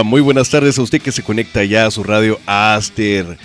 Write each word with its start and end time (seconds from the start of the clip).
Muy 0.00 0.22
buenas 0.22 0.48
tardes 0.48 0.78
a 0.78 0.82
usted 0.82 1.02
que 1.02 1.12
se 1.12 1.22
conecta 1.22 1.62
ya 1.64 1.84
a 1.84 1.90
su 1.90 2.02
radio 2.02 2.40
Aster. 2.46 3.36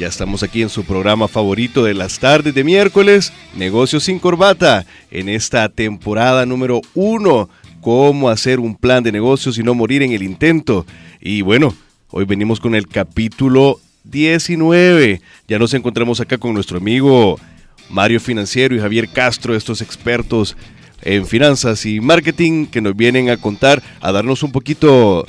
Ya 0.00 0.08
estamos 0.08 0.42
aquí 0.42 0.60
en 0.60 0.68
su 0.68 0.82
programa 0.84 1.28
favorito 1.28 1.84
de 1.84 1.94
las 1.94 2.18
tardes 2.18 2.54
de 2.54 2.64
miércoles, 2.64 3.32
Negocios 3.54 4.02
sin 4.02 4.18
Corbata, 4.18 4.84
en 5.12 5.28
esta 5.28 5.68
temporada 5.68 6.44
número 6.44 6.80
uno, 6.94 7.48
cómo 7.80 8.28
hacer 8.28 8.58
un 8.58 8.74
plan 8.74 9.04
de 9.04 9.12
negocios 9.12 9.56
y 9.58 9.62
no 9.62 9.74
morir 9.74 10.02
en 10.02 10.10
el 10.10 10.24
intento. 10.24 10.84
Y 11.20 11.42
bueno, 11.42 11.72
hoy 12.10 12.24
venimos 12.24 12.58
con 12.58 12.74
el 12.74 12.88
capítulo 12.88 13.78
19. 14.02 15.22
Ya 15.46 15.58
nos 15.60 15.72
encontramos 15.72 16.20
acá 16.20 16.36
con 16.36 16.52
nuestro 16.52 16.78
amigo 16.78 17.38
Mario 17.88 18.18
Financiero 18.18 18.74
y 18.74 18.80
Javier 18.80 19.08
Castro, 19.08 19.54
estos 19.54 19.80
expertos 19.80 20.56
en 21.00 21.26
finanzas 21.26 21.86
y 21.86 22.00
marketing 22.00 22.66
que 22.66 22.80
nos 22.80 22.96
vienen 22.96 23.30
a 23.30 23.36
contar, 23.36 23.82
a 24.00 24.10
darnos 24.10 24.42
un 24.42 24.50
poquito 24.50 25.26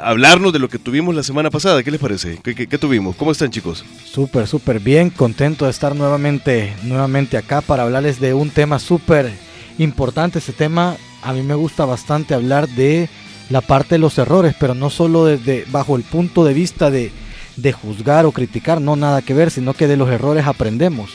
hablarnos 0.00 0.52
de 0.52 0.58
lo 0.58 0.68
que 0.68 0.78
tuvimos 0.78 1.14
la 1.14 1.22
semana 1.22 1.50
pasada. 1.50 1.82
¿Qué 1.82 1.90
les 1.90 2.00
parece? 2.00 2.38
¿Qué, 2.42 2.78
tuvimos? 2.78 3.16
¿Cómo 3.16 3.32
están 3.32 3.50
chicos? 3.50 3.84
Súper, 4.04 4.46
súper 4.46 4.80
bien. 4.80 5.10
Contento 5.10 5.64
de 5.64 5.70
estar 5.70 5.94
nuevamente, 5.94 6.74
nuevamente 6.82 7.36
acá 7.36 7.60
para 7.60 7.82
hablarles 7.82 8.20
de 8.20 8.34
un 8.34 8.50
tema 8.50 8.78
súper 8.78 9.30
importante. 9.78 10.38
Ese 10.38 10.52
tema 10.52 10.96
a 11.22 11.32
mí 11.32 11.42
me 11.42 11.54
gusta 11.54 11.84
bastante 11.84 12.34
hablar 12.34 12.68
de 12.68 13.08
la 13.50 13.60
parte 13.60 13.96
de 13.96 13.98
los 13.98 14.18
errores, 14.18 14.54
pero 14.58 14.74
no 14.74 14.90
solo 14.90 15.26
desde 15.26 15.64
bajo 15.70 15.96
el 15.96 16.02
punto 16.02 16.44
de 16.44 16.54
vista 16.54 16.90
de, 16.90 17.10
de 17.56 17.72
juzgar 17.72 18.26
o 18.26 18.32
criticar, 18.32 18.80
no 18.80 18.96
nada 18.96 19.22
que 19.22 19.34
ver, 19.34 19.50
sino 19.50 19.74
que 19.74 19.88
de 19.88 19.96
los 19.96 20.10
errores 20.10 20.46
aprendemos. 20.46 21.10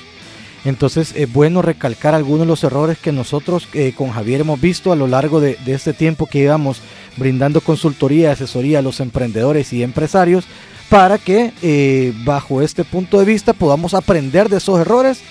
Entonces 0.65 1.13
es 1.15 1.31
bueno 1.31 1.61
recalcar 1.61 2.13
algunos 2.13 2.41
de 2.41 2.47
los 2.47 2.63
errores 2.63 2.97
que 2.97 3.13
nosotros 3.13 3.69
eh, 3.73 3.93
con 3.95 4.09
Javier 4.09 4.41
hemos 4.41 4.59
visto 4.59 4.91
a 4.91 4.97
lo 4.97 5.07
largo 5.07 5.39
de, 5.39 5.57
este 5.65 5.93
tiempo 5.93 6.25
que 6.25 6.39
llevamos 6.39 6.81
brindando 7.17 7.61
consultoría 7.61 8.31
asesoría 8.31 8.79
a 8.79 8.81
los 8.81 8.99
emprendedores 8.99 9.73
y 9.73 9.83
empresarios 9.83 10.45
para 10.89 11.17
que 11.17 11.51
eh, 11.61 12.13
bajo 12.23 12.61
este 12.61 12.83
punto 12.83 13.19
de 13.19 13.25
vista 13.25 13.53
podamos 13.53 13.93
aprender 13.93 14.49
de 14.49 14.57
esos 14.57 14.79
errores, 14.79 15.21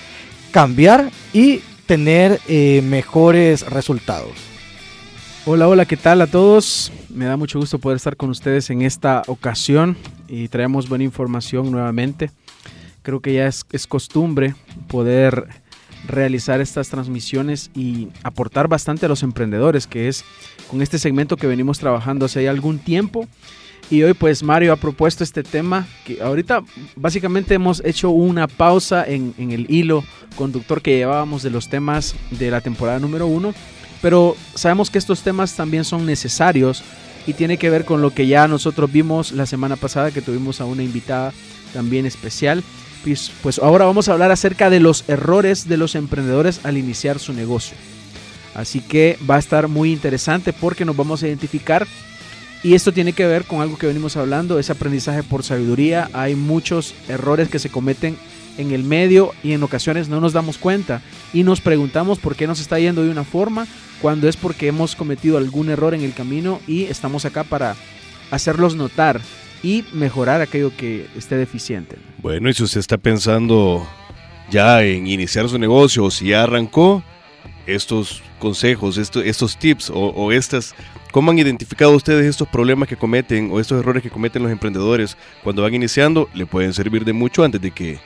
cambiar 0.51 1.11
y 1.33 1.61
tener 1.87 2.41
eh, 2.49 2.83
mejores 2.85 3.63
resultados. 3.71 4.33
Hola, 5.47 5.69
hola, 5.69 5.87
¿qué 5.87 5.97
tal 5.97 6.21
a 6.23 6.27
todos? 6.27 6.93
Me 7.09 7.25
da 7.25 7.37
mucho 7.37 7.61
gusto 7.61 7.79
poder 7.79 7.97
estar 7.97 8.17
con 8.17 8.31
ustedes 8.31 8.69
en 8.71 8.83
esta 8.83 9.23
ocasión 9.29 9.97
y 10.27 10.49
traemos 10.49 10.89
buena 10.89 11.05
información 11.05 11.71
nuevamente. 11.71 12.31
Creo 13.03 13.21
que 13.21 13.35
ya 13.35 13.47
es, 13.47 13.87
costumbre 13.87 14.57
poder 14.89 15.47
realizar 16.07 16.61
estas 16.61 16.89
transmisiones 16.89 17.71
y 17.75 18.09
aportar 18.23 18.69
bastante 18.69 19.07
a 19.07 19.09
los 19.09 19.23
emprendedores, 19.23 19.87
que 19.87 20.09
es 20.09 20.25
con 20.69 20.83
este 20.83 20.99
segmento 20.99 21.37
que 21.37 21.47
venimos 21.47 21.79
trabajando 21.79 22.27
hace 22.27 22.49
algún 22.49 22.79
tiempo. 22.79 23.27
Y 23.89 24.03
hoy 24.03 24.15
pues 24.15 24.43
Mario 24.43 24.73
ha 24.73 24.77
propuesto 24.77 25.23
este 25.23 25.45
tema 25.45 25.87
que 26.05 26.21
ahorita 26.21 26.63
básicamente 26.97 27.55
hemos 27.55 27.83
hecho 27.85 28.11
una 28.11 28.49
pausa 28.49 29.05
en, 29.07 29.33
en, 29.39 29.53
el 29.53 29.71
hilo 29.71 30.03
conductor 30.35 30.83
que 30.83 30.97
llevábamos 30.97 31.45
de 31.45 31.51
los 31.51 31.69
temas 31.69 32.17
de 32.31 32.51
la 32.51 32.61
temporada 32.61 32.99
número 32.99 33.29
uno, 33.29 33.55
pero 34.03 34.37
sabemos 34.55 34.91
que 34.91 34.99
estos 34.99 35.23
temas 35.23 35.55
también 35.55 35.85
son 35.85 36.05
necesarios 36.05 36.83
y 37.29 37.35
tiene 37.35 37.59
que 37.59 37.71
ver 37.71 37.85
con 37.85 38.03
lo 38.03 38.13
que 38.13 38.27
ya 38.27 38.49
nosotros 38.49 38.91
vimos 38.91 39.31
la 39.31 39.47
semana 39.47 39.77
pasada 39.77 40.11
que 40.11 40.23
tuvimos 40.23 40.61
a 40.61 40.65
una 40.65 40.83
invitada 40.83 41.33
también 41.73 42.07
especial 42.07 42.65
pues, 43.43 43.59
ahora 43.59 43.85
vamos 43.85 44.09
a 44.09 44.13
hablar 44.13 44.33
acerca 44.33 44.71
de 44.71 44.81
los 44.81 45.05
errores 45.09 45.69
de 45.69 45.77
los 45.77 45.95
emprendedores 45.95 46.61
al 46.65 46.77
iniciar 46.77 47.19
su 47.19 47.33
negocio. 47.33 47.77
Así 48.55 48.81
que 48.81 49.19
va 49.29 49.37
a 49.37 49.39
estar 49.39 49.69
muy 49.69 49.93
interesante 49.93 50.53
porque 50.53 50.85
nos 50.85 50.97
vamos 50.97 51.23
a 51.23 51.29
identificar 51.29 51.87
y 52.63 52.75
esto 52.75 52.91
tiene 52.91 53.13
que 53.13 53.27
ver 53.27 53.45
con 53.45 53.61
algo 53.61 53.77
que 53.77 53.87
venimos 53.87 54.17
hablando, 54.17 54.59
es 54.59 54.71
aprendizaje 54.71 55.23
por 55.23 55.45
sabiduría. 55.45 56.11
Hay 56.13 56.35
muchos 56.35 56.95
errores 57.09 57.49
que 57.49 57.59
se 57.59 57.69
cometen 57.69 58.17
en 58.59 58.73
el 58.73 58.83
medio 58.83 59.33
y 59.45 59.53
en 59.53 59.63
ocasiones 59.63 60.09
no 60.09 60.21
nos 60.21 60.33
damos 60.33 60.59
cuenta 60.59 61.03
y 61.33 61.43
nos 61.43 61.61
preguntamos 61.61 62.19
por 62.19 62.35
qué 62.35 62.47
nos 62.47 62.61
está 62.61 62.79
yendo 62.79 63.05
de 63.05 63.11
una 63.11 63.25
forma 63.25 63.67
cuando 64.01 64.29
es 64.29 64.37
porque 64.37 64.69
hemos 64.69 64.97
cometido 64.97 65.39
algún 65.39 65.69
error 65.69 65.95
en 65.95 66.03
el 66.03 66.15
camino 66.15 66.61
y 66.67 66.85
estamos 66.85 67.25
acá 67.25 67.45
para 67.45 67.77
hacerlos 68.31 68.75
notar 68.75 69.21
y 69.67 69.85
mejorar 69.93 70.41
aquello 70.41 70.71
que 70.77 71.09
esté 71.17 71.35
deficiente. 71.37 71.97
Bueno, 72.19 72.49
y 72.49 72.55
si 72.55 72.63
usted 72.63 72.79
está 72.79 72.97
pensando 72.97 73.85
ya 74.49 74.85
en 74.85 75.09
iniciar 75.09 75.49
su 75.49 75.59
negocio 75.59 76.05
o 76.05 76.11
si 76.13 76.29
ya 76.29 76.45
arrancó, 76.45 77.03
estos 77.67 78.23
consejos, 78.39 78.97
estos 78.97 79.59
tips 79.59 79.91
o, 79.93 80.31
estas, 80.31 80.73
¿cómo 81.11 81.33
han 81.33 81.39
identificado 81.41 81.97
ustedes 81.97 82.27
estos 82.27 82.47
problemas 82.47 82.89
que 82.89 82.97
cometen 82.97 83.51
o 83.51 83.59
estos 83.59 83.81
errores 83.81 84.05
que 84.05 84.11
cometen 84.11 84.45
los 84.45 84.53
emprendedores 84.53 85.17
cuando 85.43 85.63
van 85.63 85.75
iniciando? 85.75 86.29
Le 86.33 86.47
pueden 86.47 86.73
servir 86.73 87.05
de 87.05 87.13
mucho 87.13 87.43
antes 87.43 87.61
de 87.61 87.73
que 87.73 87.99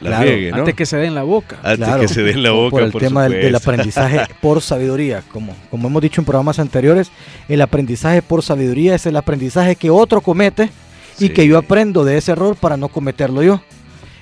la 0.00 0.22
claro, 0.22 0.30
¿no? 0.50 0.56
Antes 0.56 0.74
que 0.74 0.86
se 0.86 0.96
den 0.96 1.14
la 1.14 1.22
boca. 1.22 1.58
Antes 1.62 1.96
que 1.96 2.08
se 2.08 2.22
den 2.22 2.42
la 2.42 2.52
boca. 2.52 2.70
Por 2.70 2.82
el 2.82 2.92
tema 2.92 3.28
del, 3.28 3.54
aprendizaje 3.54 4.22
por 4.40 4.62
sabiduría. 4.62 5.22
Como, 5.32 5.54
como 5.70 5.88
hemos 5.88 6.02
dicho 6.02 6.20
en 6.20 6.24
programas 6.24 6.58
anteriores, 6.58 7.10
el 7.48 7.60
aprendizaje 7.60 8.22
por 8.22 8.42
sabiduría 8.42 8.94
es 8.94 9.06
el 9.06 9.16
aprendizaje 9.16 9.76
que 9.76 9.90
otro 9.90 10.20
comete 10.20 10.70
y 11.18 11.30
que 11.30 11.46
yo 11.46 11.58
aprendo 11.58 12.04
de 12.04 12.16
ese 12.16 12.32
error 12.32 12.56
para 12.56 12.76
no 12.76 12.88
cometerlo 12.88 13.42
yo. 13.42 13.60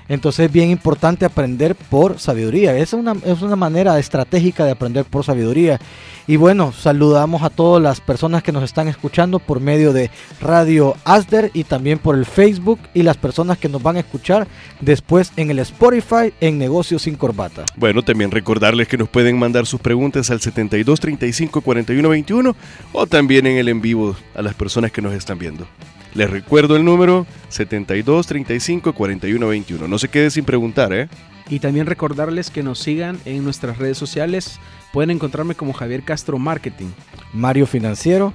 Entonces 0.08 0.46
es 0.46 0.52
bien 0.52 0.70
importante 0.70 1.24
aprender 1.24 1.74
por 1.74 2.18
sabiduría. 2.18 2.76
Es 2.76 2.92
una, 2.92 3.14
es 3.24 3.42
una 3.42 3.56
manera 3.56 3.98
estratégica 3.98 4.64
de 4.64 4.72
aprender 4.72 5.04
por 5.04 5.24
sabiduría. 5.24 5.78
Y 6.26 6.36
bueno, 6.36 6.72
saludamos 6.72 7.42
a 7.42 7.50
todas 7.50 7.82
las 7.82 8.00
personas 8.00 8.42
que 8.42 8.52
nos 8.52 8.62
están 8.62 8.88
escuchando 8.88 9.38
por 9.38 9.60
medio 9.60 9.92
de 9.92 10.10
Radio 10.40 10.94
Asder 11.04 11.50
y 11.54 11.64
también 11.64 11.98
por 11.98 12.16
el 12.16 12.26
Facebook 12.26 12.78
y 12.92 13.02
las 13.02 13.16
personas 13.16 13.58
que 13.58 13.68
nos 13.68 13.82
van 13.82 13.96
a 13.96 14.00
escuchar 14.00 14.46
después 14.80 15.32
en 15.36 15.50
el 15.50 15.58
Spotify 15.60 16.32
en 16.40 16.58
Negocios 16.58 17.02
sin 17.02 17.16
Corbata. 17.16 17.64
Bueno, 17.76 18.02
también 18.02 18.30
recordarles 18.30 18.88
que 18.88 18.98
nos 18.98 19.08
pueden 19.08 19.38
mandar 19.38 19.64
sus 19.64 19.80
preguntas 19.80 20.30
al 20.30 20.40
72 20.40 21.00
35 21.00 21.60
41 21.62 22.08
21 22.08 22.56
o 22.92 23.06
también 23.06 23.46
en 23.46 23.56
el 23.56 23.68
en 23.68 23.80
vivo 23.80 24.16
a 24.34 24.42
las 24.42 24.54
personas 24.54 24.92
que 24.92 25.00
nos 25.00 25.14
están 25.14 25.38
viendo. 25.38 25.66
Les 26.14 26.30
recuerdo 26.30 26.76
el 26.76 26.84
número 26.84 27.26
72 27.48 28.26
35 28.26 28.92
41 28.92 29.48
21. 29.48 29.88
No 29.88 29.98
se 29.98 30.08
quede 30.08 30.30
sin 30.30 30.44
preguntar, 30.44 30.92
¿eh? 30.92 31.08
Y 31.48 31.60
también 31.60 31.86
recordarles 31.86 32.50
que 32.50 32.62
nos 32.62 32.78
sigan 32.78 33.18
en 33.24 33.44
nuestras 33.44 33.78
redes 33.78 33.96
sociales. 33.96 34.58
Pueden 34.92 35.10
encontrarme 35.10 35.54
como 35.54 35.72
Javier 35.72 36.02
Castro 36.02 36.38
Marketing. 36.38 36.88
Mario 37.32 37.66
Financiero, 37.66 38.34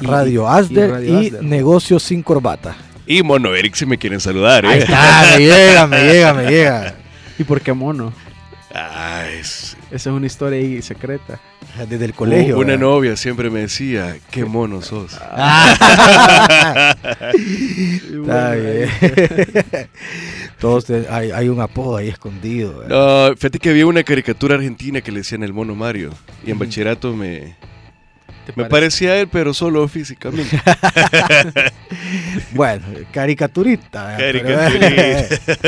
Radio 0.00 0.48
Asder 0.48 1.04
y, 1.04 1.32
Negocios 1.42 2.02
sin 2.02 2.22
Corbata. 2.22 2.76
Y 3.06 3.22
Mono 3.22 3.54
Eric 3.54 3.74
si 3.74 3.86
me 3.86 3.98
quieren 3.98 4.20
saludar, 4.20 4.64
¿eh? 4.64 4.68
Ahí 4.68 4.78
está, 4.80 5.24
me 5.36 5.44
llega, 5.44 5.86
me 5.86 6.04
llega, 6.04 6.34
me 6.34 6.50
llega. 6.50 6.94
¿Y 7.38 7.44
por 7.44 7.60
qué 7.60 7.72
Mono? 7.72 8.12
Ah, 8.74 9.24
es... 9.30 9.65
Esa 9.90 10.10
es 10.10 10.16
una 10.16 10.26
historia 10.26 10.58
ahí 10.58 10.82
secreta. 10.82 11.40
Desde 11.88 12.04
el 12.06 12.14
colegio. 12.14 12.58
una 12.58 12.76
novia 12.76 13.16
siempre 13.16 13.50
me 13.50 13.60
decía, 13.60 14.16
qué 14.30 14.44
mono 14.44 14.82
sos. 14.82 15.12
Está 15.12 15.22
bien. 18.54 18.88
Todos 20.60 20.90
hay, 21.10 21.48
un 21.48 21.60
apodo 21.60 21.98
ahí 21.98 22.08
escondido. 22.08 22.84
No, 22.88 23.36
fíjate 23.36 23.58
que 23.58 23.70
había 23.70 23.86
una 23.86 24.02
caricatura 24.02 24.56
argentina 24.56 25.00
que 25.00 25.12
le 25.12 25.18
decían 25.18 25.42
el 25.42 25.52
mono 25.52 25.74
Mario. 25.74 26.10
Y 26.44 26.50
en 26.50 26.58
bachillerato 26.58 27.14
me, 27.14 27.56
me 28.54 28.64
parecía 28.66 29.12
a 29.12 29.16
él, 29.18 29.28
pero 29.28 29.52
solo 29.52 29.86
físicamente. 29.88 30.60
bueno, 32.54 32.86
caricaturista. 33.12 34.16
Caricaturista. 34.16 35.60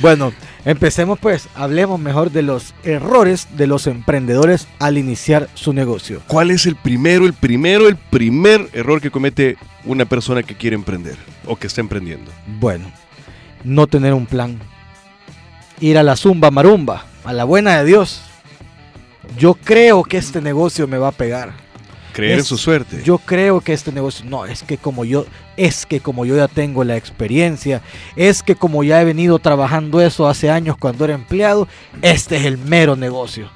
bueno, 0.00 0.32
Empecemos 0.64 1.18
pues, 1.18 1.48
hablemos 1.56 1.98
mejor 1.98 2.30
de 2.30 2.42
los 2.42 2.72
errores 2.84 3.48
de 3.56 3.66
los 3.66 3.88
emprendedores 3.88 4.68
al 4.78 4.96
iniciar 4.96 5.48
su 5.54 5.72
negocio. 5.72 6.22
¿Cuál 6.28 6.52
es 6.52 6.66
el 6.66 6.76
primero, 6.76 7.26
el 7.26 7.32
primero, 7.32 7.88
el 7.88 7.96
primer 7.96 8.68
error 8.72 9.00
que 9.00 9.10
comete 9.10 9.56
una 9.84 10.04
persona 10.04 10.44
que 10.44 10.54
quiere 10.54 10.76
emprender 10.76 11.16
o 11.46 11.56
que 11.56 11.66
está 11.66 11.80
emprendiendo? 11.80 12.30
Bueno, 12.60 12.92
no 13.64 13.88
tener 13.88 14.14
un 14.14 14.26
plan. 14.26 14.60
Ir 15.80 15.98
a 15.98 16.04
la 16.04 16.14
zumba 16.14 16.52
marumba, 16.52 17.06
a 17.24 17.32
la 17.32 17.42
buena 17.42 17.78
de 17.78 17.84
Dios. 17.84 18.22
Yo 19.36 19.54
creo 19.54 20.04
que 20.04 20.16
este 20.16 20.40
negocio 20.40 20.86
me 20.86 20.98
va 20.98 21.08
a 21.08 21.12
pegar. 21.12 21.54
Creer 22.12 22.38
en 22.38 22.44
su 22.44 22.58
suerte. 22.58 23.02
Yo 23.04 23.18
creo 23.18 23.60
que 23.60 23.72
este 23.72 23.92
negocio, 23.92 24.24
no, 24.26 24.44
es 24.44 24.62
que 24.62 24.76
como 24.78 25.04
yo, 25.04 25.26
es 25.56 25.86
que 25.86 26.00
como 26.00 26.24
yo 26.24 26.36
ya 26.36 26.48
tengo 26.48 26.84
la 26.84 26.96
experiencia, 26.96 27.82
es 28.16 28.42
que 28.42 28.54
como 28.54 28.84
ya 28.84 29.00
he 29.00 29.04
venido 29.04 29.38
trabajando 29.38 30.00
eso 30.00 30.28
hace 30.28 30.50
años 30.50 30.76
cuando 30.76 31.04
era 31.04 31.14
empleado, 31.14 31.68
este 32.02 32.36
es 32.36 32.44
el 32.44 32.58
mero 32.58 32.96
negocio. 32.96 33.50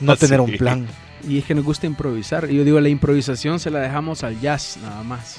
No 0.00 0.16
tener 0.18 0.40
un 0.40 0.52
plan. 0.52 0.86
Y 1.28 1.38
es 1.38 1.44
que 1.44 1.54
nos 1.54 1.64
gusta 1.64 1.86
improvisar. 1.86 2.50
Y 2.50 2.56
yo 2.56 2.64
digo, 2.64 2.80
la 2.80 2.88
improvisación 2.88 3.60
se 3.60 3.70
la 3.70 3.80
dejamos 3.80 4.24
al 4.24 4.40
jazz, 4.40 4.78
nada 4.82 5.02
más. 5.02 5.38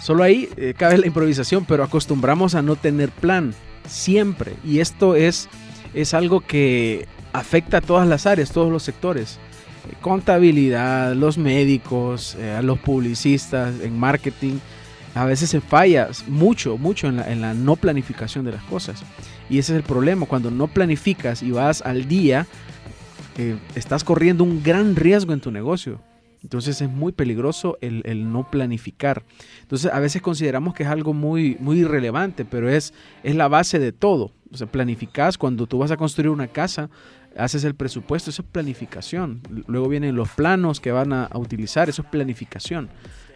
Solo 0.00 0.22
ahí 0.22 0.48
eh, 0.56 0.74
cabe 0.76 0.98
la 0.98 1.06
improvisación, 1.06 1.64
pero 1.64 1.82
acostumbramos 1.82 2.54
a 2.54 2.62
no 2.62 2.76
tener 2.76 3.10
plan, 3.10 3.54
siempre. 3.88 4.54
Y 4.64 4.80
esto 4.80 5.16
es, 5.16 5.48
es 5.94 6.14
algo 6.14 6.40
que 6.40 7.06
afecta 7.32 7.78
a 7.78 7.80
todas 7.80 8.06
las 8.06 8.26
áreas, 8.26 8.52
todos 8.52 8.70
los 8.70 8.82
sectores. 8.82 9.38
Contabilidad, 10.00 11.14
los 11.14 11.38
médicos, 11.38 12.36
eh, 12.38 12.60
los 12.62 12.78
publicistas, 12.78 13.80
en 13.80 13.98
marketing. 13.98 14.58
A 15.14 15.24
veces 15.24 15.50
se 15.50 15.60
falla 15.60 16.08
mucho, 16.28 16.76
mucho 16.76 17.08
en 17.08 17.16
la, 17.16 17.30
en 17.30 17.40
la 17.40 17.54
no 17.54 17.76
planificación 17.76 18.44
de 18.44 18.52
las 18.52 18.62
cosas. 18.64 19.02
Y 19.48 19.58
ese 19.58 19.72
es 19.72 19.76
el 19.78 19.82
problema. 19.82 20.26
Cuando 20.26 20.50
no 20.50 20.66
planificas 20.66 21.42
y 21.42 21.50
vas 21.50 21.82
al 21.82 22.06
día, 22.06 22.46
eh, 23.38 23.56
estás 23.74 24.04
corriendo 24.04 24.44
un 24.44 24.62
gran 24.62 24.96
riesgo 24.96 25.32
en 25.32 25.40
tu 25.40 25.50
negocio. 25.50 26.00
Entonces 26.42 26.80
es 26.80 26.88
muy 26.88 27.12
peligroso 27.12 27.76
el, 27.80 28.02
el 28.04 28.30
no 28.32 28.50
planificar. 28.50 29.24
Entonces 29.62 29.92
a 29.92 29.98
veces 30.00 30.22
consideramos 30.22 30.74
que 30.74 30.84
es 30.84 30.88
algo 30.88 31.12
muy, 31.12 31.56
muy 31.60 31.80
irrelevante, 31.80 32.44
pero 32.44 32.70
es, 32.70 32.94
es 33.24 33.34
la 33.34 33.48
base 33.48 33.78
de 33.78 33.92
todo. 33.92 34.32
O 34.52 34.56
sea, 34.56 34.66
planificas 34.66 35.38
cuando 35.38 35.66
tú 35.66 35.78
vas 35.78 35.90
a 35.90 35.96
construir 35.96 36.30
una 36.30 36.46
casa, 36.46 36.88
haces 37.38 37.64
el 37.64 37.74
presupuesto, 37.74 38.30
eso 38.30 38.42
es 38.42 38.48
planificación. 38.48 39.40
Luego 39.66 39.88
vienen 39.88 40.16
los 40.16 40.28
planos 40.30 40.80
que 40.80 40.92
van 40.92 41.12
a, 41.12 41.24
a 41.24 41.38
utilizar, 41.38 41.88
eso 41.88 42.02
es 42.02 42.08
planificación. 42.08 42.88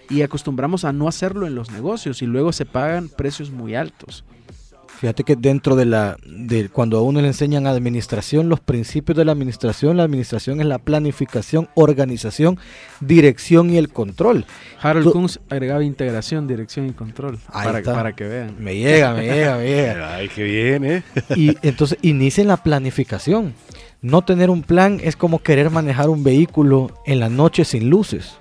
Y 0.08 0.22
acostumbramos 0.22 0.84
a 0.84 0.92
no 0.92 1.06
hacerlo 1.06 1.46
en 1.46 1.54
los 1.54 1.70
negocios 1.70 2.22
y 2.22 2.26
luego 2.26 2.52
se 2.52 2.66
pagan 2.66 3.08
precios 3.08 3.50
muy 3.50 3.74
altos. 3.74 4.24
Fíjate 5.00 5.24
que 5.24 5.34
dentro 5.34 5.76
de 5.76 5.86
la, 5.86 6.18
de 6.26 6.68
cuando 6.68 6.98
a 6.98 7.02
uno 7.02 7.22
le 7.22 7.28
enseñan 7.28 7.66
administración, 7.66 8.50
los 8.50 8.60
principios 8.60 9.16
de 9.16 9.24
la 9.24 9.32
administración, 9.32 9.96
la 9.96 10.02
administración 10.02 10.60
es 10.60 10.66
la 10.66 10.76
planificación, 10.78 11.70
organización, 11.74 12.58
dirección 13.00 13.70
y 13.70 13.78
el 13.78 13.88
control. 13.88 14.44
Harold 14.82 15.06
Tú- 15.06 15.12
Kunz 15.12 15.38
agregaba 15.48 15.82
integración, 15.84 16.46
dirección 16.46 16.86
y 16.86 16.92
control 16.92 17.38
Ahí 17.48 17.66
para, 17.66 17.78
está. 17.78 17.94
para 17.94 18.12
que 18.14 18.24
vean. 18.24 18.56
Me 18.58 18.76
llega, 18.76 19.14
me 19.14 19.22
llega, 19.24 19.56
me 19.56 19.64
llega. 19.66 20.14
Ay, 20.16 20.28
qué 20.28 20.42
bien, 20.44 20.84
¿eh? 20.84 21.02
Y 21.36 21.56
entonces 21.66 21.96
inicien 22.02 22.46
la 22.48 22.58
planificación. 22.58 23.54
No 24.02 24.20
tener 24.22 24.50
un 24.50 24.62
plan 24.62 25.00
es 25.02 25.16
como 25.16 25.38
querer 25.38 25.70
manejar 25.70 26.10
un 26.10 26.22
vehículo 26.24 26.90
en 27.06 27.20
la 27.20 27.30
noche 27.30 27.64
sin 27.64 27.88
luces. 27.88 28.34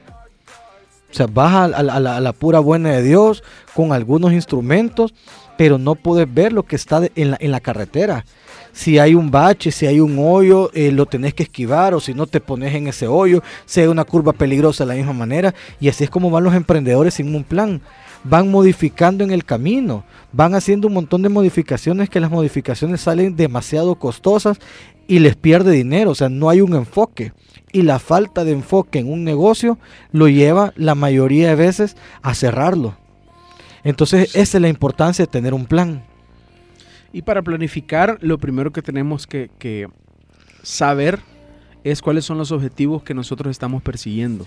O 1.11 1.13
sea, 1.13 1.25
vas 1.27 1.53
a, 1.53 1.63
a 1.63 1.83
la- 1.83 1.94
a 1.94 2.00
la, 2.01 2.17
a 2.17 2.19
la 2.19 2.33
pura 2.33 2.59
buena 2.59 2.91
de 2.91 3.01
Dios 3.01 3.44
con 3.73 3.94
algunos 3.94 4.31
instrumentos, 4.33 5.13
pero 5.59 5.77
no 5.77 5.95
puedes 5.95 6.33
ver 6.33 6.53
lo 6.53 6.63
que 6.63 6.77
está 6.77 7.01
en, 7.15 7.31
la, 7.31 7.38
en 7.38 7.51
la 7.51 7.59
carretera. 7.59 8.23
Si 8.71 8.97
hay 8.97 9.13
un 9.13 9.29
bache, 9.29 9.73
si 9.73 9.88
hay 9.88 10.00
un 10.00 10.15
hoyo, 10.17 10.71
eh, 10.73 10.89
lo 10.89 11.06
tenés 11.06 11.33
que 11.33 11.44
esquivar 11.44 11.94
o 11.94 12.00
si 12.00 12.13
no 12.13 12.27
te 12.27 12.39
pones 12.39 12.73
en 12.73 12.88
ese 12.88 13.07
hoyo, 13.07 13.44
hay 13.75 13.88
una 13.88 14.06
curva 14.06 14.31
peligrosa 14.31 14.85
de 14.85 14.88
la 14.88 14.95
misma 14.95 15.11
manera. 15.11 15.53
Y 15.81 15.89
así 15.89 16.06
es 16.06 16.09
como 16.09 16.29
van 16.29 16.45
los 16.45 16.53
emprendedores 16.53 17.15
sin 17.15 17.35
un 17.35 17.44
plan. 17.44 17.81
Van 18.23 18.50
modificando 18.50 19.25
en 19.25 19.31
el 19.31 19.44
camino, 19.44 20.06
van 20.31 20.56
haciendo 20.56 20.88
un 20.88 20.94
montón 20.94 21.23
de 21.23 21.27
modificaciones 21.27 22.09
que 22.09 22.21
las 22.21 22.31
modificaciones 22.31 23.01
salen 23.01 23.35
demasiado 23.35 23.95
costosas 23.95 24.59
y 25.07 25.19
les 25.19 25.35
pierde 25.35 25.73
dinero, 25.73 26.11
o 26.11 26.15
sea, 26.15 26.29
no 26.29 26.50
hay 26.50 26.61
un 26.61 26.73
enfoque. 26.73 27.33
Y 27.73 27.81
la 27.81 28.00
falta 28.00 28.45
de 28.45 28.53
enfoque 28.53 29.00
en 29.00 29.11
un 29.11 29.25
negocio 29.25 29.77
lo 30.13 30.29
lleva 30.29 30.71
la 30.77 30.95
mayoría 30.95 31.50
de 31.50 31.56
veces 31.56 31.97
a 32.21 32.33
cerrarlo. 32.33 32.95
Entonces, 33.83 34.35
esa 34.35 34.57
es 34.57 34.61
la 34.61 34.69
importancia 34.69 35.25
de 35.25 35.31
tener 35.31 35.53
un 35.53 35.65
plan. 35.65 36.03
Y 37.11 37.21
para 37.23 37.41
planificar, 37.41 38.17
lo 38.21 38.37
primero 38.37 38.71
que 38.71 38.81
tenemos 38.81 39.25
que, 39.25 39.49
que 39.57 39.87
saber 40.61 41.19
es 41.83 42.01
cuáles 42.01 42.25
son 42.25 42.37
los 42.37 42.51
objetivos 42.51 43.03
que 43.03 43.13
nosotros 43.13 43.51
estamos 43.51 43.81
persiguiendo. 43.81 44.45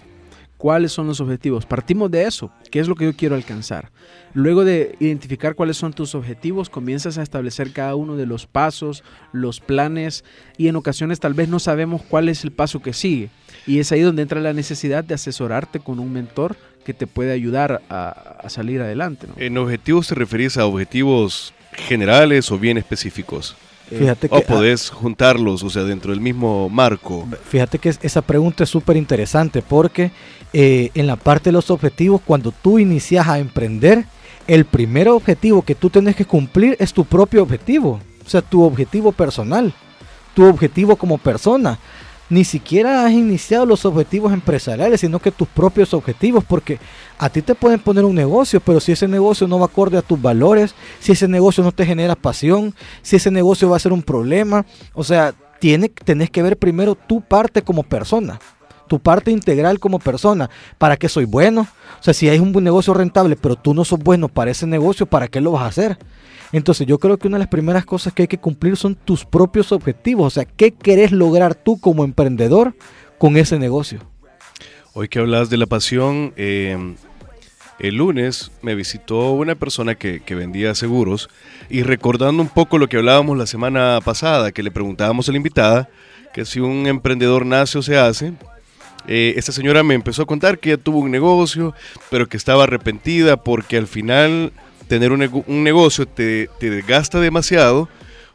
¿Cuáles 0.63 0.93
son 0.93 1.09
los 1.09 1.21
objetivos? 1.21 1.67
Partimos 1.67 2.09
de 2.09 2.23
eso. 2.23 2.53
¿Qué 2.71 2.79
es 2.79 2.87
lo 2.87 2.95
que 2.95 3.07
yo 3.07 3.17
quiero 3.17 3.35
alcanzar? 3.35 3.91
Luego 4.33 4.65
de 4.65 4.95
identificar 5.01 5.57
cuáles 5.57 5.77
son 5.77 5.93
tus 5.93 6.15
objetivos, 6.15 6.71
comienzas 6.71 7.19
a 7.19 7.23
establecer 7.25 7.73
cada 7.73 7.97
uno 7.97 8.17
de 8.17 8.27
los 8.27 8.47
pasos, 8.47 9.03
los 9.33 9.59
planes 9.59 10.25
y 10.57 10.69
en 10.69 10.77
ocasiones 10.77 11.19
tal 11.19 11.35
vez 11.35 11.49
no 11.49 11.59
sabemos 11.59 12.03
cuál 12.03 12.29
es 12.29 12.45
el 12.45 12.53
paso 12.53 12.81
que 12.81 12.93
sigue. 12.93 13.29
Y 13.67 13.81
es 13.81 13.91
ahí 13.91 14.03
donde 14.03 14.23
entra 14.23 14.41
la 14.41 14.53
necesidad 14.53 15.03
de 15.03 15.15
asesorarte 15.15 15.81
con 15.81 15.99
un 15.99 16.13
mentor 16.13 16.57
que 16.85 16.95
te 16.95 17.07
puede 17.07 17.33
ayudar 17.33 17.83
a, 17.91 18.37
a 18.43 18.49
salir 18.51 18.81
adelante. 18.81 19.27
¿no? 19.29 19.35
¿En 19.43 19.57
objetivos 19.59 20.09
te 20.09 20.15
referís 20.15 20.57
a 20.57 20.67
objetivos 20.67 21.53
generales 21.73 22.51
o 22.51 22.59
bien 22.59 22.79
específicos? 22.79 23.57
Eh, 23.91 23.99
Fíjate 23.99 24.29
que, 24.29 24.35
O 24.37 24.43
podés 24.43 24.89
juntarlos, 24.91 25.63
o 25.63 25.71
sea, 25.71 25.83
dentro 25.85 26.13
del 26.13 26.21
mismo 26.21 26.69
marco. 26.71 27.27
fíjate 27.49 27.79
que 27.79 27.91
es- 27.91 27.99
esa 28.03 28.23
pregunta 28.23 28.65
es 28.65 28.71
súper 28.71 28.97
interesante 28.97 29.61
porque 29.63 30.11
eh, 30.55 30.91
en 30.95 31.07
la 31.07 31.17
parte 31.17 31.49
de 31.51 31.53
los 31.53 31.71
objetivos, 31.71 32.21
cuando 32.25 32.53
tú 32.53 32.79
inicias 32.79 33.27
a 33.29 33.39
emprender, 33.39 34.05
el 34.47 34.65
primer 34.65 35.09
objetivo 35.09 35.63
que 35.63 35.75
tú 35.75 35.89
tienes 35.91 36.17
que 36.17 36.25
cumplir 36.25 36.77
es 36.79 36.93
tu 36.93 37.05
propio 37.05 37.43
objetivo. 37.43 38.01
O 38.27 38.29
sea, 38.29 38.43
tu 38.43 38.63
objetivo 38.63 39.13
personal, 39.13 39.73
tu 40.35 40.45
objetivo 40.47 40.97
como 40.97 41.19
persona. 41.19 41.79
Ni 42.33 42.45
siquiera 42.45 43.05
has 43.05 43.13
iniciado 43.13 43.67
los 43.67 43.85
objetivos 43.85 44.33
empresariales, 44.33 45.03
sino 45.03 45.19
que 45.19 45.31
tus 45.31 45.47
propios 45.49 45.93
objetivos, 45.93 46.43
porque 46.43 46.79
a 47.19 47.29
ti 47.29 47.43
te 47.43 47.55
pueden 47.55 47.79
poner 47.79 48.07
un 48.07 48.15
negocio, 48.15 48.59
pero 48.59 48.81
si 48.81 48.93
ese 48.93 49.07
negocio 49.07 49.47
no 49.47 49.59
va 49.59 49.67
acorde 49.67 49.99
a 49.99 50.01
tus 50.01 50.19
valores, 50.19 50.75
si 50.99 51.13
ese 51.13 51.29
negocio 51.29 51.63
no 51.63 51.73
te 51.73 51.85
genera 51.85 52.15
pasión, 52.15 52.75
si 53.03 53.17
ese 53.17 53.31
negocio 53.31 53.69
va 53.69 53.77
a 53.77 53.81
ser 53.81 53.93
un 53.93 54.03
problema, 54.03 54.65
o 54.95 55.05
sea, 55.05 55.35
tiene, 55.59 55.91
tenés 55.91 56.31
que 56.31 56.43
ver 56.43 56.57
primero 56.57 56.95
tu 56.95 57.21
parte 57.21 57.61
como 57.61 57.83
persona, 57.83 58.41
tu 58.93 59.01
parte 59.01 59.31
integral 59.31 59.81
como 59.81 59.99
persona. 59.99 60.51
¿Para 60.77 60.99
qué 60.99 61.09
soy 61.09 61.25
bueno? 61.25 61.63
O 61.99 62.03
sea, 62.03 62.13
si 62.13 62.29
hay 62.29 62.39
un 62.39 62.53
negocio 62.63 62.93
rentable, 62.93 63.37
pero 63.37 63.57
tú 63.57 63.73
no 63.73 63.87
sos 63.87 63.99
bueno 63.99 64.29
para 64.29 64.51
ese 64.51 64.67
negocio, 64.67 65.07
¿para 65.07 65.29
qué 65.29 65.41
lo 65.41 65.53
vas 65.53 65.63
a 65.63 65.69
hacer? 65.69 65.97
Entonces 66.53 66.87
yo 66.87 66.99
creo 66.99 67.17
que 67.17 67.27
una 67.27 67.39
de 67.39 67.45
las 67.45 67.49
primeras 67.49 67.87
cosas 67.87 68.13
que 68.13 68.25
hay 68.25 68.29
que 68.29 68.37
cumplir 68.37 68.77
son 68.77 68.95
tus 68.95 69.25
propios 69.25 69.73
objetivos. 69.73 70.27
O 70.27 70.31
sea, 70.31 70.45
¿qué 70.45 70.73
querés 70.73 71.11
lograr 71.11 71.55
tú 71.55 71.81
como 71.81 72.05
emprendedor 72.05 72.75
con 73.17 73.39
ese 73.39 73.59
negocio? 73.59 74.01
Hoy 74.93 75.09
que 75.09 75.21
hablas 75.21 75.49
de 75.49 75.57
la 75.57 75.65
pasión, 75.65 76.35
eh, 76.37 76.95
el 77.79 77.95
lunes 77.95 78.53
me 78.61 78.75
visitó 78.75 79.33
una 79.33 79.55
persona 79.55 79.95
que, 79.95 80.21
que 80.21 80.35
vendía 80.35 80.75
seguros 80.75 81.31
y 81.71 81.83
recordando 81.83 82.43
un 82.43 82.51
poco 82.51 82.77
lo 82.77 82.89
que 82.91 82.99
hablábamos 82.99 83.39
la 83.39 83.47
semana 83.47 84.01
pasada, 84.05 84.53
que 84.53 84.63
le 84.63 84.71
preguntábamos 84.71 85.31
a 85.31 85.33
la 85.33 85.39
invitada 85.39 85.89
que 86.33 86.45
si 86.45 86.61
un 86.61 86.87
emprendedor 86.87 87.45
nace 87.47 87.79
o 87.79 87.83
se 87.83 87.99
hace, 87.99 88.33
eh, 89.09 89.35
esta 89.37 89.53
señora 89.53 89.83
me 89.83 89.95
empezó 89.95 90.23
a 90.23 90.27
contar 90.27 90.59
que 90.59 90.71
ella 90.71 90.83
tuvo 90.83 90.99
un 90.99 91.11
negocio, 91.11 91.75
pero 92.11 92.29
que 92.29 92.37
estaba 92.37 92.65
arrepentida 92.65 93.37
porque 93.37 93.77
al 93.77 93.87
final 93.87 94.53
tener 94.89 95.13
un 95.13 95.65
negocio 95.65 96.07
te, 96.07 96.49
te 96.59 96.71
desgasta 96.71 97.19
demasiado 97.21 97.89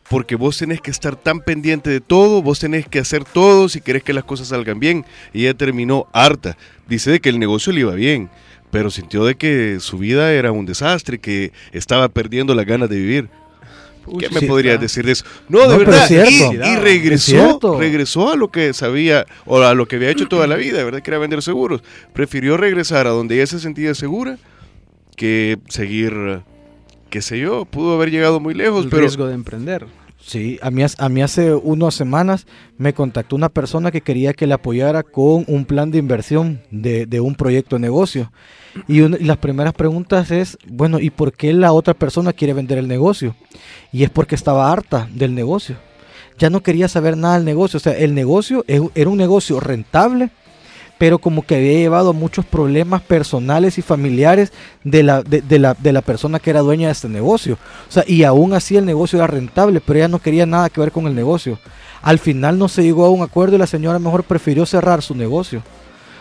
porque 0.10 0.36
vos 0.36 0.58
tenés 0.58 0.82
que 0.82 0.92
estar 0.92 1.16
tan 1.16 1.42
pendiente 1.42 1.90
de 1.90 2.02
todo, 2.02 2.42
vos 2.42 2.60
tenés 2.60 2.88
que 2.88 3.00
hacer 3.00 3.24
todo 3.26 3.70
si 3.70 3.82
querés 3.82 4.04
que 4.04 4.14
las 4.14 4.24
cosas 4.24 4.48
salgan 4.50 4.80
bien. 4.80 5.06
Y 5.34 5.44
ella 5.44 5.54
terminó 5.54 6.08
harta. 6.14 6.58
Dice 6.88 7.12
de 7.12 7.20
que 7.20 7.30
el 7.30 7.40
negocio 7.40 7.74
le 7.74 7.82
iba 7.82 7.94
bien, 7.94 8.30
pero 8.72 8.90
sintió 8.90 9.26
de 9.26 9.36
que 9.36 9.80
su 9.80 9.98
vida 9.98 10.32
era 10.32 10.52
un 10.52 10.66
desastre, 10.66 11.20
que 11.20 11.52
estaba 11.72 12.08
perdiendo 12.10 12.56
las 12.56 12.66
ganas 12.66 12.90
de 12.90 12.98
vivir. 12.98 13.30
¿Qué 14.20 14.30
me 14.30 14.40
sí, 14.42 14.46
podrías 14.48 14.80
decir 14.80 15.06
de 15.06 15.12
eso? 15.14 15.26
No, 15.50 15.62
de 15.62 15.68
No, 15.68 15.78
verdad. 15.80 16.08
cierto. 16.08 16.32
Y, 16.32 16.56
y 16.56 16.76
Es 16.76 16.80
regresó, 16.82 17.60
regresó 17.80 18.32
a 18.32 18.36
lo 18.36 18.50
que 18.50 18.74
sabía 18.74 19.26
o 19.46 19.62
a 19.62 19.74
lo 19.74 19.88
que 19.88 19.98
había 19.98 20.10
hecho 20.10 20.28
toda 20.28 20.48
la 20.48 20.56
vida, 20.56 20.84
¿verdad? 20.84 21.02
Que 21.02 21.12
era 21.12 21.18
vender 21.18 21.42
seguros. 21.42 21.82
Prefirió 22.14 22.58
regresar 22.58 23.08
a 23.08 23.12
donde 23.12 23.36
ella 23.36 23.48
se 23.48 23.60
sentía 23.60 23.94
segura 23.96 24.38
que 25.16 25.58
seguir, 25.68 26.42
qué 27.10 27.22
sé 27.22 27.40
yo, 27.40 27.66
pudo 27.66 27.96
haber 27.96 28.12
llegado 28.12 28.40
muy 28.40 28.54
lejos, 28.54 28.84
el 28.86 28.90
pero 28.90 29.02
riesgo 29.02 29.28
de 29.28 29.34
emprender. 29.34 29.86
Sí, 30.28 30.60
a 30.62 30.72
mí, 30.72 30.84
a 30.98 31.08
mí 31.10 31.22
hace 31.22 31.54
unas 31.54 31.94
semanas 31.96 32.48
me 32.78 32.94
contactó 32.94 33.38
una 33.38 33.48
persona 33.48 33.92
que 33.92 34.02
quería 34.02 34.34
que 34.34 34.46
le 34.46 34.56
apoyara 34.56 35.04
con 35.04 35.46
un 35.48 35.64
plan 35.64 35.90
de 35.90 36.00
inversión 36.00 36.60
de, 36.70 37.08
un 37.22 37.34
proyecto 37.36 37.78
de 37.78 37.80
negocio. 37.84 38.30
Y, 38.90 39.04
y 39.04 39.08
las 39.24 39.38
primeras 39.38 39.72
preguntas 39.74 40.30
es, 40.32 40.58
bueno, 40.68 41.00
¿y 41.00 41.12
por 41.12 41.32
qué 41.32 41.54
la 41.54 41.72
otra 41.72 41.94
persona 41.94 42.34
quiere 42.34 42.52
vender 42.54 42.78
el 42.78 42.90
negocio? 42.90 43.38
Y 43.94 44.04
es 44.04 44.10
porque 44.10 44.36
estaba 44.36 44.70
harta 44.70 45.08
del 45.14 45.34
negocio. 45.34 45.78
Ya 46.38 46.50
no 46.50 46.62
quería 46.62 46.90
saber 46.90 47.16
nada 47.16 47.36
del 47.36 47.46
negocio. 47.46 47.78
O 47.78 47.80
sea, 47.80 47.94
el 47.98 48.14
negocio 48.14 48.66
es- 48.68 48.82
era 48.96 49.10
un 49.10 49.18
negocio 49.18 49.62
rentable, 49.62 50.32
pero 50.98 51.20
como 51.20 51.46
que 51.46 51.56
había 51.56 51.74
llevado 51.74 52.14
muchos 52.14 52.46
problemas 52.46 53.02
personales 53.02 53.78
y 53.78 53.82
familiares 53.82 54.52
de 54.84 55.04
la, 55.04 55.22
de 55.22 55.60
la, 55.60 55.74
de 55.76 55.94
la 55.94 56.02
persona 56.02 56.40
que 56.40 56.50
era 56.50 56.62
dueña 56.62 56.88
de 56.88 56.94
este 56.94 57.10
negocio. 57.10 57.58
O 57.88 57.92
sea, 57.92 58.04
y 58.08 58.24
aún 58.24 58.54
así 58.54 58.78
el 58.78 58.86
negocio 58.86 59.18
era 59.18 59.28
rentable, 59.28 59.82
pero 59.82 60.00
ella 60.00 60.08
no 60.08 60.20
quería 60.20 60.46
nada 60.46 60.70
que 60.70 60.82
ver 60.82 60.92
con 60.92 61.08
el 61.08 61.16
negocio. 61.16 61.60
Al 62.02 62.20
final 62.20 62.58
no 62.58 62.68
se 62.68 62.84
llegó 62.84 63.06
a 63.06 63.10
un 63.10 63.22
acuerdo 63.22 63.56
y 63.56 63.60
la 63.60 63.68
señora 63.68 64.00
mejor 64.00 64.24
prefirió 64.24 64.66
cerrar 64.66 65.02
su 65.02 65.14
negocio. 65.16 65.62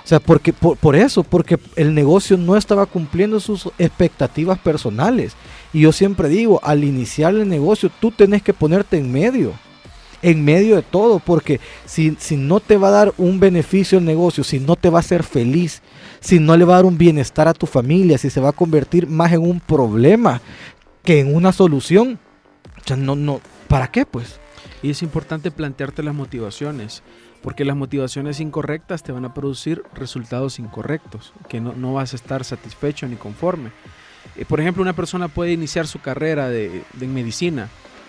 O 0.05 0.09
sea, 0.09 0.21
porque, 0.21 0.53
por, 0.53 0.77
por 0.77 0.95
eso, 0.95 1.25
porque 1.25 1.59
el 1.75 1.93
negocio 1.95 2.37
no 2.37 2.57
estaba 2.57 2.87
cumpliendo 2.87 3.41
sus 3.41 3.69
expectativas 3.79 4.59
personales. 4.59 5.33
Y 5.73 5.81
yo 5.81 5.93
siempre 5.93 6.29
digo, 6.29 6.61
al 6.63 6.85
iniciar 6.85 7.35
el 7.35 7.49
negocio, 7.49 7.91
tú 8.01 8.11
tenés 8.13 8.43
que 8.43 8.55
ponerte 8.55 8.99
en 8.99 9.11
medio 9.11 9.53
en 10.23 10.45
medio 10.45 10.77
de 10.77 10.83
todo, 10.83 11.19
porque 11.19 11.61
si, 11.85 12.17
si 12.19 12.37
no 12.37 12.61
te 12.61 12.77
va 12.77 12.89
a 12.89 12.93
dar 12.93 13.15
un 13.19 13.41
beneficio 13.41 13.99
el 13.99 14.05
negocio, 14.05 14.45
si 14.45 14.59
no 14.59 14.77
te 14.77 14.91
va 14.91 14.99
a 14.99 15.01
hacer 15.01 15.23
feliz, 15.23 15.83
si 16.21 16.41
no 16.41 16.57
le 16.57 16.65
va 16.65 16.75
a 16.75 16.77
dar 16.77 16.87
un 16.87 16.99
bienestar 16.99 17.49
a 17.49 17.55
tu 17.55 17.67
familia, 17.67 18.19
si 18.19 18.31
se 18.31 18.41
va 18.41 18.51
a 18.51 18.53
convertir 18.53 19.07
más 19.07 19.33
en 19.33 19.43
un 19.43 19.61
problema 19.61 20.41
que 21.05 21.21
en 21.21 21.35
una 21.35 21.53
solución, 21.53 22.19
o 22.77 22.87
sea, 22.87 22.97
no, 22.97 23.15
no, 23.15 23.41
¿para 23.69 23.91
qué 23.91 24.05
pues? 24.05 24.41
Y 24.83 24.91
es 24.91 25.03
importante 25.03 25.51
plantearte 25.51 26.03
las 26.03 26.15
motivaciones, 26.15 27.03
porque 27.43 27.65
las 27.65 27.77
motivaciones 27.77 28.41
incorrectas 28.41 29.03
te 29.03 29.13
van 29.13 29.25
a 29.25 29.35
producir 29.35 29.83
resultados 29.95 30.59
incorrectos, 30.59 31.33
que 31.49 31.61
no, 31.61 31.73
no 31.73 31.95
vas 31.95 32.13
a 32.13 32.17
estar 32.17 32.45
satisfecho 32.45 33.07
ni 33.07 33.17
conforme. 33.17 33.71
Eh, 34.37 34.45
por 34.45 34.61
ejemplo, 34.61 34.83
una 34.83 34.95
persona 34.95 35.29
puede 35.29 35.53
iniciar 35.53 35.87
su 35.87 36.01
carrera 36.01 36.49
de, 36.49 36.83
de 36.95 37.07
medicina, 37.07 37.69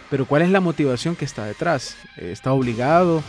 pero 0.10 0.26
¿cuál 0.26 0.42
es 0.44 0.50
la 0.50 0.60
motivación 0.60 1.16
que 1.16 1.26
está 1.26 1.46
detrás? 1.46 1.96
Eh, 2.18 2.30
¿Está 2.32 2.52
obligado? 2.54 3.22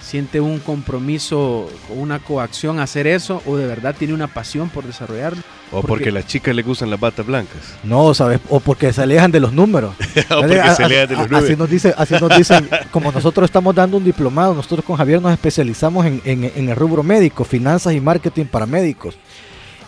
¿Siente 0.00 0.40
un 0.40 0.58
compromiso 0.58 1.70
o 1.88 1.94
una 1.94 2.18
coacción 2.18 2.80
a 2.80 2.82
hacer 2.82 3.06
eso? 3.06 3.40
¿O 3.46 3.56
de 3.56 3.66
verdad 3.68 3.94
tiene 3.96 4.12
una 4.14 4.26
pasión 4.26 4.68
por 4.68 4.84
desarrollarlo? 4.84 5.40
O 5.70 5.76
Porque- 5.80 5.86
porque 5.88 6.08
a 6.08 6.12
las 6.12 6.26
chicas 6.26 6.54
les 6.56 6.66
gustan 6.66 6.90
las 6.90 6.98
batas 6.98 7.24
blancas. 7.24 7.60
No, 7.84 8.12
¿sabes? 8.12 8.40
O 8.50 8.58
porque 8.58 8.92
se 8.92 9.00
alejan 9.02 9.30
de 9.30 9.38
los 9.40 9.52
números. 9.52 9.94
o 10.30 10.40
porque 10.40 10.60
A- 10.60 10.74
se 10.74 10.82
a- 10.84 10.88
lean 10.88 11.08
de 11.08 11.16
los 11.16 11.30
a- 11.32 11.38
así 11.38 11.54
nos 11.56 11.70
dice, 11.70 11.94
así 11.96 12.14
nos 12.20 12.36
dicen, 12.36 12.68
como 12.90 13.12
nosotros 13.12 13.44
estamos 13.44 13.74
dando 13.76 13.96
un 13.96 14.04
diplomado, 14.04 14.54
nosotros 14.54 14.84
con 14.84 14.96
Javier 14.96 15.22
nos 15.22 15.32
especializamos 15.32 16.04
en, 16.04 16.20
en- 16.24 16.50
en 16.54 16.68
el 16.68 16.74
rubro 16.76 17.02
médico, 17.04 17.44
finanzas 17.44 17.94
y 17.94 18.00
marketing 18.00 18.46
para 18.46 18.66
médicos. 18.66 19.16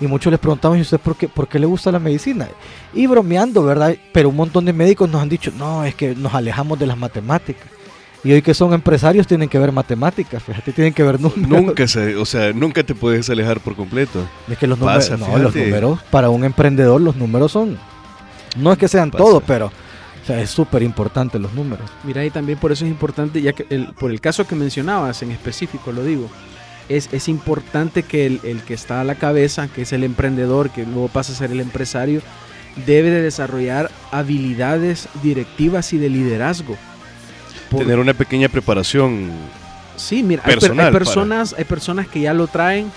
Y 0.00 0.06
muchos 0.06 0.30
les 0.30 0.40
preguntamos, 0.40 0.76
¿y 0.78 0.80
usted 0.80 0.98
por 0.98 1.16
qué, 1.16 1.28
por 1.28 1.46
qué 1.48 1.58
le 1.58 1.66
gusta 1.66 1.92
la 1.92 1.98
medicina? 2.00 2.48
Y 2.92 3.06
bromeando, 3.06 3.62
¿verdad? 3.62 3.94
Pero 4.12 4.28
un 4.28 4.36
montón 4.36 4.64
de 4.64 4.72
médicos 4.72 5.08
nos 5.08 5.22
han 5.22 5.28
dicho, 5.28 5.52
no, 5.56 5.84
es 5.84 5.94
que 5.94 6.14
nos 6.14 6.34
alejamos 6.34 6.78
de 6.78 6.86
las 6.86 6.98
matemáticas. 6.98 7.66
Y 8.24 8.32
hoy 8.32 8.40
que 8.42 8.54
son 8.54 8.72
empresarios 8.72 9.26
tienen 9.26 9.48
que 9.50 9.58
ver 9.58 9.70
matemáticas, 9.70 10.42
fíjate, 10.42 10.72
tienen 10.72 10.94
que 10.94 11.02
ver 11.02 11.20
números. 11.20 11.46
Nunca 11.48 11.86
se, 11.86 12.16
o 12.16 12.24
sea, 12.24 12.52
nunca 12.54 12.82
te 12.82 12.94
puedes 12.94 13.28
alejar 13.28 13.60
por 13.60 13.76
completo. 13.76 14.26
Es 14.48 14.56
que 14.58 14.66
los 14.66 14.78
números, 14.78 15.10
no, 15.10 15.38
los 15.38 15.54
números, 15.54 16.00
para 16.10 16.30
un 16.30 16.42
emprendedor, 16.44 17.00
los 17.00 17.16
números 17.16 17.52
son, 17.52 17.78
no 18.56 18.72
es 18.72 18.78
que 18.78 18.88
sean 18.88 19.10
Pasa. 19.10 19.22
todo, 19.22 19.40
pero 19.42 19.66
o 19.66 20.26
sea, 20.26 20.40
es 20.40 20.48
súper 20.48 20.82
importante 20.82 21.38
los 21.38 21.52
números. 21.52 21.88
Mira, 22.02 22.24
y 22.24 22.30
también 22.30 22.58
por 22.58 22.72
eso 22.72 22.86
es 22.86 22.90
importante, 22.90 23.42
ya 23.42 23.52
que 23.52 23.66
el- 23.68 23.88
por 23.92 24.10
el 24.10 24.22
caso 24.22 24.46
que 24.46 24.54
mencionabas 24.56 25.22
en 25.22 25.30
específico, 25.30 25.92
lo 25.92 26.02
digo, 26.02 26.30
es, 26.88 27.08
es 27.12 27.28
importante 27.28 28.02
que 28.02 28.26
el, 28.26 28.40
el 28.44 28.62
que 28.62 28.74
está 28.74 29.00
a 29.00 29.04
la 29.04 29.14
cabeza, 29.14 29.68
que 29.68 29.82
es 29.82 29.92
el 29.92 30.04
emprendedor, 30.04 30.70
que 30.70 30.84
luego 30.84 31.08
pasa 31.08 31.32
a 31.32 31.36
ser 31.36 31.50
el 31.52 31.60
empresario, 31.60 32.20
debe 32.86 33.10
de 33.10 33.22
desarrollar 33.22 33.90
habilidades 34.10 35.08
directivas 35.22 35.92
y 35.92 35.98
de 35.98 36.08
liderazgo. 36.08 36.76
Por- 37.70 37.80
Tener 37.80 37.98
una 37.98 38.14
pequeña 38.14 38.48
preparación. 38.48 39.30
Sí, 39.96 40.22
mira, 40.22 40.42
hay 40.44 40.56
para- 40.56 40.90
personas, 40.90 41.54
hay 41.56 41.64
personas 41.64 42.08
que 42.08 42.20
ya 42.20 42.34
lo 42.34 42.46
traen, 42.48 42.90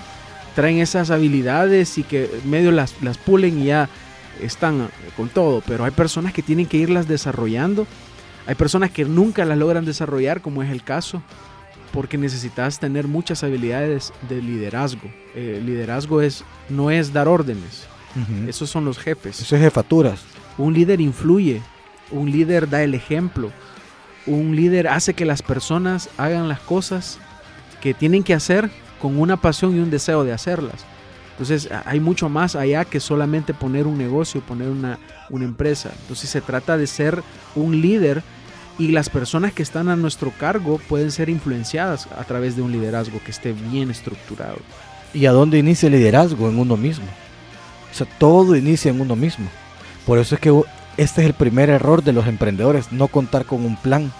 traen 0.54 0.78
esas 0.78 1.10
habilidades 1.10 1.96
y 1.98 2.02
que 2.02 2.28
medio 2.44 2.72
las, 2.72 2.94
las 3.02 3.16
pulen 3.18 3.60
y 3.62 3.66
ya 3.66 3.88
están 4.42 4.88
con 5.16 5.28
todo, 5.28 5.62
pero 5.66 5.84
hay 5.84 5.90
personas 5.92 6.32
que 6.32 6.42
tienen 6.42 6.66
que 6.66 6.76
irlas 6.76 7.06
desarrollando, 7.08 7.86
hay 8.46 8.54
personas 8.56 8.90
que 8.90 9.04
nunca 9.04 9.44
las 9.44 9.58
logran 9.58 9.84
desarrollar, 9.84 10.40
como 10.40 10.62
es 10.62 10.70
el 10.70 10.82
caso, 10.82 11.22
porque 11.92 12.18
necesitas 12.18 12.78
tener 12.78 13.06
muchas 13.08 13.42
habilidades 13.42 14.12
de 14.28 14.42
liderazgo. 14.42 15.10
Eh, 15.34 15.62
liderazgo 15.64 16.20
es, 16.22 16.44
no 16.68 16.90
es 16.90 17.12
dar 17.12 17.28
órdenes, 17.28 17.86
Ujú. 18.14 18.48
esos 18.48 18.70
son 18.70 18.84
los 18.84 18.98
jefes. 18.98 19.40
Eso 19.40 19.56
es 19.56 19.62
jefaturas. 19.62 20.20
Un 20.56 20.74
líder 20.74 21.00
influye, 21.00 21.62
un 22.10 22.30
líder 22.30 22.68
da 22.68 22.82
el 22.82 22.94
ejemplo, 22.94 23.50
un 24.26 24.54
líder 24.56 24.88
hace 24.88 25.14
que 25.14 25.24
las 25.24 25.42
personas 25.42 26.10
hagan 26.18 26.48
las 26.48 26.60
cosas 26.60 27.18
que 27.80 27.94
tienen 27.94 28.22
que 28.22 28.34
hacer 28.34 28.70
con 29.00 29.18
una 29.18 29.36
pasión 29.40 29.76
y 29.76 29.80
un 29.80 29.90
deseo 29.90 30.24
de 30.24 30.32
hacerlas. 30.32 30.84
Entonces 31.32 31.68
hay 31.84 32.00
mucho 32.00 32.28
más 32.28 32.56
allá 32.56 32.84
que 32.84 32.98
solamente 32.98 33.54
poner 33.54 33.86
un 33.86 33.96
negocio, 33.96 34.40
poner 34.40 34.68
una, 34.68 34.98
una 35.30 35.44
empresa. 35.44 35.92
Entonces 36.00 36.28
se 36.28 36.40
trata 36.40 36.76
de 36.76 36.88
ser 36.88 37.22
un 37.54 37.80
líder 37.80 38.24
y 38.78 38.88
las 38.88 39.10
personas 39.10 39.52
que 39.52 39.62
están 39.62 39.88
a 39.88 39.96
nuestro 39.96 40.32
cargo 40.38 40.80
pueden 40.88 41.10
ser 41.10 41.28
influenciadas 41.28 42.08
a 42.16 42.24
través 42.24 42.54
de 42.54 42.62
un 42.62 42.70
liderazgo 42.70 43.20
que 43.24 43.32
esté 43.32 43.52
bien 43.52 43.90
estructurado. 43.90 44.58
¿Y 45.12 45.26
a 45.26 45.32
dónde 45.32 45.58
inicia 45.58 45.88
el 45.88 45.94
liderazgo? 45.94 46.48
En 46.48 46.58
uno 46.58 46.76
mismo. 46.76 47.06
O 47.90 47.94
sea, 47.94 48.06
todo 48.18 48.54
inicia 48.54 48.90
en 48.90 49.00
uno 49.00 49.16
mismo. 49.16 49.48
Por 50.06 50.18
eso 50.18 50.36
es 50.36 50.40
que 50.40 50.50
este 50.96 51.22
es 51.22 51.26
el 51.26 51.34
primer 51.34 51.70
error 51.70 52.04
de 52.04 52.12
los 52.12 52.26
emprendedores, 52.26 52.92
no 52.92 53.08
contar 53.08 53.44
con 53.44 53.64
un 53.64 53.76
plan. 53.76 54.12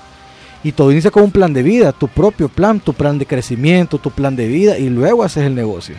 Y 0.65 0.73
todo 0.73 0.91
inicia 0.91 1.13
con 1.13 1.23
un 1.23 1.31
plan 1.31 1.53
de 1.53 1.63
vida, 1.63 1.93
tu 1.93 2.09
propio 2.09 2.49
plan, 2.49 2.81
tu 2.81 2.93
plan 2.93 3.19
de 3.19 3.27
crecimiento, 3.27 3.99
tu 3.99 4.11
plan 4.11 4.35
de 4.35 4.49
vida, 4.49 4.77
y 4.77 4.89
luego 4.89 5.23
haces 5.23 5.45
el 5.45 5.55
negocio. 5.55 5.95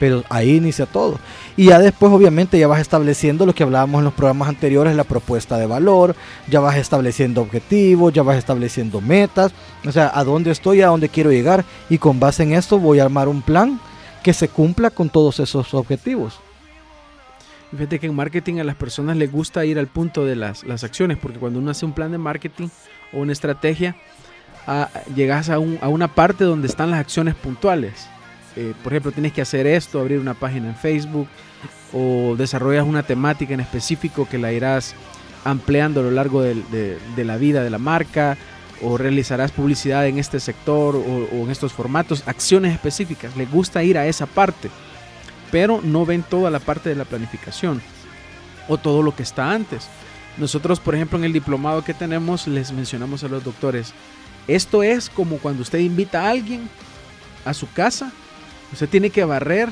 Pero 0.00 0.24
ahí 0.28 0.56
inicia 0.56 0.86
todo. 0.86 1.20
Y 1.58 1.66
ya 1.66 1.78
después, 1.78 2.12
obviamente, 2.12 2.58
ya 2.58 2.68
vas 2.68 2.80
estableciendo 2.80 3.46
lo 3.46 3.54
que 3.54 3.62
hablábamos 3.62 4.00
en 4.00 4.04
los 4.04 4.12
programas 4.12 4.48
anteriores, 4.48 4.94
la 4.94 5.04
propuesta 5.04 5.56
de 5.56 5.64
valor, 5.66 6.14
ya 6.50 6.60
vas 6.60 6.76
estableciendo 6.76 7.40
objetivos, 7.40 8.12
ya 8.12 8.22
vas 8.22 8.36
estableciendo 8.36 9.00
metas, 9.00 9.52
o 9.86 9.90
sea, 9.90 10.10
a 10.14 10.22
dónde 10.22 10.50
estoy, 10.50 10.82
a 10.82 10.88
dónde 10.88 11.08
quiero 11.08 11.30
llegar, 11.32 11.64
y 11.88 11.96
con 11.96 12.20
base 12.20 12.42
en 12.42 12.52
esto 12.52 12.78
voy 12.78 12.98
a 12.98 13.04
armar 13.04 13.28
un 13.28 13.40
plan 13.40 13.80
que 14.22 14.34
se 14.34 14.48
cumpla 14.48 14.90
con 14.90 15.08
todos 15.08 15.40
esos 15.40 15.72
objetivos. 15.72 16.40
Fíjate 17.70 17.98
que 17.98 18.06
en 18.06 18.14
marketing 18.14 18.58
a 18.58 18.64
las 18.64 18.76
personas 18.76 19.16
les 19.16 19.32
gusta 19.32 19.64
ir 19.64 19.78
al 19.78 19.86
punto 19.86 20.24
de 20.26 20.36
las, 20.36 20.62
las 20.64 20.84
acciones, 20.84 21.16
porque 21.16 21.38
cuando 21.38 21.58
uno 21.58 21.70
hace 21.70 21.86
un 21.86 21.92
plan 21.92 22.12
de 22.12 22.18
marketing 22.18 22.68
o 23.14 23.18
una 23.20 23.32
estrategia, 23.32 23.96
a- 24.66 24.90
llegas 25.14 25.48
a, 25.48 25.58
un- 25.58 25.78
a 25.80 25.88
una 25.88 26.08
parte 26.14 26.44
donde 26.44 26.68
están 26.68 26.90
las 26.90 27.00
acciones 27.00 27.34
puntuales. 27.34 28.08
Eh, 28.56 28.72
por 28.82 28.92
ejemplo, 28.92 29.12
tienes 29.12 29.32
que 29.32 29.42
hacer 29.42 29.66
esto, 29.66 30.00
abrir 30.00 30.18
una 30.18 30.34
página 30.34 30.68
en 30.68 30.76
Facebook, 30.76 31.28
o 31.92 32.34
desarrollas 32.36 32.86
una 32.86 33.02
temática 33.02 33.54
en 33.54 33.60
específico 33.60 34.28
que 34.28 34.38
la 34.38 34.52
irás 34.52 34.94
ampliando 35.44 36.00
a 36.00 36.02
lo 36.02 36.10
largo 36.10 36.42
de 36.42 36.98
la 37.16 37.36
vida 37.36 37.62
de 37.62 37.70
la 37.70 37.78
marca, 37.78 38.36
o 38.82 38.98
realizarás 38.98 39.52
publicidad 39.52 40.06
en 40.06 40.18
este 40.18 40.38
sector 40.38 40.96
o, 40.96 41.00
o 41.00 41.44
en 41.44 41.50
estos 41.50 41.72
formatos, 41.72 42.24
acciones 42.26 42.74
específicas. 42.74 43.34
Les 43.36 43.50
gusta 43.50 43.82
ir 43.82 43.96
a 43.96 44.06
esa 44.06 44.26
parte 44.26 44.68
pero 45.50 45.80
no 45.82 46.06
ven 46.06 46.22
toda 46.22 46.50
la 46.50 46.60
parte 46.60 46.88
de 46.88 46.94
la 46.94 47.04
planificación 47.04 47.80
o 48.68 48.78
todo 48.78 49.02
lo 49.02 49.14
que 49.14 49.22
está 49.22 49.52
antes. 49.52 49.88
Nosotros, 50.36 50.80
por 50.80 50.94
ejemplo, 50.94 51.18
en 51.18 51.24
el 51.24 51.32
diplomado 51.32 51.82
que 51.82 51.94
tenemos, 51.94 52.46
les 52.46 52.72
mencionamos 52.72 53.24
a 53.24 53.28
los 53.28 53.42
doctores, 53.44 53.94
esto 54.48 54.82
es 54.82 55.08
como 55.08 55.38
cuando 55.38 55.62
usted 55.62 55.78
invita 55.78 56.22
a 56.22 56.30
alguien 56.30 56.68
a 57.44 57.54
su 57.54 57.70
casa, 57.72 58.12
usted 58.72 58.88
tiene 58.88 59.10
que 59.10 59.24
barrer, 59.24 59.70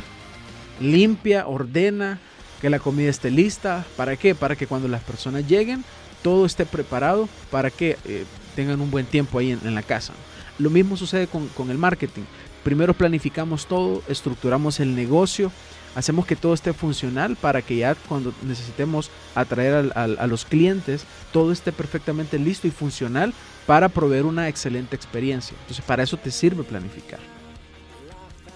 limpia, 0.81 1.47
ordena, 1.47 2.19
que 2.61 2.71
la 2.71 2.78
comida 2.78 3.11
esté 3.11 3.31
lista. 3.31 3.85
¿Para 3.97 4.16
qué? 4.16 4.35
Para 4.35 4.57
que 4.57 4.66
cuando 4.66 4.88
las 4.88 5.02
personas 5.02 5.47
lleguen, 5.47 5.85
todo 6.23 6.47
esté 6.47 6.64
preparado 6.64 7.28
para 7.50 7.71
que 7.71 7.99
eh, 8.07 8.25
tengan 8.57 8.81
un 8.81 8.90
buen 8.90 9.07
tiempo 9.07 9.38
ahí 9.38 9.50
en, 9.50 9.75
la 9.75 9.83
casa. 9.83 10.14
Lo 10.59 10.71
mismo 10.71 10.97
sucede 10.97 11.26
con, 11.26 11.71
el 11.71 11.78
marketing. 11.78 12.23
Primero 12.62 12.95
planificamos 12.95 13.66
todo, 13.66 14.02
estructuramos 14.09 14.81
el 14.81 14.95
negocio, 14.97 15.52
hacemos 15.95 16.25
que 16.25 16.37
todo 16.37 16.54
esté 16.54 16.73
funcional 16.73 17.37
para 17.37 17.61
que 17.61 17.76
ya 17.76 17.95
cuando 17.95 18.33
necesitemos 18.43 19.11
atraer 19.35 19.93
al- 19.95 20.16
a 20.19 20.26
los 20.26 20.47
clientes, 20.47 21.04
todo 21.33 21.52
esté 21.52 21.73
perfectamente 21.73 22.38
listo 22.38 22.66
y 22.66 22.71
funcional 22.71 23.35
para 23.66 23.90
proveer 23.90 24.25
una 24.25 24.49
excelente 24.49 24.97
experiencia. 24.97 25.54
Entonces, 25.61 25.85
para 25.85 26.02
eso 26.02 26.16
te 26.16 26.31
sirve 26.31 26.62
planificar. 26.62 27.21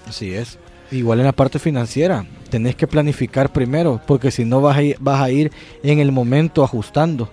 Así 0.06 0.32
es. 0.32 0.58
Igual 0.90 1.20
en 1.20 1.26
la 1.26 1.32
parte 1.32 1.58
financiera, 1.58 2.24
tenés 2.50 2.74
que 2.74 2.86
planificar 2.86 3.52
primero, 3.52 4.00
porque 4.06 4.30
si 4.30 4.44
no 4.44 4.60
vas 4.60 4.76
a 4.76 4.82
ir, 4.82 4.96
vas 5.00 5.20
a 5.20 5.30
ir 5.30 5.52
en 5.82 5.98
el 5.98 6.12
momento 6.12 6.64
ajustando. 6.64 7.30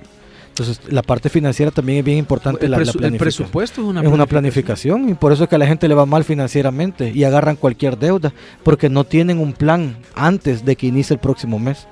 Entonces, 0.50 0.80
la 0.88 1.02
parte 1.02 1.30
financiera 1.30 1.70
también 1.70 2.00
es 2.00 2.06
bien 2.06 2.18
importante. 2.18 2.66
El, 2.66 2.72
la, 2.72 2.78
la 2.80 3.08
el 3.08 3.18
presupuesto 3.18 3.82
es 3.82 3.88
una, 3.88 4.02
es 4.02 4.08
una 4.08 4.26
planificación 4.26 5.10
y 5.10 5.14
por 5.14 5.34
eso 5.34 5.44
es 5.44 5.50
que 5.50 5.56
a 5.56 5.58
la 5.58 5.68
gente 5.68 5.88
le 5.88 5.96
va 5.96 6.06
mal 6.06 6.24
financieramente 6.24 7.12
y 7.14 7.26
agarran 7.26 7.58
cualquier 7.58 7.98
deuda 7.98 8.34
porque 8.64 8.90
no 8.90 9.04
tienen 9.04 9.40
un 9.40 9.52
plan 9.52 9.98
antes 10.16 10.64
de 10.64 10.78
que 10.78 10.88
inicie 10.88 11.14
el 11.14 11.20
próximo 11.20 11.60
mes. 11.60 11.88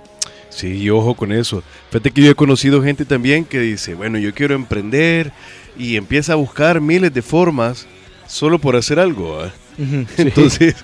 Sí, 0.50 0.78
y 0.78 0.90
ojo 0.90 1.16
con 1.16 1.32
eso. 1.32 1.64
Fíjate 1.90 2.12
que 2.12 2.22
yo 2.22 2.32
he 2.32 2.36
conocido 2.36 2.82
gente 2.82 3.06
también 3.06 3.44
que 3.44 3.60
dice, 3.60 3.96
bueno, 3.96 4.18
yo 4.18 4.34
quiero 4.34 4.56
emprender 4.56 5.34
y 5.78 5.98
empieza 5.98 6.34
a 6.34 6.36
buscar 6.36 6.80
miles 6.80 7.14
de 7.14 7.22
formas 7.22 7.88
solo 8.28 8.60
por 8.60 8.76
hacer 8.76 9.00
algo. 9.00 9.42
¿ah? 9.42 9.52
Entonces, 10.18 10.76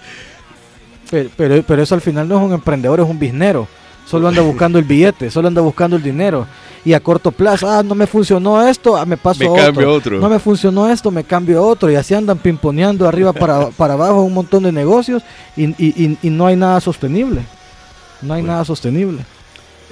Pero, 1.09 1.29
pero, 1.35 1.63
pero 1.63 1.81
eso 1.83 1.95
al 1.95 2.01
final 2.01 2.27
no 2.27 2.37
es 2.37 2.43
un 2.45 2.53
emprendedor, 2.53 2.99
es 2.99 3.05
un 3.07 3.19
biznero. 3.19 3.67
Solo 4.05 4.27
anda 4.27 4.41
buscando 4.41 4.79
el 4.79 4.85
billete, 4.85 5.29
solo 5.29 5.47
anda 5.49 5.61
buscando 5.61 5.95
el 5.95 6.01
dinero. 6.03 6.47
Y 6.83 6.93
a 6.93 6.99
corto 6.99 7.31
plazo, 7.31 7.69
ah, 7.69 7.83
no 7.83 7.93
me 7.93 8.07
funcionó 8.07 8.65
esto, 8.67 8.97
ah, 8.97 9.05
me 9.05 9.17
paso 9.17 9.39
me 9.41 9.45
a 9.47 9.51
otro. 9.51 9.63
cambio 9.65 9.89
a 9.89 9.93
otro. 9.93 10.19
No 10.19 10.29
me 10.29 10.39
funcionó 10.39 10.89
esto, 10.89 11.11
me 11.11 11.23
cambio 11.23 11.59
a 11.59 11.61
otro. 11.61 11.91
Y 11.91 11.95
así 11.95 12.13
andan 12.15 12.37
pimponeando 12.39 13.07
arriba 13.07 13.33
para, 13.33 13.67
para 13.77 13.93
abajo 13.93 14.23
un 14.23 14.33
montón 14.33 14.63
de 14.63 14.71
negocios 14.71 15.21
y, 15.55 15.65
y- 15.65 15.75
y- 16.03 16.17
y 16.23 16.29
no 16.31 16.47
hay 16.47 16.55
nada 16.55 16.79
sostenible. 16.81 17.41
No 18.21 18.33
hay 18.33 18.41
Bueno. 18.41 18.53
nada 18.53 18.65
sostenible. 18.65 19.23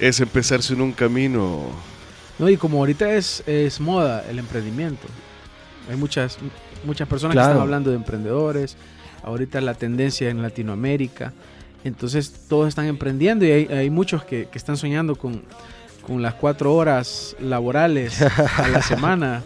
es 0.00 0.18
empezarse 0.20 0.72
en 0.74 0.80
un 0.80 0.92
camino. 0.92 1.60
No, 2.38 2.48
y 2.48 2.56
como 2.56 2.78
ahorita 2.78 3.12
es, 3.14 3.42
es 3.46 3.80
moda 3.80 4.24
el 4.28 4.38
emprendimiento. 4.38 5.06
Hay 5.90 5.96
muchas, 5.96 6.38
muchas 6.84 7.06
personas 7.08 7.34
que 7.36 7.40
están 7.42 7.58
hablando 7.60 7.90
de 7.90 7.96
emprendedores. 7.96 8.76
Ahorita 9.28 9.60
la 9.60 9.74
tendencia 9.74 10.30
en 10.30 10.42
Latinoamérica. 10.42 11.32
Entonces 11.84 12.32
todos 12.48 12.68
están 12.68 12.86
emprendiendo 12.86 13.44
y 13.44 13.50
hay, 13.52 13.66
hay 13.66 13.90
muchos 13.90 14.24
que, 14.24 14.46
que 14.50 14.58
están 14.58 14.76
soñando 14.76 15.14
con, 15.14 15.42
con 16.06 16.20
las 16.22 16.34
cuatro 16.34 16.74
horas 16.74 17.36
laborales 17.40 18.20
a 18.22 18.68
la 18.68 18.82
semana 18.92 19.42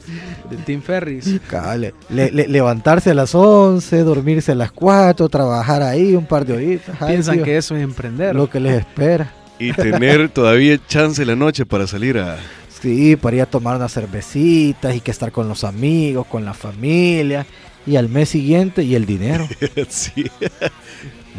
de 0.50 0.56
Tim 0.58 0.80
Ferris. 0.80 1.40
Cabal, 1.48 1.92
le- 2.08 2.30
le- 2.30 2.48
levantarse 2.48 3.10
a 3.10 3.14
las 3.14 3.34
11, 3.34 3.98
dormirse 4.02 4.52
a 4.52 4.54
las 4.54 4.72
4, 4.72 5.28
trabajar 5.28 5.82
ahí 5.82 6.14
un 6.14 6.24
par 6.26 6.46
de 6.46 6.54
horitas. 6.54 6.96
Ay, 7.00 7.12
Piensan 7.14 7.42
que 7.42 7.56
eso 7.56 7.76
es 7.76 7.82
emprender. 7.82 8.34
lo 8.34 8.48
que 8.48 8.60
les 8.60 8.78
espera. 8.80 9.30
Y 9.58 9.72
tener 9.72 10.28
todavía 10.30 10.78
chance 10.88 11.20
en 11.22 11.28
la 11.28 11.36
noche 11.36 11.66
para 11.66 11.86
salir 11.86 12.18
a... 12.18 12.36
Sí, 12.80 13.14
para 13.14 13.36
ir 13.36 13.42
a 13.42 13.46
tomar 13.46 13.76
unas 13.76 13.92
cervecitas 13.92 14.96
y 14.96 15.00
que 15.00 15.12
estar 15.12 15.30
con 15.30 15.48
los 15.48 15.62
amigos, 15.62 16.26
con 16.26 16.44
la 16.44 16.52
familia. 16.54 17.46
Y 17.86 17.96
al 17.96 18.08
mes 18.08 18.28
siguiente, 18.28 18.82
y 18.84 18.94
el 18.94 19.06
dinero. 19.06 19.46
sí. 19.88 20.24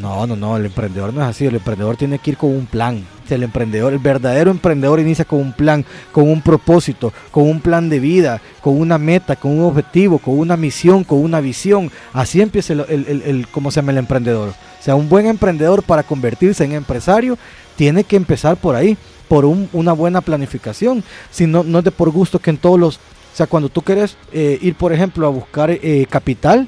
No, 0.02 0.26
no, 0.26 0.36
no, 0.36 0.58
el 0.58 0.66
emprendedor 0.66 1.14
no 1.14 1.22
es 1.22 1.28
así. 1.28 1.46
El 1.46 1.56
emprendedor 1.56 1.96
tiene 1.98 2.20
que 2.20 2.32
ir 2.32 2.38
con 2.38 2.50
un 2.50 2.66
plan. 2.66 3.06
El 3.30 3.44
emprendedor, 3.44 3.94
el 3.94 4.00
verdadero 4.00 4.52
emprendedor 4.52 5.00
inicia 5.00 5.24
con 5.26 5.40
un 5.40 5.54
plan, 5.54 5.86
con 6.12 6.30
un 6.30 6.42
propósito, 6.42 7.14
con 7.32 7.48
un 7.50 7.62
plan 7.62 7.90
de 7.90 8.00
vida, 8.00 8.42
con 8.62 8.80
una 8.80 8.98
meta, 8.98 9.36
con 9.36 9.58
un 9.58 9.66
objetivo, 9.66 10.20
con 10.20 10.38
una 10.38 10.58
misión, 10.58 11.04
con 11.04 11.20
una 11.20 11.40
visión. 11.40 11.90
Así 12.12 12.42
empieza 12.42 12.74
el, 12.74 12.82
el, 12.90 13.06
el- 13.08 13.22
el- 13.22 13.48
¿cómo 13.48 13.72
se 13.72 13.78
llama 13.78 13.92
el 13.94 13.98
emprendedor? 14.00 14.50
O 14.50 14.84
sea, 14.84 14.96
un 14.96 15.10
buen 15.10 15.26
emprendedor 15.28 15.82
para 15.84 16.04
convertirse 16.04 16.64
en 16.66 16.74
empresario 16.74 17.38
tiene 17.76 18.04
que 18.04 18.18
empezar 18.18 18.58
por 18.58 18.76
ahí, 18.76 18.98
por 19.28 19.46
un- 19.46 19.70
una 19.74 19.94
buena 19.94 20.22
planificación. 20.22 21.04
Si 21.32 21.48
no, 21.48 21.64
no 21.64 21.80
es 21.80 21.86
de 21.86 21.92
por 21.92 22.10
gusto 22.12 22.38
que 22.40 22.50
en 22.50 22.58
todos 22.58 22.80
los... 22.80 23.00
O 23.34 23.36
sea, 23.36 23.48
cuando 23.48 23.70
tú 23.70 23.82
quieres 23.82 24.16
eh, 24.32 24.60
ir, 24.62 24.76
por 24.76 24.94
ejemplo, 24.94 25.26
a 25.26 25.30
buscar 25.32 25.72
eh, 25.72 26.06
capital, 26.10 26.68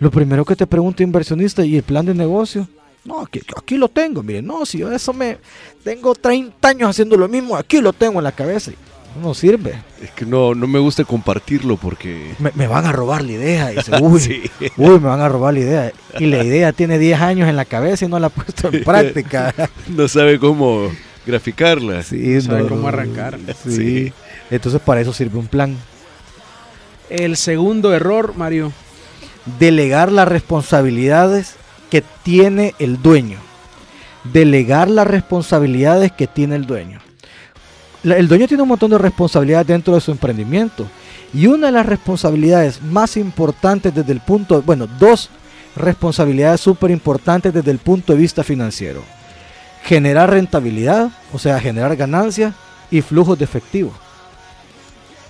lo 0.00 0.10
primero 0.10 0.44
que 0.44 0.54
te 0.54 0.66
pregunta 0.66 1.02
el 1.02 1.08
inversionista 1.08 1.64
y 1.64 1.76
el 1.76 1.82
plan 1.82 2.04
de 2.04 2.14
negocio. 2.14 2.68
No, 3.04 3.20
aquí, 3.20 3.40
aquí 3.56 3.76
lo 3.76 3.88
tengo, 3.88 4.22
mire, 4.22 4.40
no, 4.42 4.64
si 4.66 4.78
yo 4.78 4.90
eso 4.92 5.12
me 5.12 5.38
tengo 5.82 6.14
30 6.14 6.68
años 6.68 6.90
haciendo 6.90 7.16
lo 7.16 7.28
mismo, 7.28 7.56
aquí 7.56 7.80
lo 7.80 7.92
tengo 7.92 8.18
en 8.20 8.24
la 8.24 8.32
cabeza. 8.32 8.70
y 8.70 8.76
No 9.22 9.32
sirve. 9.34 9.74
Es 10.02 10.10
que 10.10 10.24
no, 10.26 10.54
no 10.54 10.66
me 10.66 10.78
gusta 10.78 11.04
compartirlo 11.04 11.76
porque... 11.76 12.34
Me, 12.38 12.50
me 12.54 12.66
van 12.66 12.84
a 12.86 12.92
robar 12.92 13.22
la 13.22 13.32
idea. 13.32 13.72
Y 13.72 13.76
dice, 13.76 13.92
uy, 14.02 14.20
Sí. 14.20 14.42
uy, 14.78 14.98
me 15.00 15.08
van 15.08 15.20
a 15.20 15.28
robar 15.28 15.54
la 15.54 15.60
idea. 15.60 15.92
Y 16.18 16.26
la 16.26 16.42
idea 16.44 16.72
tiene 16.72 16.98
10 16.98 17.20
años 17.20 17.48
en 17.48 17.56
la 17.56 17.64
cabeza 17.66 18.04
y 18.04 18.08
no 18.08 18.18
la 18.18 18.26
ha 18.28 18.30
puesto 18.30 18.68
en 18.72 18.82
práctica. 18.84 19.54
No 19.88 20.08
sabe 20.08 20.38
cómo 20.38 20.90
graficarla. 21.26 22.02
Sí, 22.02 22.40
sabe 22.40 22.62
no, 22.62 22.68
cómo 22.68 22.88
arrancar. 22.88 23.38
Sí. 23.64 23.76
Sí. 23.76 24.12
Entonces 24.50 24.80
para 24.80 25.00
eso 25.02 25.12
sirve 25.12 25.38
un 25.38 25.46
plan. 25.46 25.76
El 27.10 27.36
segundo 27.36 27.94
error, 27.94 28.34
Mario. 28.36 28.72
Delegar 29.58 30.10
las 30.10 30.26
responsabilidades 30.26 31.56
que 31.90 32.02
tiene 32.22 32.74
el 32.78 33.02
dueño. 33.02 33.38
Delegar 34.32 34.88
las 34.88 35.06
responsabilidades 35.06 36.12
que 36.12 36.26
tiene 36.26 36.56
el 36.56 36.66
dueño. 36.66 37.00
El 38.02 38.28
dueño 38.28 38.48
tiene 38.48 38.62
un 38.62 38.68
montón 38.68 38.90
de 38.90 38.98
responsabilidades 38.98 39.66
dentro 39.66 39.94
de 39.94 40.00
su 40.00 40.10
emprendimiento. 40.10 40.86
Y 41.32 41.46
una 41.46 41.66
de 41.66 41.72
las 41.72 41.86
responsabilidades 41.86 42.80
más 42.82 43.16
importantes 43.16 43.94
desde 43.94 44.12
el 44.12 44.20
punto, 44.20 44.62
bueno, 44.62 44.86
dos 44.86 45.30
responsabilidades 45.76 46.60
súper 46.60 46.90
importantes 46.90 47.52
desde 47.52 47.70
el 47.70 47.78
punto 47.78 48.12
de 48.12 48.18
vista 48.18 48.44
financiero. 48.44 49.02
Generar 49.84 50.30
rentabilidad, 50.30 51.10
o 51.32 51.38
sea, 51.38 51.60
generar 51.60 51.96
ganancias 51.96 52.54
y 52.90 53.02
flujos 53.02 53.38
de 53.38 53.44
efectivo. 53.44 53.92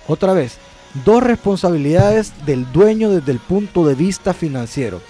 Otra 0.07 0.33
vez, 0.33 0.57
dos 1.03 1.23
responsabilidades 1.23 2.33
del 2.45 2.71
dueño 2.71 3.09
desde 3.09 3.31
el 3.31 3.39
punto 3.39 3.85
de 3.85 3.95
vista 3.95 4.33
financiero. 4.33 5.01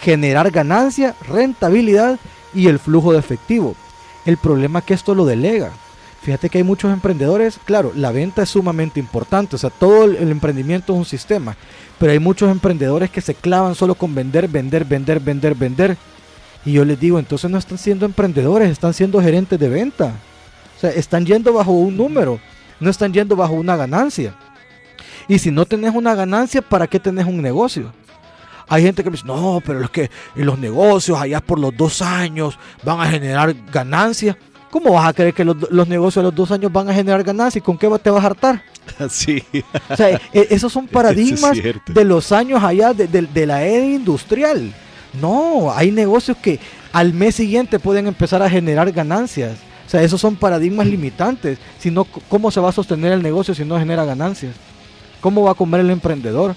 Generar 0.00 0.50
ganancia, 0.50 1.14
rentabilidad 1.28 2.18
y 2.54 2.68
el 2.68 2.78
flujo 2.78 3.12
de 3.12 3.18
efectivo. 3.18 3.74
El 4.24 4.36
problema 4.38 4.80
es 4.80 4.84
que 4.86 4.94
esto 4.94 5.14
lo 5.14 5.26
delega. 5.26 5.70
Fíjate 6.22 6.48
que 6.48 6.58
hay 6.58 6.64
muchos 6.64 6.92
emprendedores, 6.92 7.60
claro, 7.64 7.92
la 7.94 8.10
venta 8.10 8.42
es 8.42 8.48
sumamente 8.48 8.98
importante, 8.98 9.54
o 9.54 9.58
sea, 9.60 9.70
todo 9.70 10.06
el, 10.06 10.28
emprendimiento 10.28 10.92
es 10.92 10.98
un 10.98 11.04
sistema, 11.04 11.56
pero 12.00 12.10
hay 12.10 12.18
muchos 12.18 12.50
emprendedores 12.50 13.10
que 13.10 13.20
se 13.20 13.36
clavan 13.36 13.76
solo 13.76 13.94
con 13.94 14.12
vender, 14.12 14.48
vender, 14.48 14.84
vender, 14.84 15.20
vender, 15.20 15.54
vender. 15.54 15.96
Y 16.64 16.72
yo 16.72 16.84
les 16.84 16.98
digo, 16.98 17.20
entonces 17.20 17.48
no 17.48 17.58
están 17.58 17.78
siendo 17.78 18.06
emprendedores, 18.06 18.70
están 18.70 18.92
siendo 18.92 19.20
gerentes 19.20 19.60
de 19.60 19.68
venta. 19.68 20.14
O 20.76 20.80
sea, 20.80 20.90
están 20.90 21.24
yendo 21.24 21.52
bajo 21.52 21.70
un 21.70 21.96
número, 21.96 22.40
no 22.80 22.90
están 22.90 23.12
yendo 23.12 23.36
bajo 23.36 23.54
una 23.54 23.76
ganancia. 23.76 24.34
Y 25.28 25.38
si 25.38 25.50
no 25.50 25.64
tenés 25.66 25.94
una 25.94 26.14
ganancia, 26.14 26.62
¿para 26.62 26.86
qué 26.86 27.00
tenés 27.00 27.26
un 27.26 27.40
negocio? 27.42 27.92
Hay 28.68 28.82
gente 28.82 29.02
que 29.04 29.10
me 29.10 29.16
dice, 29.16 29.26
no, 29.26 29.62
pero 29.64 29.82
es 29.84 29.90
que 29.90 30.10
en 30.34 30.46
los 30.46 30.58
negocios 30.58 31.18
allá 31.20 31.40
por 31.40 31.58
los 31.58 31.76
dos 31.76 32.02
años 32.02 32.58
van 32.84 33.00
a 33.00 33.06
generar 33.06 33.54
ganancia. 33.72 34.36
¿Cómo 34.70 34.92
vas 34.92 35.06
a 35.08 35.12
creer 35.12 35.32
que 35.32 35.44
los, 35.44 35.56
los 35.70 35.86
negocios 35.88 36.22
a 36.22 36.24
los 36.26 36.34
dos 36.34 36.50
años 36.50 36.72
van 36.72 36.88
a 36.88 36.94
generar 36.94 37.22
ganancia? 37.22 37.58
¿Y 37.60 37.62
con 37.62 37.78
qué 37.78 37.88
te 38.02 38.10
vas 38.10 38.22
a 38.22 38.26
hartar? 38.26 38.62
Sí. 39.10 39.42
O 39.90 39.96
sea, 39.96 40.10
e- 40.32 40.46
esos 40.50 40.72
son 40.72 40.86
paradigmas 40.92 41.52
de 41.86 42.04
los 42.04 42.30
años 42.32 42.62
allá 42.62 42.92
de, 42.92 43.06
de- 43.08 43.22
de 43.22 43.46
la 43.46 43.62
era 43.64 43.84
industrial. 43.84 44.72
No, 45.20 45.72
hay 45.74 45.90
negocios 45.90 46.36
que 46.36 46.60
al 46.92 47.12
mes 47.12 47.34
siguiente 47.36 47.78
pueden 47.80 48.06
empezar 48.06 48.42
a 48.42 48.50
generar 48.50 48.90
ganancias. 48.92 49.56
O 49.86 49.90
sea, 49.90 50.02
esos 50.02 50.20
son 50.20 50.36
paradigmas 50.36 50.86
limitantes. 50.86 51.58
Si 51.78 51.90
no, 51.90 52.04
¿cómo 52.04 52.50
se 52.50 52.60
va 52.60 52.68
a 52.68 52.72
sostener 52.72 53.12
el 53.12 53.22
negocio 53.22 53.54
si 53.54 53.64
no 53.64 53.78
genera 53.78 54.04
ganancias? 54.04 54.54
¿Cómo 55.26 55.42
va 55.42 55.50
a 55.50 55.54
comer 55.54 55.80
el 55.80 55.90
emprendedor? 55.90 56.54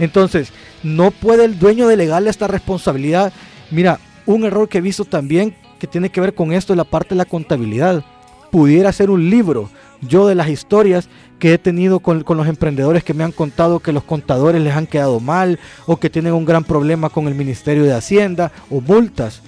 Entonces, 0.00 0.52
no 0.82 1.12
puede 1.12 1.44
el 1.44 1.60
dueño 1.60 1.86
delegarle 1.86 2.28
esta 2.28 2.48
responsabilidad. 2.48 3.32
Mira, 3.70 4.00
un 4.26 4.44
error 4.44 4.68
que 4.68 4.78
he 4.78 4.80
visto 4.80 5.04
también 5.04 5.54
que 5.78 5.86
tiene 5.86 6.10
que 6.10 6.20
ver 6.20 6.34
con 6.34 6.52
esto 6.52 6.72
es 6.72 6.76
la 6.76 6.82
parte 6.82 7.10
de 7.10 7.18
la 7.18 7.24
contabilidad. 7.24 8.02
Pudiera 8.50 8.92
ser 8.92 9.10
un 9.10 9.30
libro, 9.30 9.70
yo 10.00 10.26
de 10.26 10.34
las 10.34 10.48
historias 10.48 11.08
que 11.38 11.54
he 11.54 11.58
tenido 11.58 12.00
con, 12.00 12.24
con 12.24 12.36
los 12.36 12.48
emprendedores 12.48 13.04
que 13.04 13.14
me 13.14 13.22
han 13.22 13.30
contado 13.30 13.78
que 13.78 13.92
los 13.92 14.02
contadores 14.02 14.60
les 14.60 14.74
han 14.74 14.88
quedado 14.88 15.20
mal 15.20 15.60
o 15.86 15.98
que 15.98 16.10
tienen 16.10 16.32
un 16.32 16.44
gran 16.44 16.64
problema 16.64 17.10
con 17.10 17.28
el 17.28 17.36
Ministerio 17.36 17.84
de 17.84 17.94
Hacienda 17.94 18.50
o 18.70 18.80
multas. 18.80 19.40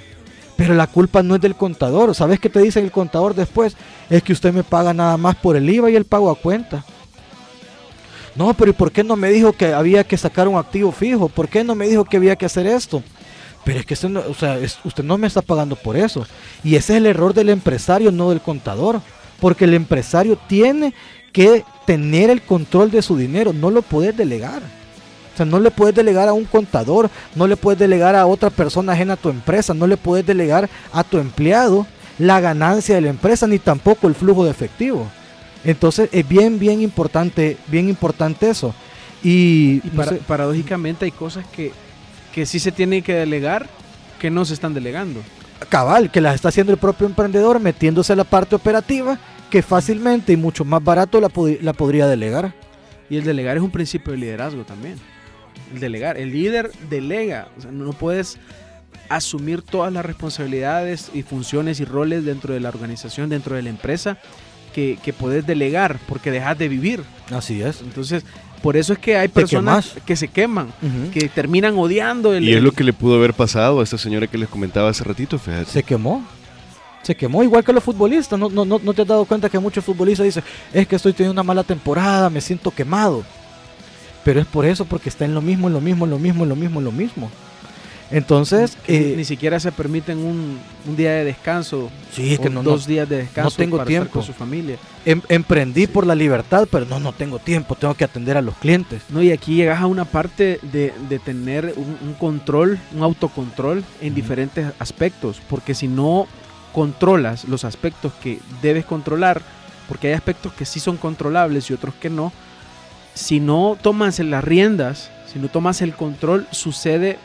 Pero 0.57 0.75
la 0.75 0.87
culpa 0.87 1.25
no 1.25 1.35
es 1.35 1.41
del 1.41 1.57
contador. 1.57 2.15
¿Sabes 2.15 2.39
qué 2.39 2.49
te 2.49 2.61
dice 2.61 2.79
el 2.79 2.93
contador 2.93 3.35
después? 3.35 3.77
Es 4.09 4.23
que 4.23 4.33
usted 4.33 4.55
me 4.55 4.63
paga 4.63 4.95
nada 4.95 5.17
más 5.17 5.35
por 5.35 5.57
el 5.57 5.69
IVA 5.69 5.91
y 5.91 5.97
el 5.97 6.05
pago 6.05 6.31
a 6.31 6.37
cuenta. 6.37 6.85
No, 8.35 8.55
pero 8.55 8.71
¿y 8.71 8.75
por 8.75 8.91
qué 8.91 9.05
no 9.05 9.17
me 9.17 9.31
dijo 9.31 9.53
que 9.53 9.73
había 9.73 10.05
que 10.05 10.17
sacar 10.17 10.49
un 10.49 10.57
activo 10.57 10.91
fijo? 10.93 11.29
¿Por 11.29 11.49
qué 11.49 11.65
no 11.65 11.75
me 11.75 11.89
dijo 11.89 12.05
que 12.05 12.17
había 12.17 12.37
que 12.37 12.47
hacer 12.47 12.67
esto? 12.67 13.03
Pero 13.65 13.81
es 13.81 13.87
que 13.87 13.95
usted 13.95 15.05
no, 15.05 15.19
me 15.19 15.27
está 15.27 15.43
pagando 15.43 15.77
por 15.77 15.97
eso. 15.97 16.27
Y 16.65 16.75
ese 16.77 16.95
es 16.95 16.97
el 16.99 17.07
error 17.07 17.35
del 17.35 17.51
empresario, 17.51 18.11
no 18.11 18.31
del 18.31 18.41
contador. 18.41 19.01
Porque 19.41 19.65
el 19.65 19.75
empresario 19.75 20.39
tiene 20.49 20.95
que 21.33 21.65
tener 21.87 22.31
el 22.31 22.43
control 22.43 22.91
de 22.91 23.03
su 23.03 23.17
dinero, 23.17 23.53
no 23.53 23.71
lo 23.71 23.83
puedes 23.83 24.17
delegar. 24.17 24.63
O 25.33 25.37
sea, 25.37 25.47
no 25.47 25.59
le 25.59 25.71
puedes 25.71 25.95
delegar 25.95 26.29
a 26.29 26.33
un 26.33 26.45
contador, 26.45 27.11
no 27.35 27.47
le 27.47 27.57
puedes 27.57 27.79
delegar 27.79 28.15
a 28.15 28.27
otra 28.27 28.51
persona 28.51 28.93
ajena 28.93 29.15
a 29.15 29.17
tu 29.17 29.31
empresa, 29.31 29.73
no 29.73 29.87
le 29.87 29.97
puedes 29.97 30.27
delegar 30.27 30.69
a 30.93 31.05
tu 31.05 31.19
empleado 31.19 31.87
la 32.19 32.41
ganancia 32.41 32.95
de 32.95 33.01
la 33.01 33.09
empresa, 33.09 33.47
ni 33.47 33.59
tampoco 33.59 34.07
el 34.09 34.15
flujo 34.15 34.45
de 34.45 34.51
efectivo. 34.51 35.09
Entonces 35.65 36.09
es 36.13 36.27
bien, 36.29 36.59
bien 36.59 36.81
importante, 36.81 37.57
bien 37.69 37.89
importante 37.89 38.51
eso. 38.51 38.75
Y, 39.23 39.81
Y 39.85 39.91
no 39.93 39.97
para- 39.97 40.11
sé, 40.13 40.17
paradójicamente 40.27 41.05
hay 41.05 41.11
cosas 41.13 41.47
que, 41.47 41.71
que 42.35 42.47
sí 42.47 42.59
se 42.59 42.73
tienen 42.73 43.03
que 43.03 43.15
delegar 43.15 43.69
que 44.19 44.31
no 44.31 44.45
se 44.45 44.55
están 44.55 44.75
delegando. 44.75 45.21
cabal, 45.69 46.11
que 46.11 46.21
las 46.21 46.35
está 46.35 46.49
haciendo 46.49 46.73
el 46.73 46.79
propio 46.79 47.07
emprendedor, 47.07 47.61
metiéndose 47.61 48.13
a 48.13 48.17
la 48.17 48.25
parte 48.25 48.57
operativa 48.57 49.19
que 49.51 49.63
fácilmente 49.63 50.33
y 50.33 50.37
mucho 50.37 50.65
más 50.65 50.83
barato 50.83 51.21
la, 51.21 51.31
la 51.61 51.73
podría 51.73 52.07
delegar. 52.09 52.53
Y 53.09 53.17
el 53.19 53.25
delegar 53.25 53.57
es 53.59 53.63
un 53.63 53.71
principio 53.71 54.13
de 54.13 54.19
liderazgo 54.19 54.65
también. 54.65 54.97
El 55.73 55.79
delegar, 55.81 56.19
el 56.19 56.33
líder 56.33 56.71
delega, 56.91 57.49
o 57.57 57.61
sea, 57.61 57.71
no 57.71 57.93
puedes 57.93 58.39
asumir 59.09 59.63
todas 59.63 59.93
las 59.93 60.05
responsabilidades 60.05 61.11
y 61.15 61.23
funciones 61.23 61.81
y 61.81 61.85
roles 61.85 62.25
dentro 62.25 62.55
de 62.55 62.61
la 62.61 62.69
organización, 62.71 63.29
dentro 63.31 63.55
de 63.57 63.63
la 63.63 63.71
empresa, 63.71 64.19
que, 64.73 64.99
que 65.03 65.13
puedes 65.13 65.47
delegar 65.47 65.99
porque 66.09 66.31
dejas 66.31 66.59
de 66.59 66.69
vivir. 66.69 67.03
Así 67.31 67.63
es. 67.63 67.81
Entonces, 67.81 68.25
por 68.63 68.77
eso 68.77 68.93
es 68.93 68.99
que 69.01 69.17
hay 69.17 69.29
personas 69.29 69.95
que 70.07 70.15
se 70.15 70.29
queman, 70.29 70.73
que 71.13 71.29
terminan 71.29 71.77
odiando. 71.77 72.33
El, 72.33 72.45
y 72.45 72.55
es 72.55 72.63
lo 72.63 72.73
que 72.73 72.85
le 72.85 72.93
pudo 72.93 73.17
haber 73.17 73.35
pasado 73.35 73.81
a 73.81 73.83
esta 73.83 73.99
señora 73.99 74.29
que 74.29 74.39
les 74.39 74.49
comentaba 74.49 74.89
hace 74.89 75.03
ratito, 75.03 75.39
fíjate. 75.39 75.67
Se 75.67 75.83
quemó. 75.83 76.25
Se 77.03 77.17
quemó 77.17 77.43
igual 77.43 77.65
que 77.65 77.73
los 77.73 77.83
futbolistas. 77.83 78.39
No, 78.39 78.49
no, 78.49 78.65
no, 78.65 78.81
no 78.83 78.95
te 78.95 79.03
has 79.03 79.09
dado 79.09 79.25
cuenta 79.25 79.49
que 79.49 79.59
muchos 79.59 79.85
futbolistas 79.85 80.25
dicen, 80.25 80.45
es 80.73 80.87
que 80.87 80.95
estoy 80.95 81.13
teniendo 81.13 81.33
una 81.33 81.43
mala 81.43 81.65
temporada, 81.65 82.31
me 82.31 82.41
siento 82.41 82.71
quemado. 82.71 83.25
Pero 84.25 84.41
es 84.41 84.47
por 84.47 84.65
eso, 84.65 84.85
porque 84.85 85.09
está 85.09 85.25
en 85.25 85.35
lo 85.35 85.43
mismo, 85.43 85.67
en 85.67 85.75
lo 85.75 85.81
mismo, 85.81 86.05
en 86.05 86.13
lo 86.13 86.19
mismo, 86.21 86.45
en 86.45 86.49
lo 86.49 86.57
mismo, 86.57 86.79
en 86.79 86.85
lo 86.85 86.93
mismo. 86.93 87.31
Entonces, 88.13 88.77
eh, 88.87 89.15
ni 89.17 89.25
siquiera 89.25 89.59
se 89.59 89.73
permiten 89.73 90.19
un, 90.19 90.61
día 90.97 91.13
de 91.13 91.25
descanso. 91.25 91.91
Sí, 92.13 92.35
es 92.35 92.41
que 92.41 92.51
no, 92.51 92.63
dos 92.63 92.87
días 92.87 93.09
de 93.09 93.17
descanso. 93.17 93.51
No 93.51 93.57
tengo 93.57 93.77
para 93.79 93.89
tiempo 93.89 94.11
con 94.11 94.23
su 94.23 94.35
familia. 94.35 94.77
Em, 95.07 95.23
emprendí 95.31 95.87
por 95.87 96.07
la 96.07 96.15
libertad, 96.15 96.69
pero 96.71 96.85
no, 96.85 97.01
no 97.01 97.13
tengo 97.13 97.39
tiempo. 97.39 97.75
Tengo 97.75 97.95
que 97.95 98.05
atender 98.05 98.37
a 98.37 98.43
los 98.43 98.55
clientes. 98.57 99.03
No, 99.09 99.23
y 99.23 99.33
aquí 99.33 99.55
llegas 99.55 99.81
a 99.81 99.87
una 99.87 100.05
parte 100.05 100.61
de, 100.63 100.93
tener 101.25 101.75
un, 101.77 102.15
control, 102.15 102.79
un 102.95 103.03
autocontrol 103.03 103.83
en 104.03 104.15
diferentes 104.15 104.67
aspectos, 104.79 105.41
porque 105.49 105.75
si 105.75 105.89
no 105.89 106.27
controlas 106.75 107.47
los 107.47 107.65
aspectos 107.65 108.13
que 108.23 108.41
debes 108.61 108.85
controlar, 108.85 109.41
porque 109.89 110.09
hay 110.09 110.15
aspectos 110.15 110.53
que 110.53 110.67
sí 110.67 110.81
son 110.81 110.99
controlables 110.99 111.71
y 111.71 111.73
otros 111.73 111.95
que 111.95 112.11
no. 112.11 112.31
Si 113.15 113.41
no 113.41 113.79
tomas 113.81 114.19
las 114.19 114.45
riendas, 114.45 115.11
si 115.33 115.39
no 115.39 115.49
tomas 115.49 115.81
el 115.81 115.95
control, 115.95 116.47
sucede 116.51 117.19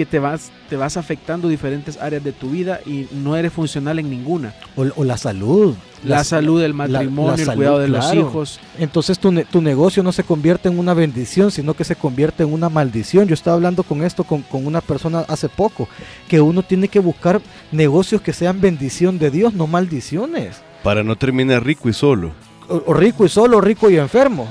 que 0.00 0.06
te 0.06 0.18
vas, 0.18 0.50
te 0.70 0.76
vas 0.76 0.96
afectando 0.96 1.46
diferentes 1.46 1.98
áreas 1.98 2.24
de 2.24 2.32
tu 2.32 2.48
vida 2.48 2.80
y 2.86 3.06
no 3.12 3.36
eres 3.36 3.52
funcional 3.52 3.98
en 3.98 4.08
ninguna. 4.08 4.54
O, 4.74 5.04
la 5.04 5.18
salud. 5.18 5.74
La, 6.02 6.24
salud, 6.24 6.62
el 6.62 6.72
matrimonio, 6.72 7.34
el 7.34 7.54
cuidado 7.54 7.78
de 7.80 7.88
los 7.88 8.14
hijos. 8.14 8.58
Entonces 8.78 9.18
tu, 9.18 9.30
tu, 9.42 9.60
negocio 9.60 10.02
no 10.02 10.10
se 10.10 10.24
convierte 10.24 10.70
en 10.70 10.78
una 10.78 10.94
bendición, 10.94 11.50
sino 11.50 11.74
que 11.74 11.84
se 11.84 11.96
convierte 11.96 12.44
en 12.44 12.52
una 12.54 12.70
maldición. 12.70 13.28
Yo 13.28 13.34
estaba 13.34 13.56
hablando 13.56 13.82
con 13.82 14.02
esto 14.02 14.24
con, 14.24 14.40
con 14.40 14.66
una 14.66 14.80
persona 14.80 15.26
hace 15.28 15.50
poco, 15.50 15.86
que 16.28 16.40
uno 16.40 16.62
tiene 16.62 16.88
que 16.88 17.00
buscar 17.00 17.42
negocios 17.70 18.22
que 18.22 18.32
sean 18.32 18.58
bendición 18.58 19.18
de 19.18 19.30
Dios, 19.30 19.52
no 19.52 19.66
maldiciones. 19.66 20.62
Para 20.82 21.04
no 21.04 21.14
terminar 21.16 21.62
rico 21.62 21.90
y 21.90 21.92
solo. 21.92 22.32
o 22.70 22.94
rico 22.94 23.26
y 23.26 23.28
solo, 23.28 23.60
rico 23.60 23.90
y 23.90 23.98
enfermo. 23.98 24.48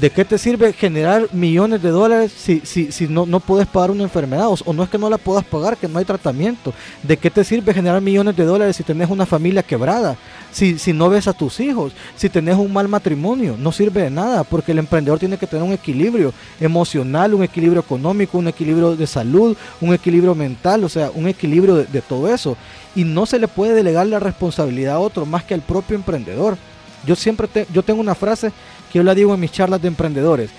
¿De 0.00 0.08
qué 0.08 0.24
te 0.24 0.38
sirve 0.38 0.72
generar 0.72 1.28
millones 1.32 1.82
de 1.82 1.90
dólares 1.90 2.32
si, 2.34 2.62
si, 2.64 2.90
si 2.90 3.08
no, 3.08 3.26
no 3.26 3.40
puedes 3.40 3.66
pagar 3.66 3.90
una 3.90 4.04
enfermedad? 4.04 4.46
O, 4.48 4.72
no 4.72 4.82
es 4.82 4.88
que 4.88 4.96
no 4.96 5.10
la 5.10 5.18
puedas 5.18 5.44
pagar, 5.44 5.76
que 5.76 5.86
no 5.86 5.98
hay 5.98 6.04
tratamiento. 6.06 6.72
¿De 7.02 7.18
qué 7.18 7.30
te 7.30 7.44
sirve 7.44 7.74
generar 7.74 8.00
millones 8.00 8.34
de 8.34 8.44
dólares 8.44 8.76
si 8.76 8.82
tenés 8.82 9.10
una 9.10 9.26
familia 9.26 9.62
quebrada? 9.62 10.16
Si, 10.50 10.78
si 10.78 10.94
no 10.94 11.10
ves 11.10 11.28
a 11.28 11.34
tus 11.34 11.60
hijos, 11.60 11.92
si 12.16 12.30
tenés 12.30 12.56
un 12.56 12.72
mal 12.72 12.88
matrimonio, 12.88 13.54
no 13.58 13.70
sirve 13.70 14.02
de 14.02 14.10
nada, 14.10 14.44
porque 14.44 14.72
el 14.72 14.78
emprendedor 14.78 15.18
tiene 15.18 15.36
que 15.36 15.46
tener 15.46 15.64
un 15.64 15.72
equilibrio 15.72 16.32
emocional, 16.58 17.34
un 17.34 17.42
equilibrio 17.42 17.80
económico, 17.80 18.38
un 18.38 18.48
equilibrio 18.48 18.96
de 18.96 19.06
salud, 19.06 19.56
un 19.80 19.92
equilibrio 19.92 20.34
mental, 20.34 20.84
o 20.84 20.88
sea, 20.88 21.10
un 21.14 21.28
equilibrio 21.28 21.76
de, 21.76 21.84
de 21.84 22.00
todo 22.00 22.32
eso. 22.32 22.56
Y 22.94 23.04
no 23.04 23.26
se 23.26 23.38
le 23.38 23.46
puede 23.46 23.74
delegar 23.74 24.06
la 24.06 24.20
responsabilidad 24.20 24.94
a 24.94 25.00
otro 25.00 25.26
más 25.26 25.44
que 25.44 25.54
al 25.54 25.60
propio 25.60 25.96
emprendedor. 25.96 26.56
Yo 27.04 27.16
siempre 27.16 27.48
te, 27.48 27.66
yo 27.72 27.82
tengo 27.82 28.00
una 28.00 28.14
frase 28.14 28.52
que 28.92 28.98
yo 28.98 29.02
la 29.02 29.14
digo 29.14 29.34
en 29.34 29.40
mis 29.40 29.52
charlas 29.52 29.80
de 29.80 29.88
emprendedores, 29.88 30.50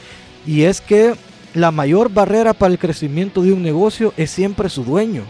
y 0.45 0.63
es 0.63 0.81
que 0.81 1.15
la 1.53 1.71
mayor 1.71 2.11
barrera 2.11 2.53
para 2.53 2.71
el 2.71 2.79
crecimiento 2.79 3.41
de 3.41 3.53
un 3.53 3.61
negocio 3.61 4.13
es 4.17 4.31
siempre 4.31 4.69
su 4.69 4.83
dueño. 4.83 5.23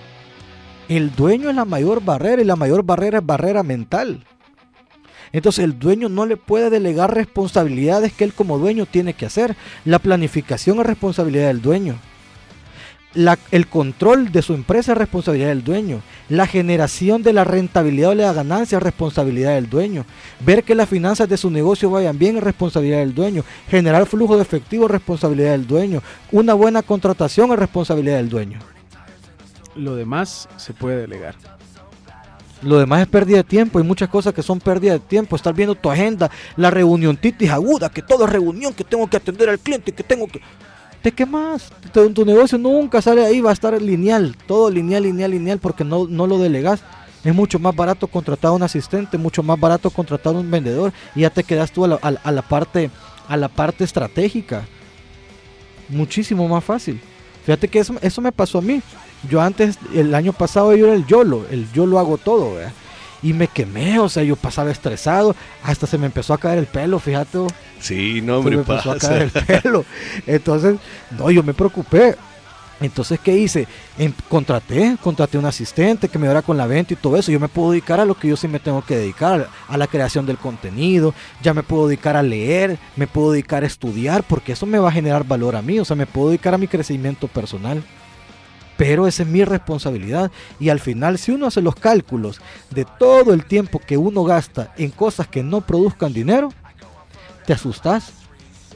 El 0.88 1.16
dueño 1.16 1.50
es 1.50 1.56
la 1.56 1.66
mayor 1.66 2.04
barrera 2.04 2.42
y 2.42 2.46
la 2.46 2.56
mayor 2.56 2.84
barrera 2.84 3.20
es 3.20 3.26
barrera 3.26 3.64
mental. 3.64 4.24
Entonces 5.32 5.66
el 5.66 5.80
dueño 5.80 6.10
no 6.10 6.26
le 6.26 6.38
puede 6.38 6.70
delegar 6.70 7.14
responsabilidades 7.14 8.14
que 8.14 8.24
él 8.24 8.34
como 8.34 8.60
dueño 8.60 8.86
tiene 8.86 9.14
que 9.14 9.26
hacer. 9.26 9.56
La 9.84 10.00
planificación 10.00 10.80
es 10.80 10.86
responsabilidad 10.86 11.48
del 11.48 11.62
dueño 11.62 11.96
el 13.16 13.68
control 13.68 14.32
de 14.32 14.42
su 14.42 14.54
empresa 14.54 14.94
es 14.94 14.98
responsabilidad 14.98 15.50
del 15.50 15.64
dueño. 15.64 16.02
La 16.30 16.48
generación 16.48 17.22
de 17.22 17.34
la 17.34 17.44
rentabilidad 17.44 18.12
o 18.12 18.16
la 18.16 18.34
ganancia 18.34 18.78
es 18.78 18.84
responsabilidad 18.84 19.54
del 19.54 19.70
dueño. 19.70 20.06
Ver 20.40 20.64
que 20.64 20.76
las 20.76 20.90
finanzas 20.90 21.30
de 21.30 21.38
su 21.38 21.50
negocio 21.52 21.90
vayan 21.90 22.18
bien 22.18 22.38
es 22.38 22.44
responsabilidad 22.44 23.00
del 23.00 23.14
dueño. 23.14 23.44
Generar 23.70 24.06
flujo 24.06 24.36
de 24.36 24.42
efectivo 24.42 24.86
es 24.86 24.92
responsabilidad 24.92 25.52
del 25.52 25.68
dueño. 25.68 26.02
Una 26.32 26.54
buena 26.54 26.82
contratación 26.82 27.52
es 27.52 27.60
responsabilidad 27.60 28.18
del 28.18 28.30
dueño. 28.30 28.60
Lo 29.76 29.96
demás 29.96 30.50
se 30.58 30.74
puede 30.74 30.98
delegar. 30.98 31.36
Lo 32.64 32.80
demás 32.80 33.02
es 33.02 33.08
pérdida 33.08 33.38
de 33.38 33.44
tiempo. 33.44 33.78
Hay 33.78 33.86
muchas 33.86 34.10
cosas 34.10 34.34
que 34.34 34.42
son 34.42 34.60
pérdida 34.60 34.94
de 34.94 35.00
tiempo. 35.00 35.36
Estar 35.36 35.54
viendo 35.54 35.76
tu 35.76 35.92
agenda, 35.92 36.32
la 36.56 36.72
reunión 36.72 37.18
titis 37.18 37.50
aguda, 37.50 37.90
que 37.90 38.02
todo 38.02 38.26
es 38.26 38.32
reunión, 38.32 38.74
que 38.74 38.84
tengo 38.84 39.08
que 39.08 39.18
atender 39.18 39.50
al 39.50 39.60
cliente, 39.60 39.92
que 39.92 40.04
tengo 40.04 40.28
que 40.28 40.42
te 41.04 41.12
quemas. 41.12 41.70
Tu, 41.92 42.10
tu 42.12 42.26
negocio 42.26 42.58
nunca 42.58 43.02
sale 43.02 43.24
ahí, 43.24 43.42
va 43.42 43.52
a 43.52 43.54
estar 43.54 43.80
lineal, 43.80 44.36
todo 44.48 44.72
lineal, 44.72 45.04
lineal, 45.04 45.32
lineal, 45.32 45.60
porque 45.60 45.84
no, 45.84 46.08
no 46.08 46.26
lo 46.26 46.40
delegas. 46.40 46.82
Es 47.24 47.36
mucho 47.36 47.60
más 47.60 47.76
barato 47.76 48.08
contratar 48.08 48.50
a 48.50 48.54
un 48.54 48.64
asistente, 48.64 49.18
mucho 49.18 49.44
más 49.44 49.60
barato 49.60 49.90
contratar 49.90 50.34
a 50.34 50.40
un 50.40 50.50
vendedor 50.50 50.92
y 51.16 51.22
ya 51.22 51.30
te 51.30 51.44
quedas 51.44 51.72
tú 51.72 51.86
a 51.86 51.88
la, 51.88 52.42
parte, 52.42 52.90
a 53.28 53.38
la 53.38 53.50
parte 53.50 53.84
estratégica. 53.84 54.66
Muchísimo 55.90 56.48
más 56.48 56.64
fácil. 56.64 57.00
Fíjate 57.46 57.68
que 57.68 57.80
eso, 57.80 57.96
eso 58.02 58.22
me 58.22 58.32
pasó 58.32 58.58
a 58.58 58.62
mí. 58.62 58.82
Yo 59.30 59.42
antes, 59.42 59.78
el 59.94 60.16
año 60.16 60.34
pasado 60.34 60.76
yo 60.76 60.88
era 60.88 60.96
el 60.96 61.06
YOLO, 61.06 61.46
el 61.50 61.72
yo 61.72 61.86
lo 61.86 62.00
hago 62.00 62.18
todo, 62.18 62.58
y 63.22 63.32
me 63.32 63.48
quemé, 63.48 64.00
o 64.00 64.10
sea, 64.10 64.24
yo 64.24 64.36
pasaba 64.36 64.70
estresado, 64.70 65.34
hasta 65.64 65.88
se 65.88 65.98
me 65.98 66.08
empezó 66.08 66.34
a 66.34 66.38
caer 66.38 66.60
el 66.60 66.66
pelo, 66.66 67.00
fíjate. 67.00 67.40
Sí, 67.84 68.22
no, 68.22 68.38
hombre, 68.38 68.56
me 68.56 68.62
empezó 68.62 68.94
a 68.94 68.98
caer 68.98 69.24
el 69.24 69.62
pelo. 69.62 69.84
Entonces, 70.26 70.78
no, 71.12 71.30
yo 71.30 71.44
me 71.44 71.54
preocupé. 71.54 72.16
Entonces, 72.80 73.20
¿qué 73.22 73.38
hice? 73.38 73.68
contraté, 74.30 74.96
contraté 75.02 75.38
un 75.38 75.46
asistente 75.46 76.08
que 76.08 76.18
me 76.18 76.26
ayudara 76.26 76.42
con 76.42 76.56
la 76.56 76.66
venta 76.66 76.94
y 76.94 76.96
todo 76.96 77.18
eso. 77.18 77.30
Yo 77.30 77.42
me 77.42 77.50
puedo 77.50 77.72
dedicar 77.72 78.00
a 78.00 78.06
lo 78.06 78.16
que 78.16 78.30
yo 78.30 78.38
sí 78.38 78.48
me 78.48 78.60
tengo 78.60 78.84
que 78.86 78.96
dedicar, 78.96 79.50
a 79.68 79.78
la 79.78 79.88
creación 79.88 80.26
del 80.26 80.38
contenido. 80.38 81.14
Ya 81.42 81.54
me 81.54 81.62
puedo 81.62 81.88
dedicar 81.88 82.16
a 82.16 82.24
leer, 82.24 82.80
me 82.96 83.06
puedo 83.06 83.34
dedicar 83.34 83.64
a 83.64 83.68
estudiar, 83.68 84.24
porque 84.24 84.54
eso 84.54 84.66
me 84.66 84.80
va 84.80 84.88
a 84.88 84.94
generar 84.94 85.26
valor 85.26 85.58
a 85.58 85.62
mí. 85.62 85.78
O 85.78 85.86
sea, 85.86 85.98
me 85.98 86.06
puedo 86.06 86.30
dedicar 86.30 86.54
a 86.54 86.58
mi 86.58 86.68
crecimiento 86.68 87.28
personal 87.28 87.84
pero 88.76 89.08
esa 89.08 89.22
es 89.22 89.30
mi 89.30 89.46
responsabilidad. 89.46 90.32
Y 90.60 90.70
al 90.70 90.80
final, 90.80 91.18
si 91.18 91.32
uno 91.32 91.46
hace 91.46 91.62
los 91.62 91.76
cálculos 91.76 92.42
de 92.72 92.86
todo 92.98 93.34
el 93.34 93.46
tiempo 93.46 93.80
que 93.80 93.98
uno 93.98 94.24
gasta 94.24 94.74
en 94.78 94.90
cosas 94.90 95.28
que 95.28 95.44
no 95.44 95.62
produzcan 95.62 96.12
dinero, 96.12 96.50
te 97.46 97.54
asustas. 97.54 98.14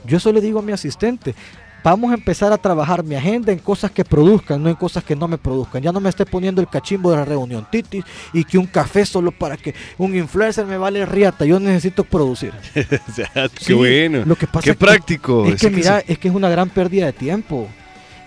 Yo 0.06 0.18
eso 0.18 0.32
le 0.32 0.42
digo 0.42 0.60
a 0.60 0.62
mi 0.62 0.72
asistente, 0.72 1.36
vamos 1.84 2.12
a 2.12 2.16
empezar 2.16 2.52
a 2.52 2.58
trabajar 2.58 3.04
mi 3.04 3.16
agenda 3.16 3.52
en 3.52 3.60
cosas 3.60 3.92
que 3.92 4.04
produzcan, 4.04 4.62
no 4.62 4.70
en 4.70 4.76
cosas 4.76 5.04
que 5.04 5.16
no 5.16 5.28
me 5.28 5.38
produzcan. 5.38 5.82
Ya 5.82 5.92
no 5.92 6.00
me 6.00 6.10
esté 6.10 6.26
poniendo 6.26 6.62
el 6.62 6.68
cachimbo 6.68 7.12
de 7.12 7.18
la 7.18 7.26
reunión 7.26 7.66
titis 7.70 8.04
y 8.34 8.44
que 8.44 8.58
un 8.58 8.66
café 8.66 9.06
solo 9.06 9.32
para 9.32 9.58
que 9.58 9.74
un 9.98 10.16
influencer 10.16 10.66
me 10.66 10.78
vale 10.78 11.06
riata. 11.06 11.46
Yo 11.46 11.60
necesito 11.60 12.04
producir. 12.04 12.52
qué 13.66 13.74
bueno. 13.74 14.24
Lo 14.26 14.36
que 14.36 14.48
pasa 14.48 14.64
qué 14.64 14.74
práctico. 14.74 15.46
es 15.46 15.62
que 15.62 15.70
mira, 15.70 16.04
es 16.06 16.18
que 16.20 16.28
es 16.28 16.36
una 16.36 16.50
gran 16.50 16.70
pérdida 16.70 17.06
de 17.06 17.14
tiempo. 17.14 17.68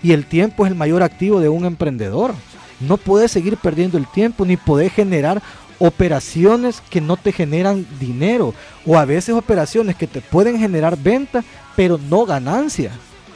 Y 0.03 0.13
el 0.13 0.25
tiempo 0.25 0.65
es 0.65 0.71
el 0.71 0.77
mayor 0.77 1.03
activo 1.03 1.39
de 1.39 1.49
un 1.49 1.65
emprendedor. 1.65 2.33
No 2.79 2.97
puedes 2.97 3.31
seguir 3.31 3.57
perdiendo 3.57 3.99
el 3.99 4.07
tiempo 4.07 4.43
ni 4.43 4.57
puedes 4.57 4.91
generar 4.91 5.41
operaciones 5.81 6.81
que 6.89 7.01
no 7.01 7.17
te 7.17 7.31
generan 7.31 7.87
dinero 7.99 8.53
o 8.85 8.97
a 8.97 9.05
veces 9.05 9.33
operaciones 9.33 9.95
que 9.95 10.07
te 10.07 10.21
pueden 10.21 10.59
generar 10.59 10.95
venta 10.97 11.43
pero 11.75 11.97
no 11.97 12.25
ganancia. 12.25 12.91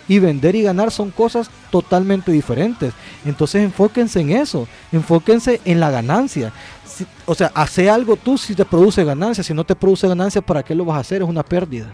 Y 0.07 0.19
vender 0.19 0.55
y 0.55 0.61
ganar 0.61 0.91
son 0.91 1.09
cosas 1.09 1.49
totalmente 1.71 2.31
diferentes. 2.31 2.93
Entonces 3.25 3.63
enfóquense 3.63 4.19
en 4.19 4.29
eso, 4.29 4.67
enfóquense 4.91 5.59
en 5.65 5.79
la 5.79 5.89
ganancia. 5.89 6.53
o 7.25 7.33
sea, 7.33 7.51
hace 7.55 7.89
algo 7.89 8.15
tú 8.15 8.37
si 8.37 8.53
te 8.53 8.65
produce 8.65 9.03
ganancia, 9.03 9.43
si 9.43 9.53
no 9.55 9.63
te 9.63 9.75
produce 9.75 10.07
ganancia, 10.07 10.41
¿para 10.43 10.61
qué 10.61 10.75
lo 10.75 10.85
vas 10.85 10.97
a 10.97 10.99
hacer? 10.99 11.23
Es 11.23 11.27
una 11.27 11.41
pérdida. 11.41 11.91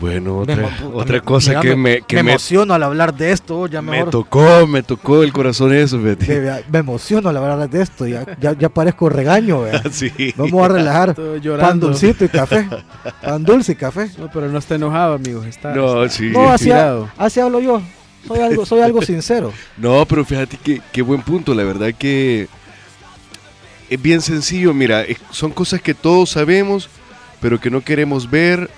Bueno, 0.00 0.44
otra, 0.92 1.20
cosa 1.20 1.60
que 1.60 1.74
me, 1.74 2.02
que 2.02 2.22
me, 2.22 2.32
emociono 2.32 2.74
al 2.74 2.82
hablar 2.82 3.14
de 3.14 3.32
esto. 3.32 3.66
Ya 3.66 3.80
me 3.80 4.04
tocó, 4.04 4.66
me 4.66 4.82
tocó 4.82 5.22
el 5.22 5.32
corazón 5.32 5.72
eso. 5.72 5.98
Me, 5.98 6.16
me 6.70 6.78
emociono 6.78 7.28
al 7.28 7.36
hablar 7.36 7.68
de 7.68 7.82
esto. 7.82 8.06
Ya, 8.06 8.24
ya, 8.38 8.68
parezco 8.68 9.08
regaño. 9.08 9.62
Vamos 10.36 10.64
a 10.64 10.68
relajar. 10.68 11.14
Pan 11.60 11.80
dulcito 11.80 12.24
y 12.24 12.28
café. 12.28 12.68
Pan 13.22 13.42
dulce 13.44 13.72
y 13.72 13.76
café. 13.76 14.10
No, 14.18 14.30
pero 14.30 14.48
no 14.48 14.58
está 14.58 14.74
enojado, 14.74 15.14
amigos. 15.14 15.46
Está, 15.46 15.74
no, 15.74 16.08
sí. 16.08 16.30
No, 16.30 16.50
así, 16.50 16.70
así, 17.16 17.40
hablo 17.40 17.60
yo. 17.60 17.80
Soy 18.26 18.40
algo, 18.40 18.66
soy 18.66 18.80
algo 18.80 19.02
sincero. 19.02 19.52
No, 19.76 20.04
pero 20.06 20.24
fíjate 20.24 20.56
que 20.56 20.80
qué 20.92 21.02
buen 21.02 21.22
punto. 21.22 21.54
La 21.54 21.64
verdad 21.64 21.92
que 21.96 22.48
es 23.88 24.02
bien 24.02 24.20
sencillo, 24.20 24.74
mira, 24.74 25.04
son 25.30 25.52
cosas 25.52 25.80
que 25.80 25.94
todos 25.94 26.30
sabemos, 26.30 26.88
pero 27.40 27.60
que 27.60 27.70
no 27.70 27.82
queremos 27.82 28.28
ver. 28.30 28.68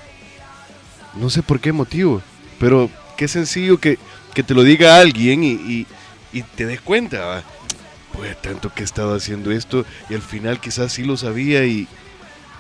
No 1.14 1.30
sé 1.30 1.42
por 1.42 1.60
qué 1.60 1.72
motivo, 1.72 2.22
pero 2.58 2.90
qué 3.16 3.28
sencillo 3.28 3.78
que, 3.78 3.98
que 4.34 4.42
te 4.42 4.54
lo 4.54 4.62
diga 4.62 4.98
alguien 4.98 5.42
y, 5.42 5.52
y- 5.52 5.86
y 6.32 6.42
te 6.42 6.66
des 6.66 6.80
cuenta. 6.80 7.20
¿va? 7.24 7.42
Pues 8.12 8.40
tanto 8.40 8.72
que 8.72 8.82
he 8.82 8.84
estado 8.84 9.14
haciendo 9.16 9.50
esto 9.50 9.84
y 10.10 10.14
al 10.14 10.22
final 10.22 10.60
quizás 10.60 10.92
sí 10.92 11.02
lo 11.04 11.16
sabía 11.16 11.64
y, 11.64 11.86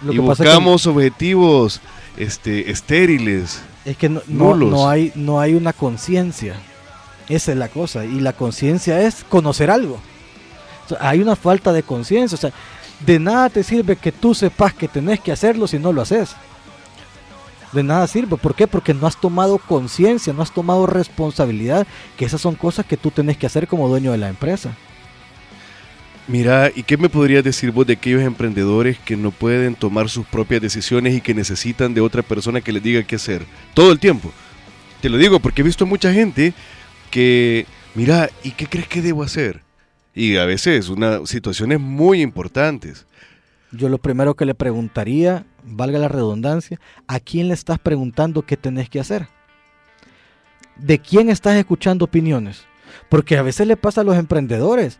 Lo 0.02 0.12
que- 0.12 0.18
buscamos 0.20 0.86
objetivos 0.86 1.80
este, 2.16 2.70
estériles. 2.70 3.60
Es 3.84 3.96
que 3.96 4.08
no, 4.08 4.22
no, 4.26 4.88
hay, 4.88 5.12
no 5.14 5.40
hay 5.40 5.54
una 5.54 5.72
conciencia. 5.72 6.54
Esa 7.28 7.52
es 7.52 7.58
la 7.58 7.68
cosa. 7.68 8.04
Y 8.04 8.20
la 8.20 8.32
conciencia 8.32 9.00
es 9.02 9.24
conocer 9.28 9.70
algo. 9.70 10.00
O 10.84 10.88
sea, 10.88 10.98
hay 11.08 11.20
una 11.20 11.36
falta 11.36 11.72
de 11.72 11.82
conciencia. 11.82 12.36
O 12.36 12.40
sea, 12.40 12.52
de 13.04 13.18
nada 13.18 13.48
te 13.50 13.62
sirve 13.62 13.96
que 13.96 14.12
tú 14.12 14.34
sepas 14.34 14.74
que 14.74 14.88
tenés 14.88 15.20
que 15.20 15.32
hacerlo 15.32 15.66
si 15.66 15.78
no 15.78 15.92
lo 15.92 16.02
haces. 16.02 16.30
De 17.72 17.82
nada 17.82 18.06
sirve. 18.06 18.36
¿Por 18.36 18.54
qué? 18.54 18.66
Porque 18.66 18.94
no 18.94 19.06
has 19.06 19.20
tomado 19.20 19.58
conciencia, 19.58 20.32
no 20.32 20.42
has 20.42 20.52
tomado 20.52 20.86
responsabilidad. 20.86 21.86
Que 22.16 22.24
esas 22.24 22.40
son 22.40 22.54
cosas 22.54 22.86
que 22.86 22.96
tú 22.96 23.10
tenés 23.10 23.36
que 23.36 23.46
hacer 23.46 23.68
como 23.68 23.88
dueño 23.88 24.12
de 24.12 24.18
la 24.18 24.28
empresa. 24.28 24.74
Mira, 26.28 26.70
¿y 26.74 26.82
qué 26.82 26.98
me 26.98 27.08
podrías 27.08 27.42
decir 27.42 27.70
vos 27.70 27.86
de 27.86 27.94
aquellos 27.94 28.22
emprendedores 28.22 28.98
que 28.98 29.16
no 29.16 29.30
pueden 29.30 29.74
tomar 29.74 30.10
sus 30.10 30.26
propias 30.26 30.60
decisiones 30.60 31.14
y 31.14 31.22
que 31.22 31.32
necesitan 31.32 31.94
de 31.94 32.02
otra 32.02 32.22
persona 32.22 32.60
que 32.60 32.70
les 32.70 32.82
diga 32.82 33.02
qué 33.02 33.16
hacer? 33.16 33.46
Todo 33.72 33.92
el 33.92 33.98
tiempo. 33.98 34.30
Te 35.00 35.08
lo 35.08 35.16
digo 35.16 35.40
porque 35.40 35.62
he 35.62 35.64
visto 35.64 35.86
mucha 35.86 36.12
gente 36.12 36.52
que, 37.10 37.64
mira, 37.94 38.28
¿y 38.44 38.50
qué 38.50 38.66
crees 38.66 38.88
que 38.88 39.00
debo 39.00 39.22
hacer? 39.22 39.62
Y 40.14 40.36
a 40.36 40.44
veces 40.44 40.90
una 40.90 41.24
situaciones 41.24 41.80
muy 41.80 42.20
importantes. 42.20 43.06
Yo 43.70 43.88
lo 43.88 43.98
primero 43.98 44.34
que 44.34 44.46
le 44.46 44.54
preguntaría, 44.54 45.44
valga 45.62 45.98
la 45.98 46.08
redundancia, 46.08 46.80
¿a 47.06 47.20
quién 47.20 47.48
le 47.48 47.54
estás 47.54 47.78
preguntando 47.78 48.42
qué 48.42 48.56
tenés 48.56 48.88
que 48.88 49.00
hacer? 49.00 49.28
¿De 50.76 50.98
quién 50.98 51.28
estás 51.28 51.56
escuchando 51.56 52.06
opiniones? 52.06 52.64
Porque 53.08 53.36
a 53.36 53.42
veces 53.42 53.66
le 53.66 53.76
pasa 53.76 54.00
a 54.00 54.04
los 54.04 54.16
emprendedores. 54.16 54.98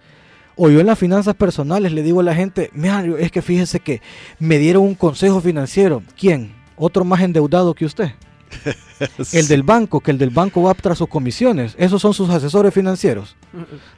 O 0.56 0.68
yo 0.68 0.80
en 0.80 0.86
las 0.86 0.98
finanzas 0.98 1.34
personales 1.34 1.92
le 1.92 2.02
digo 2.02 2.20
a 2.20 2.24
la 2.24 2.34
gente, 2.34 2.70
mira, 2.74 3.04
es 3.18 3.30
que 3.30 3.42
fíjese 3.42 3.80
que 3.80 4.02
me 4.38 4.58
dieron 4.58 4.82
un 4.82 4.94
consejo 4.94 5.40
financiero. 5.40 6.02
¿Quién? 6.18 6.52
Otro 6.76 7.04
más 7.04 7.20
endeudado 7.20 7.74
que 7.74 7.84
usted. 7.84 8.12
El 9.32 9.46
del 9.48 9.62
banco, 9.62 10.00
que 10.00 10.10
el 10.10 10.18
del 10.18 10.30
banco 10.30 10.62
va 10.62 10.74
tras 10.74 10.98
sus 10.98 11.08
comisiones. 11.08 11.74
Esos 11.78 12.02
son 12.02 12.12
sus 12.14 12.28
asesores 12.30 12.74
financieros. 12.74 13.36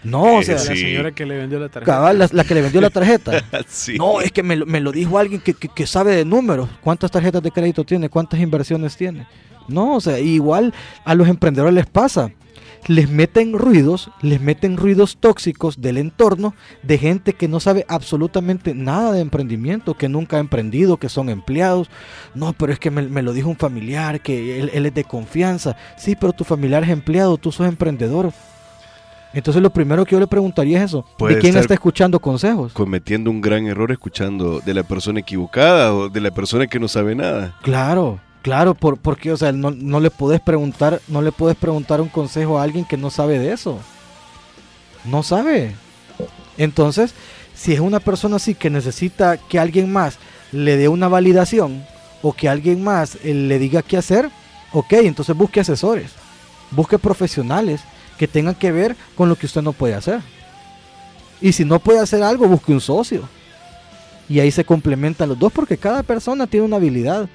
No, 0.05 0.37
o 0.37 0.43
sea, 0.43 0.59
sí. 0.59 0.69
La 0.69 0.75
señora 0.77 1.13
que 1.13 1.25
le 1.25 1.37
vendió 1.39 1.59
la 1.59 1.69
tarjeta. 1.69 1.93
cabal, 1.93 2.19
la, 2.19 2.29
la 2.33 2.45
que 2.45 2.55
le 2.55 2.63
vendió 2.63 2.81
la 2.81 2.91
tarjeta. 2.91 3.43
Sí. 3.69 3.97
No, 3.97 4.21
es 4.21 4.31
que 4.33 4.43
me, 4.43 4.57
lo- 4.57 4.67
me 4.67 4.81
lo 4.81 4.93
dijo 4.93 5.19
alguien 5.19 5.41
que, 5.41 5.55
que- 5.55 5.69
que 5.69 5.87
sabe 5.87 6.15
de 6.17 6.25
números. 6.25 6.69
¿Cuántas 6.83 7.11
tarjetas 7.11 7.43
de 7.43 7.51
crédito 7.51 7.85
tiene? 7.85 8.09
¿Cuántas 8.11 8.41
inversiones 8.41 8.97
tiene? 8.97 9.27
No, 9.69 9.95
o 9.97 10.01
sea, 10.01 10.19
igual 10.19 10.75
a 11.05 11.15
los 11.15 11.29
emprendedores 11.29 11.73
les 11.75 11.87
pasa. 11.87 12.31
Les 12.87 13.09
meten 13.09 13.53
ruidos, 13.53 14.11
les 14.23 14.41
meten 14.41 14.77
ruidos 14.77 15.19
tóxicos 15.19 15.81
del 15.81 15.99
entorno 15.99 16.55
de 16.83 16.99
gente 16.99 17.35
que 17.35 17.49
no 17.49 17.61
sabe 17.61 17.85
absolutamente 17.89 18.75
nada 18.75 19.13
de 19.13 19.21
emprendimiento, 19.21 19.95
que 19.95 20.09
nunca 20.09 20.37
ha 20.37 20.41
emprendido, 20.41 20.97
que 20.97 21.09
son 21.09 21.29
empleados. 21.29 21.89
No, 22.35 22.53
pero 22.53 22.73
es 22.73 22.79
que 22.79 22.91
me, 22.91 23.03
me 23.03 23.23
lo 23.23 23.33
dijo 23.33 23.49
un 23.49 23.57
familiar, 23.57 24.21
que 24.21 24.61
él, 24.61 24.71
él 24.73 24.87
es 24.87 24.95
de 24.95 25.05
confianza. 25.05 25.77
Sí, 25.97 26.17
pero 26.19 26.33
tu 26.33 26.45
familiar 26.45 26.83
es 26.83 26.91
empleado, 26.91 27.37
tú 27.37 27.53
sos 27.53 27.67
emprendedor. 27.67 28.33
Entonces 29.33 29.63
lo 29.63 29.71
primero 29.71 30.05
que 30.05 30.13
yo 30.13 30.21
le 30.21 30.27
preguntaría 30.27 30.79
es 30.79 30.85
eso. 30.87 31.05
¿De 31.19 31.39
quién 31.39 31.57
está 31.57 31.75
escuchando 31.75 32.19
consejos? 32.19 32.73
Cometiendo 32.73 33.31
un 33.31 33.41
gran 33.41 33.67
error 33.67 33.93
escuchando 33.93 34.61
de 34.61 34.75
la 34.75 34.83
persona 34.83 35.21
equivocada 35.21 35.95
o 35.95 36.09
de 36.09 36.21
la 36.21 36.31
persona 36.31 36.67
que 36.67 36.81
no 36.81 36.89
sabe 36.89 37.15
nada. 37.15 37.55
Claro, 37.63 38.19
claro, 38.43 38.75
por, 38.75 38.99
porque, 38.99 39.33
o 39.33 39.37
sea, 39.37 39.53
no, 39.53 39.71
no 39.71 40.01
le 40.01 40.11
puedes 40.11 40.41
preguntar, 40.41 41.01
no 41.09 41.23
le 41.23 41.33
puedes 41.33 41.57
preguntar 41.57 42.01
un 42.01 42.09
consejo 42.09 42.59
a 42.59 42.63
alguien 42.63 42.85
que 42.85 42.97
no 42.97 43.11
sabe 43.11 43.39
de 43.39 43.53
eso. 43.53 43.79
No 45.05 45.23
sabe. 45.23 45.75
Entonces, 46.59 47.15
si 47.55 47.73
es 47.73 47.81
una 47.81 48.01
persona 48.01 48.37
así 48.37 48.55
que 48.55 48.71
necesita 48.71 49.37
que 49.37 49.59
alguien 49.59 49.93
más 49.93 50.19
le 50.53 50.77
dé 50.77 50.89
una 50.89 51.09
validación 51.09 51.85
o 52.23 52.33
que 52.33 52.49
alguien 52.49 52.83
más 52.83 53.17
eh, 53.23 53.35
le 53.35 53.59
diga 53.59 53.83
qué 53.83 53.97
hacer, 53.97 54.31
ok, 54.73 54.93
entonces 54.93 55.37
busque 55.37 55.61
asesores, 55.61 56.13
busque 56.71 56.99
profesionales 56.99 57.81
que 58.19 58.29
tengan 58.29 58.55
que 58.55 58.73
ver 58.73 58.97
con 59.17 59.29
lo 59.29 59.37
que 59.37 59.47
usted 59.47 59.63
no 59.63 59.73
puede 59.73 59.95
hacer. 59.95 60.21
Y 61.41 61.53
si 61.53 61.65
no 61.65 61.79
puede 61.79 62.01
hacer 62.01 62.23
algo, 62.23 62.47
busque 62.47 62.73
un 62.73 62.81
socio. 62.81 63.27
Y 64.29 64.41
ahí 64.41 64.51
se 64.51 64.65
complementan 64.65 65.31
los 65.31 65.39
dos 65.39 65.53
porque 65.53 65.79
cada 65.79 66.03
persona 66.03 66.47
tiene 66.47 66.67
una 66.67 66.77
habilidad. 66.77 67.29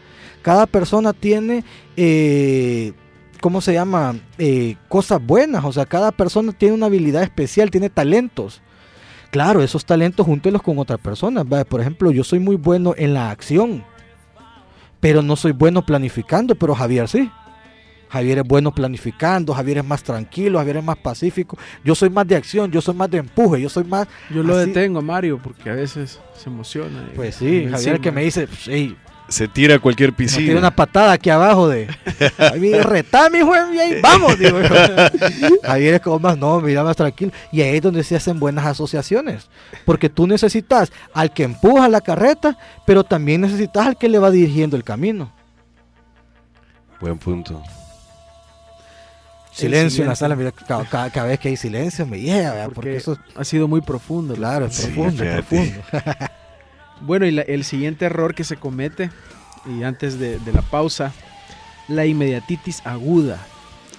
Cada 0.45 0.67
persona 0.67 1.12
tiene, 1.12 1.63
eh, 1.97 2.93
¿cómo 3.41 3.62
se 3.62 3.73
llama? 3.73 4.15
Eh, 4.38 4.75
cosas 4.88 5.19
buenas. 5.19 5.65
O 5.65 5.73
sea, 5.73 5.88
cada 5.88 6.12
persona 6.12 6.51
tiene 6.51 6.75
una 6.75 6.86
habilidad 6.86 7.23
especial, 7.23 7.71
tiene 7.71 7.89
talentos. 7.89 8.62
Claro, 9.31 9.63
esos 9.63 9.84
talentos 9.86 10.23
júntelos 10.23 10.62
con 10.62 10.77
otras 10.77 10.99
personas. 10.99 11.45
Por 11.67 11.81
ejemplo, 11.81 12.12
yo 12.12 12.23
soy 12.23 12.38
muy 12.38 12.58
bueno 12.58 12.93
en 12.95 13.15
la 13.15 13.31
acción, 13.31 13.84
pero 14.99 15.23
no 15.23 15.36
soy 15.36 15.51
bueno 15.51 15.84
planificando, 15.84 16.53
pero 16.53 16.75
Javier 16.75 17.08
sí. 17.08 17.27
Javier 18.08 18.38
es 18.38 18.43
bueno 18.47 18.71
planificando, 18.71 19.51
Javier 19.55 19.79
es 19.79 19.84
más 19.84 20.03
tranquilo, 20.03 20.60
Javier 20.60 20.77
es 20.77 20.84
más 20.84 20.97
pacífico. 20.97 21.58
Yo 21.84 21.95
soy 21.95 22.12
más 22.12 22.27
de 22.27 22.36
acción, 22.36 22.71
yo 22.71 22.79
soy 22.81 22.93
más 22.93 23.10
de 23.10 23.17
empuje, 23.17 23.60
yo 23.60 23.67
soy 23.67 23.84
más... 23.84 24.08
Yo 24.29 24.43
lo 24.43 24.55
Así- 24.55 24.67
detengo 24.67 25.01
Mario 25.01 25.39
porque 25.43 25.71
a 25.71 25.73
veces 25.73 26.19
se 26.36 26.49
emociona. 26.49 27.10
Pues 27.15 27.34
sí, 27.36 27.67
Javier 27.67 27.99
que 27.99 28.10
encima. 28.10 28.12
me 28.13 28.23
dice, 28.23 28.45
"Pues, 28.47 28.67
"Ey, 28.67 28.95
Se 29.27 29.47
tira 29.47 29.75
a 29.75 29.79
cualquier 29.79 30.11
tira 30.11 30.17
piscina. 30.17 30.59
una 30.59 30.69
patada 30.75 31.13
aquí 31.13 31.29
abajo 31.31 31.67
de. 31.67 31.88
Javier, 32.38 32.85
retá, 32.88 33.27
mi 33.29 33.41
juez, 33.41 33.63
y 33.73 33.79
ahí 33.79 33.99
vamos, 34.01 34.38
digo. 34.38 34.59
Javier 35.63 35.95
es 35.95 36.01
como 36.01 36.19
más, 36.19 36.38
no, 36.38 36.61
mira 36.61 36.83
más 36.83 36.95
tranquilo. 36.95 37.31
Y 37.51 37.61
ahí 37.61 37.77
es 37.77 37.81
donde 37.81 38.03
se 38.03 38.15
hacen 38.15 38.39
buenas 38.39 38.65
asociaciones. 38.67 39.49
Porque 39.83 40.09
tú 40.09 40.27
necesitas 40.27 40.91
al 41.13 41.31
que 41.33 41.43
empuja 41.43 41.89
la 41.89 42.01
carreta, 42.01 42.55
pero 42.85 43.03
también 43.03 43.41
necesitas 43.41 43.88
al 43.88 43.97
que 43.97 44.09
le 44.09 44.19
va 44.19 44.29
dirigiendo 44.29 44.77
el 44.77 44.83
camino. 44.83 45.31
Buen 47.01 47.17
punto. 47.17 47.61
Silencio 49.51 50.03
en 50.03 50.09
la 50.09 50.15
sala, 50.15 50.35
mira, 50.35 50.51
cada, 50.51 50.83
cada- 50.85 51.09
cada 51.09 51.27
vez 51.27 51.39
que 51.39 51.47
hay 51.47 51.55
silencio 51.55 52.05
me 52.05 52.19
llega, 52.19 52.51
¿verdad? 52.51 52.65
porque, 52.65 52.75
Porque 52.75 52.95
eso, 52.97 53.17
ha 53.38 53.43
sido 53.45 53.67
muy 53.69 53.79
profundo. 53.81 54.35
claro, 54.35 54.65
es 54.65 54.75
Sí, 54.75 54.88
profundo, 54.88 55.23
fíjate. 55.23 55.43
profundo. 55.43 55.81
Bueno, 57.01 57.25
y 57.25 57.31
la- 57.31 57.41
el 57.43 57.63
siguiente 57.63 58.05
error 58.05 58.34
que 58.36 58.43
se 58.43 58.58
comete, 58.58 59.10
y 59.65 59.84
antes 59.84 60.19
de, 60.19 60.39
de 60.39 60.53
la 60.53 60.62
pausa, 60.62 61.12
la 61.88 62.05
inmediatitis 62.05 62.81
aguda. 62.86 63.45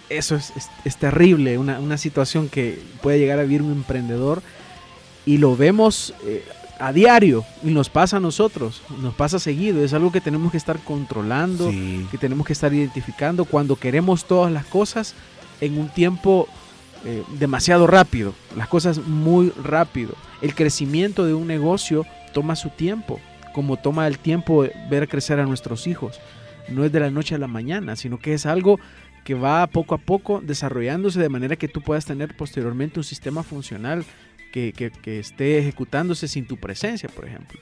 Eso 0.09 0.37
es, 0.37 0.53
es- 0.57 0.71
es 0.85 0.97
terrible, 0.97 1.59
una, 1.59 1.81
una 1.81 1.99
situación 1.99 2.49
que 2.49 2.81
puede 3.03 3.19
llegar 3.19 3.39
a 3.39 3.43
vivir 3.43 3.63
un 3.63 3.73
emprendedor 3.73 4.43
y 5.25 5.39
lo 5.39 5.57
vemos 5.57 6.15
eh, 6.25 6.45
a 6.79 6.93
diario 6.93 7.45
y 7.65 7.71
nos 7.71 7.89
pasa 7.91 8.19
a 8.19 8.21
nosotros, 8.21 8.83
nos 9.03 9.15
pasa 9.15 9.39
seguido, 9.41 9.83
es 9.85 9.93
algo 9.93 10.13
que 10.13 10.21
tenemos 10.21 10.53
que 10.53 10.59
estar 10.59 10.79
controlando, 10.79 11.71
Sí. 11.71 12.07
que 12.11 12.19
tenemos 12.19 12.47
que 12.47 12.53
estar 12.53 12.73
identificando 12.73 13.45
cuando 13.45 13.77
queremos 13.77 14.27
todas 14.27 14.53
las 14.53 14.65
cosas 14.67 15.15
en 15.61 15.79
un 15.79 15.89
tiempo 15.89 16.47
eh, 17.05 17.23
demasiado 17.39 17.87
rápido, 17.87 18.35
las 18.57 18.69
cosas 18.69 18.99
muy 18.99 19.53
rápido. 19.63 20.15
El 20.43 20.55
crecimiento 20.55 21.25
de 21.25 21.35
un 21.35 21.47
negocio 21.47 22.05
toma 22.37 22.55
su 22.55 22.69
tiempo, 22.69 23.19
como 23.55 23.79
toma 23.79 24.07
el 24.07 24.19
tiempo 24.19 24.67
ver 24.91 25.09
crecer 25.09 25.41
a 25.41 25.47
nuestros 25.47 25.87
hijos. 25.87 26.21
No 26.69 26.85
es 26.85 26.93
de 26.93 27.01
la 27.01 27.11
noche 27.11 27.35
a 27.35 27.39
la 27.39 27.47
mañana, 27.47 27.97
sino 27.97 28.19
que 28.19 28.35
es 28.35 28.45
algo 28.45 28.79
que 29.25 29.33
va 29.35 29.67
poco 29.69 29.95
a 29.95 29.99
poco 29.99 30.43
desarrollándose 30.45 31.19
de 31.19 31.31
manera 31.31 31.57
que 31.57 31.67
tú 31.69 31.81
puedas 31.81 32.05
tener 32.05 32.37
posteriormente 32.37 33.01
un 33.01 33.05
sistema 33.05 33.43
funcional 33.43 34.05
que, 34.53 34.75
que- 34.77 34.91
que 34.91 35.19
esté 35.19 35.59
ejecutándose 35.59 36.29
sin 36.29 36.47
tu 36.47 36.59
presencia, 36.59 37.09
por 37.09 37.25
ejemplo. 37.27 37.59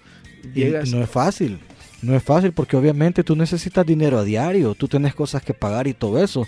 Y 0.54 0.64
no 0.90 1.02
es 1.04 1.10
fácil. 1.10 1.58
No 2.02 2.16
es 2.16 2.22
fácil 2.22 2.50
porque 2.52 2.76
obviamente 2.76 3.22
tú 3.22 3.36
necesitas 3.36 3.86
dinero 3.86 4.18
a 4.18 4.24
diario, 4.24 4.74
tú 4.74 4.88
tienes 4.88 5.14
cosas 5.14 5.42
que 5.44 5.54
pagar 5.54 5.86
y 5.86 5.94
todo 5.94 6.22
eso. 6.22 6.44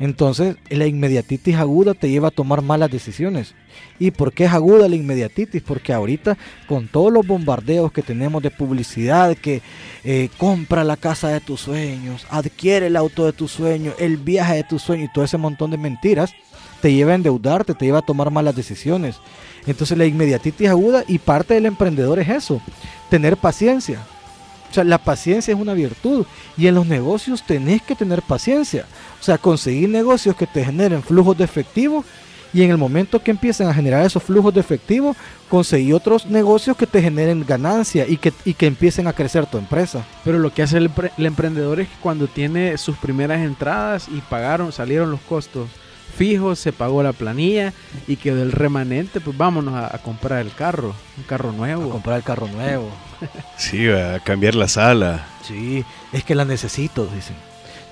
Entonces, 0.00 0.56
la 0.70 0.86
inmediatitis 0.86 1.56
aguda 1.56 1.92
te 1.92 2.08
lleva 2.08 2.28
a 2.28 2.30
tomar 2.32 2.62
malas 2.62 2.90
decisiones. 2.90 3.54
¿Y 3.98 4.10
por 4.10 4.32
qué 4.32 4.46
es 4.46 4.52
aguda 4.52 4.88
la 4.88 4.96
inmediatitis? 4.96 5.62
Porque 5.62 5.92
ahorita, 5.92 6.38
con 6.66 6.88
todos 6.88 7.12
los 7.12 7.26
bombardeos 7.26 7.92
que 7.92 8.00
tenemos 8.00 8.42
de 8.42 8.50
publicidad, 8.50 9.36
que 9.36 9.60
eh, 10.02 10.30
compra 10.38 10.84
la 10.84 10.96
casa 10.96 11.28
de 11.28 11.40
tus 11.40 11.60
sueños, 11.60 12.26
adquiere 12.30 12.86
el 12.86 12.96
auto 12.96 13.26
de 13.26 13.34
tus 13.34 13.50
sueños, 13.50 13.94
el 13.98 14.16
viaje 14.16 14.54
de 14.54 14.64
tus 14.64 14.80
sueños 14.80 15.10
y 15.10 15.12
todo 15.12 15.24
ese 15.24 15.36
montón 15.36 15.70
de 15.70 15.76
mentiras, 15.76 16.32
te 16.80 16.94
lleva 16.94 17.12
a 17.12 17.16
endeudarte, 17.16 17.74
te 17.74 17.84
lleva 17.84 17.98
a 17.98 18.02
tomar 18.02 18.30
malas 18.30 18.56
decisiones. 18.56 19.16
Entonces, 19.66 19.98
la 19.98 20.06
inmediatitis 20.06 20.70
aguda 20.70 21.04
y 21.06 21.18
parte 21.18 21.52
del 21.52 21.66
emprendedor 21.66 22.18
es 22.20 22.28
eso, 22.30 22.62
tener 23.10 23.36
paciencia. 23.36 24.00
O 24.70 24.74
sea, 24.74 24.84
la 24.84 24.98
paciencia 24.98 25.52
es 25.52 25.60
una 25.60 25.74
virtud 25.74 26.24
y 26.56 26.68
en 26.68 26.76
los 26.76 26.86
negocios 26.86 27.42
tenés 27.44 27.82
que 27.82 27.96
tener 27.96 28.22
paciencia. 28.22 28.84
O 29.20 29.22
sea, 29.24 29.36
conseguir 29.36 29.88
negocios 29.88 30.36
que 30.36 30.46
te 30.46 30.64
generen 30.64 31.02
flujos 31.02 31.36
de 31.36 31.44
efectivo 31.44 32.04
Y 32.52 32.62
en 32.62 32.70
el 32.70 32.78
momento 32.78 33.22
que 33.22 33.30
empiecen 33.30 33.68
a 33.68 33.74
generar 33.74 34.04
esos 34.04 34.22
flujos 34.22 34.52
de 34.52 34.60
efectivo, 34.60 35.14
conseguí 35.48 35.92
otros 35.92 36.26
negocios 36.26 36.76
que 36.76 36.86
te 36.86 37.00
generen 37.00 37.44
ganancia 37.46 38.06
y 38.08 38.16
que, 38.16 38.32
y 38.44 38.54
que 38.54 38.66
empiecen 38.66 39.06
a 39.06 39.12
crecer 39.12 39.46
tu 39.46 39.56
empresa. 39.56 40.04
Pero 40.24 40.38
lo 40.38 40.52
que 40.52 40.62
hace 40.62 40.78
el, 40.78 40.90
el 41.16 41.26
emprendedor 41.26 41.80
es 41.80 41.88
que 41.88 41.94
cuando 42.02 42.26
tiene 42.26 42.76
sus 42.76 42.96
primeras 42.96 43.40
entradas 43.40 44.08
y 44.08 44.20
pagaron, 44.22 44.72
salieron 44.72 45.12
los 45.12 45.20
costos 45.20 45.68
fijos, 46.10 46.58
se 46.58 46.72
pagó 46.72 47.02
la 47.02 47.12
planilla 47.12 47.72
y 48.06 48.16
quedó 48.16 48.42
el 48.42 48.52
remanente, 48.52 49.20
pues 49.20 49.36
vámonos 49.36 49.74
a, 49.74 49.94
a 49.94 49.98
comprar 49.98 50.40
el 50.44 50.52
carro, 50.52 50.94
un 51.16 51.24
carro 51.24 51.50
A 51.50 51.52
nuevo. 51.52 51.88
comprar 51.90 52.16
el 52.18 52.22
carro 52.24 52.48
nuevo. 52.48 52.90
Sí, 53.58 53.86
a 53.88 54.18
cambiar 54.20 54.54
la 54.54 54.66
sala. 54.68 55.26
Sí, 55.46 55.84
es 56.12 56.24
que 56.24 56.34
la 56.34 56.44
necesito, 56.46 57.06
dicen. 57.06 57.36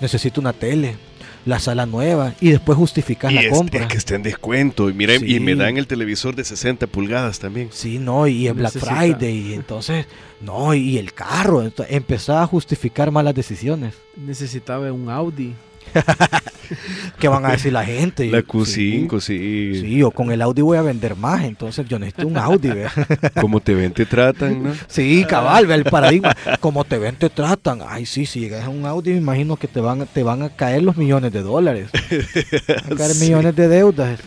Necesito 0.01 0.41
una 0.41 0.53
tele, 0.55 0.97
la 1.45 1.59
sala 1.59 1.85
nueva 1.85 2.33
y 2.41 2.51
después 2.51 2.79
justificas 2.79 3.31
Y 3.33 3.35
la 3.35 3.41
es, 3.43 3.51
compra. 3.51 3.81
es 3.83 3.87
que 3.89 3.97
está 3.99 4.15
en 4.15 4.23
descuento. 4.23 4.89
Y 4.89 4.95
mira, 4.95 5.15
y 5.17 5.39
me 5.41 5.55
dan 5.55 5.77
el 5.77 5.87
televisor 5.87 6.35
de 6.37 6.45
60 6.45 6.87
pulgadas 6.87 7.41
también. 7.41 7.69
Sí, 7.73 7.99
no, 7.99 8.27
y 8.27 8.47
el 8.47 8.55
Black 8.55 8.75
Necesita. 8.77 8.97
Friday, 8.97 9.37
y 9.51 9.55
entonces, 9.55 10.07
no, 10.41 10.73
y 10.73 10.97
el 10.99 11.13
carro, 11.13 11.63
ento- 11.65 11.85
empezaba 11.89 12.43
a 12.43 12.47
justificar 12.47 13.11
malas 13.11 13.35
decisiones. 13.35 13.95
Necesitaba 14.17 14.91
un 14.93 15.11
Audi. 15.11 15.55
¿Qué 17.19 17.29
van 17.29 17.45
a 17.47 17.53
decir 17.53 17.73
la 17.73 17.85
gente? 17.85 18.27
La 18.27 18.41
Sí. 18.41 19.07
Q5, 19.09 19.21
sí. 19.21 19.81
Sí, 19.81 20.03
o 20.03 20.11
con 20.11 20.31
el 20.31 20.43
Audi 20.43 20.61
voy 20.63 20.77
a 20.77 20.83
vender 20.83 21.17
más, 21.17 21.45
entonces 21.45 21.87
yo 21.89 21.99
necesito 21.99 22.27
un 22.27 22.37
Audi, 22.37 22.69
¿vea? 22.71 22.93
Como 23.41 23.61
te 23.61 23.75
ven, 23.75 23.93
te 23.93 24.05
tratan, 24.07 24.63
¿no? 24.63 24.75
Sí, 24.87 25.25
cabal, 25.29 25.67
ve 25.67 25.75
el 25.75 25.85
paradigma. 25.85 26.37
Como 26.61 26.85
te 26.85 26.99
ven, 26.99 27.17
te 27.17 27.31
tratan. 27.31 27.81
Ay, 27.87 28.05
sí, 28.07 28.27
si 28.27 28.41
llegas 28.41 28.65
a 28.65 28.69
un 28.69 28.85
Audi, 28.87 29.13
me 29.13 29.17
imagino 29.19 29.57
que 29.57 29.67
te 29.69 29.81
van, 29.81 30.07
te 30.07 30.23
van 30.23 30.43
a 30.43 30.51
caer 30.51 30.83
los 30.83 30.97
millones 30.97 31.33
de 31.33 31.43
dólares. 31.43 31.89
Van 31.93 32.93
a 32.93 32.97
caer 32.97 33.11
Sí. 33.15 33.25
millones 33.25 33.57
de 33.57 33.69
deudas. 33.69 34.21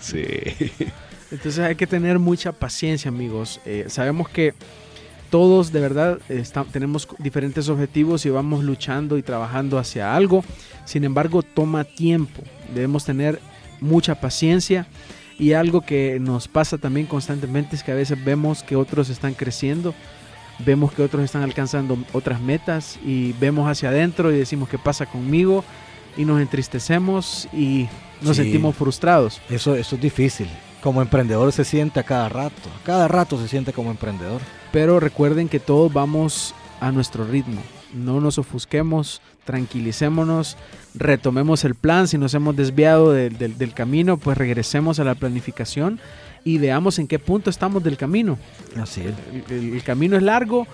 Sí. 0.00 0.22
Entonces 1.32 1.58
hay 1.60 1.74
que 1.76 1.86
tener 1.86 2.18
mucha 2.18 2.52
paciencia, 2.52 3.08
amigos. 3.08 3.60
Eh, 3.64 3.86
sabemos 3.88 4.28
que 4.28 4.54
todos 5.30 5.72
de 5.72 5.80
verdad 5.80 6.18
está- 6.28 6.64
tenemos 6.64 7.08
diferentes 7.18 7.68
objetivos 7.68 8.24
y 8.26 8.30
vamos 8.30 8.64
luchando 8.64 9.18
y 9.18 9.22
trabajando 9.22 9.78
hacia 9.78 10.14
algo. 10.14 10.44
Sin 10.84 11.04
embargo, 11.04 11.42
toma 11.42 11.84
tiempo. 11.84 12.42
Debemos 12.74 13.04
tener 13.04 13.40
mucha 13.80 14.14
paciencia. 14.20 14.86
Y 15.38 15.52
algo 15.52 15.82
que 15.82 16.18
nos 16.20 16.48
pasa 16.48 16.78
también 16.78 17.06
constantemente 17.06 17.76
es 17.76 17.82
que 17.82 17.92
a 17.92 17.94
veces 17.94 18.22
vemos 18.24 18.62
que 18.62 18.74
otros 18.74 19.10
están 19.10 19.34
creciendo, 19.34 19.94
vemos 20.64 20.92
que 20.94 21.02
otros 21.02 21.22
están 21.24 21.42
alcanzando 21.42 21.98
otras 22.14 22.40
metas 22.40 22.98
y 23.04 23.32
vemos 23.34 23.68
hacia 23.70 23.90
adentro 23.90 24.32
y 24.32 24.38
decimos 24.38 24.68
qué 24.70 24.78
pasa 24.78 25.04
conmigo 25.04 25.62
y 26.16 26.24
nos 26.24 26.40
entristecemos 26.40 27.48
y 27.52 27.86
nos 28.22 28.36
Sí. 28.36 28.44
sentimos 28.44 28.74
frustrados. 28.76 29.42
Eso, 29.50 29.74
eso 29.74 29.96
es 29.96 30.00
difícil. 30.00 30.48
Como 30.82 31.02
emprendedor 31.02 31.52
se 31.52 31.64
siente 31.64 32.00
a 32.00 32.04
cada 32.04 32.30
rato. 32.30 32.70
A 32.80 32.86
cada 32.86 33.06
rato 33.06 33.38
se 33.38 33.48
siente 33.48 33.74
como 33.74 33.90
emprendedor. 33.90 34.40
Pero 34.76 35.00
recuerden 35.00 35.48
que 35.48 35.58
todos 35.58 35.90
vamos 35.90 36.54
a 36.82 36.92
nuestro 36.92 37.24
ritmo. 37.24 37.62
No 37.94 38.20
nos 38.20 38.36
ofusquemos, 38.36 39.22
tranquilicémonos, 39.46 40.58
retomemos 40.94 41.64
el 41.64 41.74
plan. 41.74 42.06
Si 42.08 42.18
nos 42.18 42.34
hemos 42.34 42.54
desviado 42.56 43.10
del- 43.12 43.72
camino, 43.72 44.18
pues 44.18 44.36
regresemos 44.36 45.00
a 45.00 45.04
la 45.04 45.14
planificación 45.14 45.98
y 46.44 46.58
veamos 46.58 46.98
en 46.98 47.06
qué 47.08 47.18
punto 47.18 47.48
estamos 47.48 47.82
del 47.84 47.96
camino. 47.96 48.38
Así 48.78 49.00
es. 49.00 49.14
El, 49.50 49.56
el- 49.56 49.72
el 49.76 49.82
camino 49.82 50.14
es 50.18 50.22
largo 50.22 50.66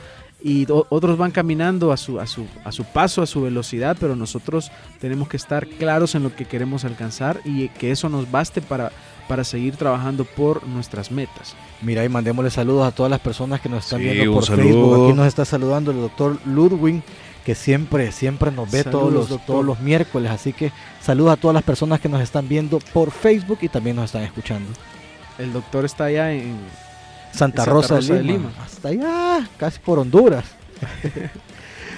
y 0.43 0.67
otros 0.69 1.17
van 1.17 1.31
caminando 1.31 1.93
a 1.93 1.97
su, 1.97 2.19
a, 2.19 2.27
su, 2.27 2.45
a 2.65 2.73
su 2.73 2.83
paso, 2.83 3.23
a 3.23 3.27
su 3.29 3.43
velocidad, 3.43 3.97
pero 4.01 4.17
nosotros 4.17 4.73
tenemos 5.01 5.29
que 5.29 5.37
estar 5.37 5.65
claros 5.69 6.17
en 6.17 6.25
lo 6.25 6.35
que 6.35 6.45
queremos 6.47 6.85
alcanzar 6.85 7.41
y 7.45 7.69
que 7.69 7.93
eso 7.93 8.09
nos 8.09 8.29
baste 8.33 8.63
para, 8.63 8.91
para 9.29 9.45
seguir 9.45 9.77
trabajando 9.77 10.25
por 10.25 10.67
nuestras 10.67 11.11
metas. 11.11 11.55
Mira, 11.81 12.05
y 12.05 12.09
mandémosle 12.09 12.51
saludos 12.51 12.87
a 12.87 12.91
todas 12.93 13.11
las 13.11 13.21
personas 13.21 13.61
que 13.61 13.69
nos 13.69 13.85
están 13.85 14.01
Sí, 14.01 14.05
viendo 14.07 14.33
por 14.35 14.45
saludo. 14.45 14.63
Facebook. 14.65 15.05
Aquí 15.07 15.17
nos 15.17 15.27
está 15.27 15.45
saludando 15.45 15.91
el 15.91 16.01
doctor 16.01 16.39
Ludwig, 16.47 17.03
que 17.45 17.55
siempre, 17.55 18.13
siempre 18.13 18.51
nos 18.51 18.71
ve 18.71 18.85
todos, 18.85 19.13
los, 19.13 19.29
doctor. 19.29 19.47
todos 19.47 19.65
los 19.65 19.81
miércoles. 19.81 20.31
Así 20.31 20.53
que 20.53 20.71
saludos 21.01 21.33
a 21.33 21.37
todas 21.37 21.55
las 21.55 21.65
personas 21.65 22.01
que 22.01 22.09
nos 22.09 22.21
están 22.21 22.49
viendo 22.49 22.79
por 22.93 23.11
Facebook 23.11 23.59
y 23.63 23.69
también 23.69 23.97
nos 23.97 24.07
están 24.07 24.23
escuchando. 24.23 24.71
El 25.39 25.53
doctor 25.53 25.85
está 25.85 26.05
allá 26.05 26.33
en, 26.33 26.57
Santa, 27.33 27.39
Santa 27.39 27.65
Rosa, 27.65 27.95
Rosa 27.97 28.13
de 28.13 28.19
de 28.19 28.25
Lima. 28.25 28.39
Lima. 28.51 28.53
Hasta 28.65 28.89
allá, 28.89 29.49
casi 29.57 29.79
por 29.81 29.99
Honduras. 29.99 30.45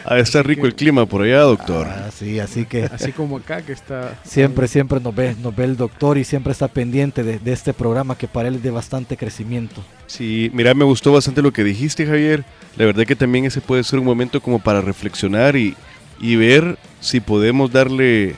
Ah, 0.04 0.18
está 0.18 0.42
rico 0.42 0.66
el 0.66 0.74
clima 0.74 1.06
por 1.06 1.22
allá, 1.22 1.40
doctor. 1.40 1.86
Ah, 1.88 2.10
sí, 2.14 2.38
así 2.38 2.66
que 2.66 2.84
así 2.84 3.12
como 3.12 3.38
acá 3.38 3.62
que 3.62 3.72
está 3.72 4.18
siempre, 4.22 4.68
siempre 4.68 5.00
nos 5.00 5.14
ve, 5.14 5.34
nos 5.40 5.56
ve 5.56 5.64
el 5.64 5.76
doctor 5.76 6.18
y 6.18 6.24
siempre 6.24 6.52
está 6.52 6.68
pendiente 6.68 7.22
de, 7.22 7.38
de 7.38 7.52
este 7.52 7.72
programa 7.72 8.16
que 8.18 8.28
para 8.28 8.48
él 8.48 8.56
es 8.56 8.62
de 8.62 8.70
bastante 8.70 9.16
crecimiento. 9.16 9.82
Sí, 10.06 10.50
mira, 10.52 10.74
me 10.74 10.84
gustó 10.84 11.12
bastante 11.12 11.40
lo 11.40 11.52
que 11.52 11.64
dijiste, 11.64 12.06
Javier. 12.06 12.44
La 12.76 12.84
verdad 12.84 13.04
que 13.06 13.16
también 13.16 13.46
ese 13.46 13.60
puede 13.60 13.82
ser 13.82 13.98
un 13.98 14.04
momento 14.04 14.40
como 14.40 14.58
para 14.58 14.80
reflexionar 14.80 15.56
y, 15.56 15.74
y 16.20 16.36
ver 16.36 16.78
si 17.00 17.20
podemos 17.20 17.72
darle 17.72 18.36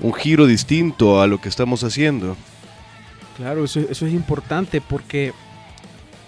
un 0.00 0.14
giro 0.14 0.46
distinto 0.46 1.20
a 1.20 1.26
lo 1.26 1.40
que 1.40 1.48
estamos 1.48 1.84
haciendo. 1.84 2.36
Claro, 3.36 3.64
eso, 3.64 3.80
eso 3.80 4.06
es 4.06 4.12
importante 4.12 4.80
porque 4.80 5.32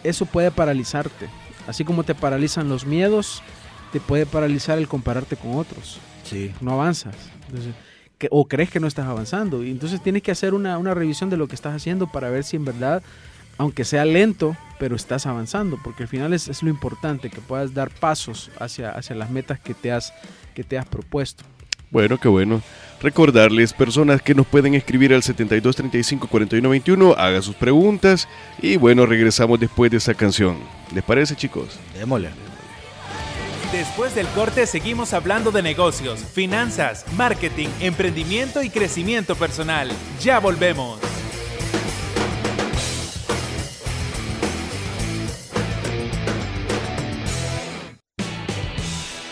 eso 0.04 0.26
puede 0.26 0.50
paralizarte. 0.50 1.28
Así 1.66 1.84
como 1.84 2.04
te 2.04 2.14
paralizan 2.14 2.68
los 2.68 2.84
miedos, 2.84 3.42
te 3.92 4.00
puede 4.00 4.26
paralizar 4.26 4.78
el 4.78 4.88
compararte 4.88 5.36
con 5.36 5.56
otros. 5.56 5.98
Sí. 6.24 6.52
No 6.60 6.72
avanzas. 6.72 7.14
Entonces, 7.48 7.74
que- 8.18 8.28
o 8.30 8.46
crees 8.46 8.70
que 8.70 8.80
no 8.80 8.86
estás 8.86 9.06
avanzando. 9.06 9.64
Y 9.64 9.70
entonces 9.70 10.02
tienes 10.02 10.22
que 10.22 10.30
hacer 10.30 10.54
una, 10.54 10.78
una 10.78 10.94
revisión 10.94 11.30
de 11.30 11.36
lo 11.36 11.48
que 11.48 11.54
estás 11.54 11.74
haciendo 11.74 12.06
para 12.06 12.30
ver 12.30 12.44
si 12.44 12.56
en 12.56 12.64
verdad, 12.64 13.02
aunque 13.58 13.84
sea 13.84 14.04
lento, 14.04 14.56
pero 14.78 14.94
estás 14.96 15.26
avanzando. 15.26 15.78
Porque 15.82 16.02
al 16.04 16.08
final 16.08 16.32
es, 16.32 16.48
es 16.48 16.62
lo 16.62 16.70
importante, 16.70 17.30
que 17.30 17.40
puedas 17.40 17.74
dar 17.74 17.90
pasos 17.90 18.50
hacia, 18.58 18.90
hacia 18.90 19.16
las 19.16 19.30
metas 19.30 19.58
que 19.58 19.74
te 19.74 19.90
has, 19.92 20.12
que 20.54 20.62
te 20.64 20.78
has 20.78 20.86
propuesto. 20.86 21.44
Bueno, 21.90 22.18
qué 22.18 22.28
bueno. 22.28 22.62
Recordarles, 23.02 23.72
personas 23.72 24.22
que 24.22 24.34
nos 24.34 24.46
pueden 24.46 24.74
escribir 24.74 25.12
al 25.12 25.24
72 25.24 25.74
35 25.74 26.28
41 26.28 26.68
21, 26.68 27.14
haga 27.14 27.42
sus 27.42 27.56
preguntas 27.56 28.28
y 28.62 28.76
bueno, 28.76 29.06
regresamos 29.06 29.58
después 29.58 29.90
de 29.90 29.96
esta 29.96 30.14
canción. 30.14 30.58
¿Les 30.94 31.02
parece, 31.02 31.34
chicos? 31.34 31.78
Démosle. 31.98 32.28
Después 33.72 34.16
del 34.16 34.26
corte 34.28 34.66
seguimos 34.66 35.12
hablando 35.12 35.52
de 35.52 35.62
negocios, 35.62 36.24
finanzas, 36.24 37.04
marketing, 37.16 37.68
emprendimiento 37.78 38.64
y 38.64 38.68
crecimiento 38.70 39.36
personal. 39.36 39.88
Ya 40.20 40.40
volvemos. 40.40 40.98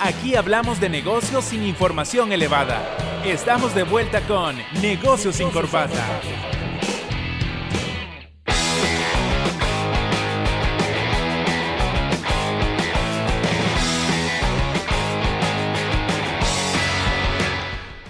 Aquí 0.00 0.36
hablamos 0.36 0.78
de 0.78 0.88
negocios 0.88 1.44
sin 1.44 1.64
información 1.64 2.30
elevada. 2.30 2.96
Estamos 3.24 3.74
de 3.74 3.82
vuelta 3.82 4.20
con 4.20 4.56
Negocios 4.80 5.34
sin 5.34 5.50
Corbata. 5.50 6.20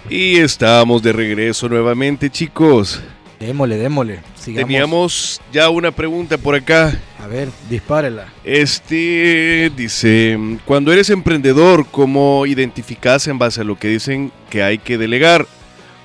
Y 0.09 0.37
estamos 0.37 1.03
de 1.03 1.13
regreso 1.13 1.69
nuevamente, 1.69 2.29
chicos. 2.29 3.01
Démosle, 3.39 3.77
démosle. 3.77 4.19
Sigamos. 4.35 4.67
Teníamos 4.67 5.41
ya 5.53 5.69
una 5.69 5.91
pregunta 5.91 6.37
por 6.37 6.55
acá. 6.55 6.99
A 7.23 7.27
ver, 7.27 7.49
dispárela. 7.69 8.25
Este 8.43 9.71
dice, 9.75 10.37
cuando 10.65 10.91
eres 10.91 11.09
emprendedor, 11.09 11.85
¿cómo 11.89 12.45
identificas 12.45 13.27
en 13.27 13.37
base 13.37 13.61
a 13.61 13.63
lo 13.63 13.77
que 13.77 13.87
dicen 13.87 14.31
que 14.49 14.63
hay 14.63 14.77
que 14.79 14.97
delegar? 14.97 15.45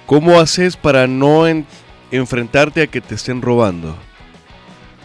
¿Cómo 0.06 0.38
haces 0.38 0.76
para 0.76 1.06
no 1.06 1.48
en- 1.48 1.66
enfrentarte 2.10 2.82
a 2.82 2.86
que 2.86 3.00
te 3.00 3.14
estén 3.14 3.40
robando? 3.42 3.96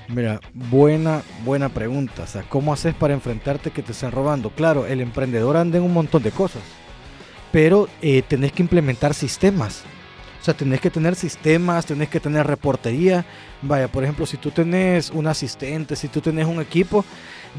Mira, 0.10 0.40
buena, 0.54 1.22
buena 1.46 1.70
pregunta. 1.70 2.24
O 2.24 2.28
sea, 2.28 2.44
¿cómo 2.44 2.74
haces 2.74 2.94
para 2.96 3.14
enfrentarte 3.14 3.72
que 3.72 3.82
te 3.82 3.94
estén 3.94 4.12
robando? 4.12 4.50
Claro, 4.50 4.86
el 4.86 5.00
emprendedor 5.02 5.56
anda 5.56 5.78
en 5.78 5.84
un 5.84 5.94
montón 5.94 6.22
de 6.24 6.32
cosas, 6.32 6.62
pero 7.52 7.88
eh, 8.02 8.24
tenés 8.28 8.52
que 8.52 8.64
implementar 8.64 9.14
sistemas. 9.14 9.84
O 10.42 10.44
sea, 10.44 10.54
tenés 10.54 10.80
que 10.80 10.90
tener 10.90 11.16
sistemas, 11.16 11.86
tenés 11.86 12.08
que 12.10 12.20
tener 12.20 12.48
reportería. 12.48 13.26
Vaya, 13.62 13.90
por 13.90 14.04
ejemplo, 14.04 14.26
si 14.26 14.38
tú 14.38 14.52
tenés 14.52 15.10
un 15.10 15.28
asistente, 15.28 15.96
si 15.96 16.08
tú 16.08 16.22
tenés 16.22 16.48
un 16.48 16.62
equipo, 16.62 17.04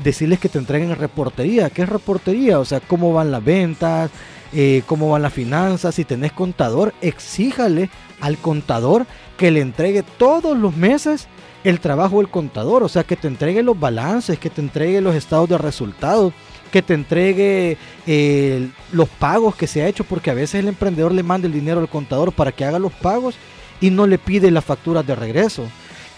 decirles 0.02 0.38
que 0.38 0.48
te 0.48 0.58
entreguen 0.58 0.94
reportería. 0.96 1.68
¿Qué 1.68 1.82
es 1.82 1.88
reportería? 1.88 2.58
O 2.58 2.64
sea, 2.64 2.80
cómo 2.80 3.12
van 3.12 3.30
las 3.30 3.44
ventas, 3.44 4.10
eh, 4.54 4.82
cómo 4.86 5.10
van 5.10 5.22
las 5.22 5.32
finanzas. 5.32 5.94
Si 5.94 6.06
tenés 6.06 6.32
contador, 6.32 6.94
exíjale 7.02 7.90
al 8.20 8.38
contador 8.38 9.06
que 9.36 9.50
le 9.50 9.60
entregue 9.60 10.02
todos 10.02 10.56
los 10.56 10.74
meses 10.74 11.28
el 11.64 11.80
trabajo 11.80 12.18
del 12.18 12.30
contador, 12.30 12.82
o 12.82 12.88
sea, 12.88 13.04
que 13.04 13.16
te 13.16 13.28
entregue 13.28 13.62
los 13.62 13.78
balances, 13.78 14.38
que 14.38 14.50
te 14.50 14.62
entregue 14.62 15.00
los 15.00 15.14
estados 15.14 15.48
de 15.48 15.58
resultados, 15.58 16.32
que 16.70 16.82
te 16.82 16.94
entregue 16.94 17.76
eh, 18.06 18.68
los 18.92 19.08
pagos 19.08 19.56
que 19.56 19.66
se 19.66 19.82
ha 19.82 19.88
hecho, 19.88 20.04
porque 20.04 20.30
a 20.30 20.34
veces 20.34 20.60
el 20.60 20.68
emprendedor 20.68 21.12
le 21.12 21.22
manda 21.22 21.46
el 21.46 21.52
dinero 21.52 21.80
al 21.80 21.88
contador 21.88 22.32
para 22.32 22.52
que 22.52 22.64
haga 22.64 22.78
los 22.78 22.92
pagos 22.92 23.34
y 23.80 23.90
no 23.90 24.06
le 24.06 24.18
pide 24.18 24.50
las 24.50 24.64
facturas 24.64 25.06
de 25.06 25.14
regreso. 25.14 25.64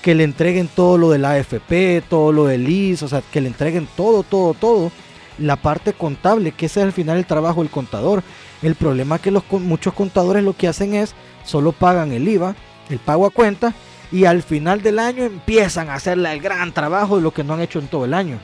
Que 0.02 0.14
le 0.14 0.24
entreguen 0.24 0.68
todo 0.68 0.98
lo 0.98 1.10
del 1.10 1.24
AFP, 1.24 2.02
todo 2.08 2.32
lo 2.32 2.46
del 2.46 2.68
IS, 2.68 3.02
o 3.04 3.08
sea, 3.08 3.22
que 3.32 3.40
le 3.40 3.48
entreguen 3.48 3.88
todo, 3.96 4.22
todo, 4.22 4.52
todo. 4.54 4.90
La 5.38 5.56
parte 5.56 5.92
contable, 5.92 6.52
que 6.52 6.66
ese 6.66 6.80
es 6.80 6.86
al 6.86 6.92
final 6.92 7.18
el 7.18 7.26
trabajo 7.26 7.62
del 7.62 7.70
contador. 7.70 8.22
El 8.62 8.74
problema 8.74 9.16
es 9.16 9.22
que 9.22 9.30
los, 9.30 9.44
muchos 9.50 9.94
contadores 9.94 10.42
lo 10.42 10.56
que 10.56 10.68
hacen 10.68 10.94
es 10.94 11.14
solo 11.44 11.72
pagan 11.72 12.12
el 12.12 12.28
IVA, 12.28 12.54
el 12.90 12.98
pago 12.98 13.26
a 13.26 13.30
cuenta, 13.30 13.74
y 14.10 14.26
al 14.26 14.42
final 14.42 14.82
del 14.82 14.98
año 14.98 15.24
empiezan 15.24 15.88
a 15.88 15.94
hacerle 15.94 16.32
el 16.32 16.40
gran 16.40 16.72
trabajo 16.72 17.16
de 17.16 17.22
lo 17.22 17.32
que 17.32 17.44
no 17.44 17.54
han 17.54 17.60
hecho 17.60 17.78
en 17.78 17.88
todo 17.88 18.04
el 18.04 18.14
año. 18.14 18.38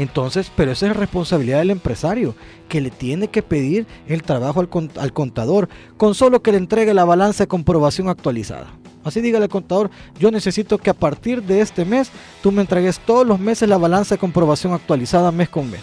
Entonces, 0.00 0.50
pero 0.56 0.72
esa 0.72 0.86
es 0.86 0.96
responsabilidad 0.96 1.58
del 1.58 1.68
empresario, 1.68 2.34
que 2.70 2.80
le 2.80 2.88
tiene 2.88 3.28
que 3.28 3.42
pedir 3.42 3.86
el 4.08 4.22
trabajo 4.22 4.58
al, 4.58 5.12
contador, 5.12 5.68
con 5.98 6.14
solo 6.14 6.40
que 6.40 6.52
le 6.52 6.56
entregue 6.56 6.94
la 6.94 7.04
balanza 7.04 7.44
de 7.44 7.48
comprobación 7.48 8.08
actualizada. 8.08 8.68
Así 9.04 9.20
dígale 9.20 9.44
al 9.44 9.50
contador, 9.50 9.90
yo 10.18 10.30
necesito 10.30 10.78
que 10.78 10.88
a 10.88 10.94
partir 10.94 11.42
de 11.42 11.60
este 11.60 11.84
mes 11.84 12.10
tú 12.42 12.50
me 12.50 12.62
entregues 12.62 12.98
todos 12.98 13.26
los 13.26 13.38
meses 13.38 13.68
la 13.68 13.76
balanza 13.76 14.14
de 14.14 14.20
comprobación 14.20 14.72
actualizada 14.72 15.30
mes 15.32 15.50
con 15.50 15.70
mes. 15.70 15.82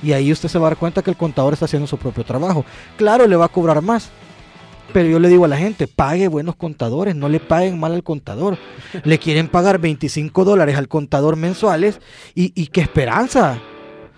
Y 0.00 0.12
ahí 0.12 0.30
usted 0.30 0.48
se 0.48 0.60
va 0.60 0.68
a 0.68 0.70
dar 0.70 0.78
cuenta 0.78 1.02
que 1.02 1.10
el 1.10 1.16
contador 1.16 1.54
está 1.54 1.64
haciendo 1.64 1.88
su 1.88 1.96
propio 1.96 2.22
trabajo. 2.22 2.64
Claro, 2.96 3.26
le 3.26 3.34
va 3.34 3.46
a 3.46 3.48
cobrar 3.48 3.82
más, 3.82 4.10
pero 4.92 5.08
yo 5.08 5.18
le 5.18 5.28
digo 5.28 5.44
a 5.44 5.48
la 5.48 5.56
gente, 5.56 5.86
pague 5.86 6.28
buenos 6.28 6.56
contadores, 6.56 7.14
no 7.14 7.28
le 7.28 7.40
paguen 7.40 7.78
mal 7.80 7.92
al 7.92 8.02
contador. 8.02 8.58
Le 9.04 9.18
quieren 9.18 9.48
pagar 9.48 9.78
25 9.78 10.44
dólares 10.44 10.76
al 10.76 10.88
contador 10.88 11.36
mensuales 11.36 12.00
y, 12.34 12.66
qué 12.68 12.80
esperanza. 12.82 13.58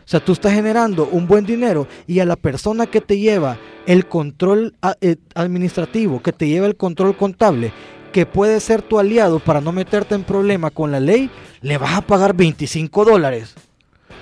O 0.04 0.08
sea, 0.08 0.20
tú 0.20 0.32
estás 0.32 0.52
generando 0.52 1.08
un 1.10 1.26
buen 1.26 1.46
dinero 1.46 1.86
y 2.06 2.20
a 2.20 2.26
la 2.26 2.36
persona 2.36 2.86
que 2.86 3.00
te 3.00 3.18
lleva 3.18 3.58
el 3.86 4.06
control 4.06 4.74
eh, 5.00 5.16
administrativo, 5.34 6.22
que 6.22 6.32
te 6.32 6.48
lleva 6.48 6.66
el 6.66 6.76
control 6.76 7.16
contable, 7.16 7.72
que 8.12 8.26
puede 8.26 8.60
ser 8.60 8.82
tu 8.82 8.98
aliado 8.98 9.38
para 9.38 9.60
no 9.60 9.72
meterte 9.72 10.14
en 10.14 10.24
problema 10.24 10.70
con 10.70 10.90
la 10.90 11.00
ley, 11.00 11.30
le 11.62 11.78
vas 11.78 11.94
a 11.94 12.00
pagar 12.02 12.34
25 12.34 13.04
dólares. 13.04 13.54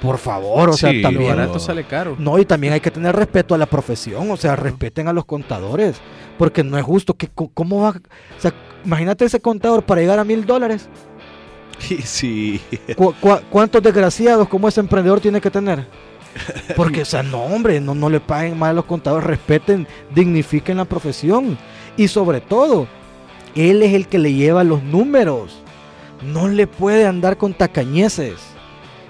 Por 0.02 0.18
favor, 0.18 0.70
o 0.70 0.72
sea, 0.72 0.90
también. 1.00 1.30
barato 1.30 1.60
sale 1.60 1.84
caro. 1.84 2.16
No, 2.18 2.36
y 2.38 2.44
también 2.44 2.72
hay 2.72 2.80
que 2.80 2.90
tener 2.90 3.14
respeto 3.14 3.54
a 3.54 3.58
la 3.58 3.66
profesión, 3.66 4.30
o 4.32 4.36
sea, 4.36 4.56
respeten 4.56 5.06
a 5.06 5.12
los 5.12 5.24
contadores, 5.24 5.96
porque 6.38 6.64
no 6.64 6.76
es 6.76 6.84
justo 6.84 7.14
que, 7.14 7.28
¿cómo 7.28 7.82
va? 7.82 7.90
O 7.90 8.40
sea, 8.40 8.52
imagínate 8.84 9.24
ese 9.24 9.40
contador 9.40 9.84
para 9.84 10.00
llegar 10.00 10.18
a 10.18 10.24
mil 10.24 10.44
dólares. 10.44 10.88
Sí. 12.04 12.60
cuántos 13.50 13.82
desgraciados 13.82 14.48
como 14.48 14.68
ese 14.68 14.78
emprendedor 14.78 15.20
tiene 15.20 15.40
que 15.40 15.50
tener? 15.50 15.86
Porque, 16.76 17.02
o 17.02 17.04
sea, 17.04 17.22
no, 17.22 17.42
hombre, 17.42 17.80
no, 17.80 17.94
no 17.94 18.08
le 18.08 18.20
paguen 18.20 18.58
mal 18.58 18.70
a 18.70 18.74
los 18.74 18.84
contadores, 18.84 19.26
respeten, 19.26 19.86
dignifiquen 20.14 20.76
la 20.76 20.84
profesión. 20.84 21.58
Y 21.96 22.08
sobre 22.08 22.40
todo, 22.40 22.86
él 23.54 23.82
es 23.82 23.94
el 23.94 24.06
que 24.06 24.18
le 24.18 24.32
lleva 24.32 24.64
los 24.64 24.82
números. 24.82 25.58
No 26.22 26.48
le 26.48 26.66
puede 26.66 27.06
andar 27.06 27.36
con 27.36 27.52
tacañeces. 27.52 28.51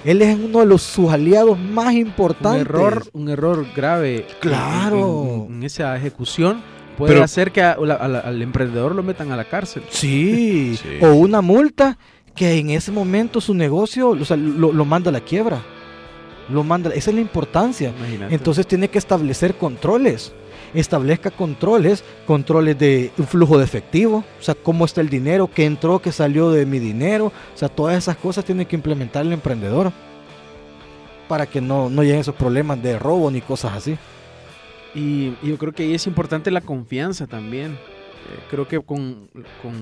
Él 0.04 0.22
es 0.22 0.36
uno 0.36 0.60
de 0.60 0.66
los, 0.66 0.82
sus 0.82 1.10
aliados 1.10 1.58
más 1.58 1.94
importantes. 1.94 2.62
Un 2.62 2.76
error, 2.76 3.06
un 3.12 3.28
error 3.28 3.66
grave. 3.74 4.26
Claro. 4.40 5.46
En, 5.48 5.62
esa 5.62 5.96
ejecución 5.96 6.62
puede 6.96 7.22
hacer 7.22 7.52
que 7.52 7.62
al 7.62 8.42
emprendedor 8.42 8.94
lo 8.94 9.02
metan 9.02 9.30
a 9.32 9.36
la 9.36 9.44
cárcel. 9.44 9.82
Sí. 9.90 10.78
O 11.00 11.12
una 11.12 11.40
multa 11.40 11.98
que 12.34 12.58
en 12.58 12.70
ese 12.70 12.90
momento 12.90 13.40
su 13.40 13.54
negocio 13.54 14.14
lo, 14.14 14.84
manda 14.84 15.10
a 15.10 15.12
la 15.12 15.20
quiebra. 15.20 15.62
Lo 16.48 16.64
manda. 16.64 16.90
Esa 16.90 17.10
es 17.10 17.14
la 17.14 17.22
importancia. 17.22 17.92
Entonces 18.30 18.66
tiene 18.66 18.88
que 18.88 18.98
establecer 18.98 19.54
controles 19.54 20.32
establezca 20.74 21.30
controles, 21.30 22.04
controles 22.26 22.78
de 22.78 23.12
un 23.18 23.26
flujo 23.26 23.58
de 23.58 23.64
efectivo, 23.64 24.24
o 24.38 24.42
sea, 24.42 24.54
cómo 24.54 24.84
está 24.84 25.00
el 25.00 25.08
dinero, 25.08 25.50
qué 25.52 25.64
entró, 25.64 26.00
qué 26.00 26.12
salió 26.12 26.50
de 26.50 26.66
mi 26.66 26.78
dinero, 26.78 27.26
o 27.26 27.56
sea, 27.56 27.68
todas 27.68 27.96
esas 27.96 28.16
cosas 28.16 28.44
tiene 28.44 28.66
que 28.66 28.76
implementar 28.76 29.24
el 29.24 29.32
emprendedor 29.32 29.92
para 31.28 31.46
que 31.46 31.60
no, 31.60 31.88
no 31.90 32.02
lleguen 32.02 32.20
esos 32.20 32.34
problemas 32.34 32.82
de 32.82 32.98
robo 32.98 33.30
ni 33.30 33.40
cosas 33.40 33.72
así. 33.74 33.98
Y, 34.94 35.34
yo 35.42 35.56
creo 35.58 35.72
que 35.72 35.84
ahí 35.84 35.94
es 35.94 36.06
importante 36.06 36.50
la 36.50 36.60
confianza 36.60 37.26
también. 37.26 37.72
Eh, 37.72 38.38
creo 38.50 38.68
que 38.68 38.80
con, 38.80 39.28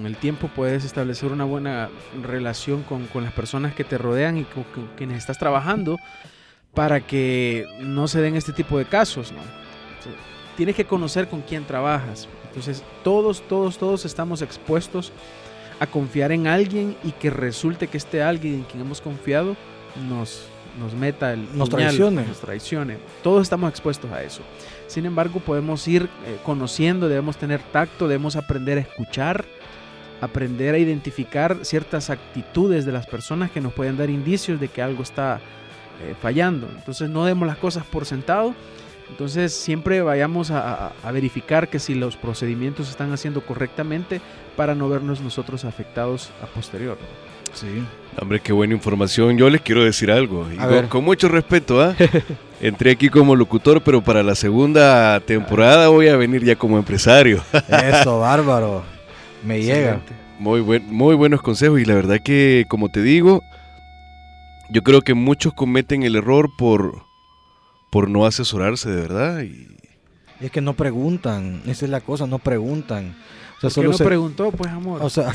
el 0.05 0.17
tiempo 0.17 0.49
puedes 0.55 0.85
establecer 0.85 1.33
una 1.33 1.45
buena 1.45 1.91
relación 2.23 2.83
con, 2.85 3.09
las 3.23 3.33
personas 3.33 3.75
que 3.75 3.85
te 3.85 3.99
rodean 3.99 4.39
y 4.39 4.45
con, 4.45 4.65
con, 4.65 4.89
quienes 4.97 5.19
estás 5.19 5.39
trabajando 5.39 5.97
para 6.75 7.01
que 7.01 7.67
no 7.81 8.07
se 8.07 8.21
den 8.21 8.37
este 8.37 8.53
tipo 8.53 8.79
de 8.79 8.85
casos, 8.85 9.33
¿no? 9.33 9.60
Tienes 10.57 10.77
que 10.77 10.85
conocer 10.85 11.29
con 11.29 11.43
quién 11.43 11.65
trabajas. 11.65 12.29
Entonces, 12.49 12.83
todos, 13.05 13.43
todos, 13.43 13.79
todos 13.79 14.05
estamos 14.05 14.43
expuestos 14.43 15.13
a 15.79 15.87
confiar 15.87 16.33
en 16.33 16.47
alguien 16.47 16.97
y 17.03 17.13
que 17.13 17.31
resulte 17.31 17.87
que 17.87 17.97
este 17.97 18.23
alguien 18.23 18.55
en 18.55 18.63
quien 18.65 18.83
hemos 18.83 19.01
confiado 19.01 19.57
nos, 20.09 20.45
nos 20.79 20.95
meta 20.95 21.33
el 21.33 21.57
nos 21.57 21.71
traicione. 21.71 22.25
nos 22.27 22.41
traicione. 22.41 22.99
Todos 23.23 23.43
estamos 23.43 23.71
expuestos 23.71 24.11
a 24.13 24.23
eso. 24.23 24.43
Sin 24.87 25.07
embargo, 25.07 25.41
podemos 25.41 25.87
ir 25.89 26.09
eh, 26.27 26.37
conociendo, 26.45 27.09
debemos 27.09 27.37
tener 27.37 27.63
tacto, 27.73 28.09
debemos 28.09 28.37
aprender 28.37 28.77
a 28.79 28.83
escuchar, 28.83 29.45
aprender 30.21 30.75
a 30.75 30.79
identificar 30.79 31.59
ciertas 31.63 32.11
actitudes 32.11 32.85
de 32.85 32.93
las 32.93 33.07
personas 33.07 33.51
que 33.51 33.61
nos 33.61 33.73
pueden 33.73 33.97
dar 33.97 34.11
indicios 34.11 34.61
de 34.61 34.69
que 34.69 34.83
algo 34.83 35.03
está 35.03 35.41
eh, 36.03 36.15
fallando. 36.21 36.69
Entonces, 36.77 37.09
no 37.09 37.25
demos 37.25 37.47
las 37.47 37.57
cosas 37.57 37.87
por 37.87 38.05
sentado 38.05 38.55
entonces 39.11 39.53
siempre 39.53 40.03
vayamos 40.03 40.51
a, 40.51 40.93
verificar 41.13 41.69
que 41.69 41.79
si 41.79 41.95
los 41.95 42.17
procedimientos 42.17 42.87
se 42.87 42.93
están 42.93 43.13
haciendo 43.13 43.41
correctamente 43.43 44.21
para 44.57 44.75
no 44.75 44.89
vernos 44.89 45.21
nosotros 45.21 45.65
afectados 45.65 46.31
a 46.43 46.47
posterior. 46.47 46.97
Sí. 47.53 47.83
Hombre, 48.21 48.41
qué 48.41 48.53
buena 48.53 48.75
información. 48.75 49.37
Yo 49.37 49.51
les 49.51 49.61
quiero 49.61 49.85
decir 49.85 50.11
algo. 50.11 50.47
con, 50.89 51.05
mucho 51.05 51.29
respeto, 51.29 51.83
¿ah? 51.83 51.97
Entré 52.61 52.93
aquí 52.93 53.09
como 53.09 53.35
locutor, 53.35 53.83
pero 53.83 54.01
para 54.01 54.23
la 54.23 54.35
segunda 54.37 55.19
temporada 55.21 55.89
voy 55.89 56.09
a 56.09 56.17
venir 56.17 56.45
ya 56.45 56.55
como 56.55 56.79
empresario. 56.79 57.43
Eso, 57.69 58.21
bárbaro. 58.21 58.85
Me 59.45 59.61
llega. 59.63 60.01
Muy, 60.39 60.61
buen, 60.61 60.87
muy 60.87 61.17
buenos 61.17 61.43
consejos 61.43 61.81
y 61.81 61.85
la 61.85 61.95
verdad 61.95 62.21
que, 62.23 62.65
como 62.69 62.89
te 62.89 63.03
digo, 63.03 63.43
yo 64.69 64.83
creo 64.83 65.03
que 65.03 65.15
muchos 65.15 65.53
cometen 65.53 66.05
el 66.05 66.15
error 66.15 66.49
por 66.57 67.10
por 67.91 68.09
no 68.09 68.25
asesorarse 68.25 68.89
de 68.89 69.03
verdad. 69.03 69.43
Y... 69.43 69.69
Es 70.41 70.51
que 70.51 70.61
no 70.61 70.75
preguntan, 70.75 71.63
esa 71.67 71.85
es 71.85 71.91
la 71.91 72.01
cosa, 72.01 72.27
no 72.27 72.39
preguntan. 72.39 73.15
O 73.59 73.61
sea, 73.61 73.69
solo 73.69 73.91
no 73.91 73.99
preguntó, 73.99 74.51
pues 74.53 74.73
amor. 74.73 75.03
O 75.03 75.11
sea, 75.11 75.35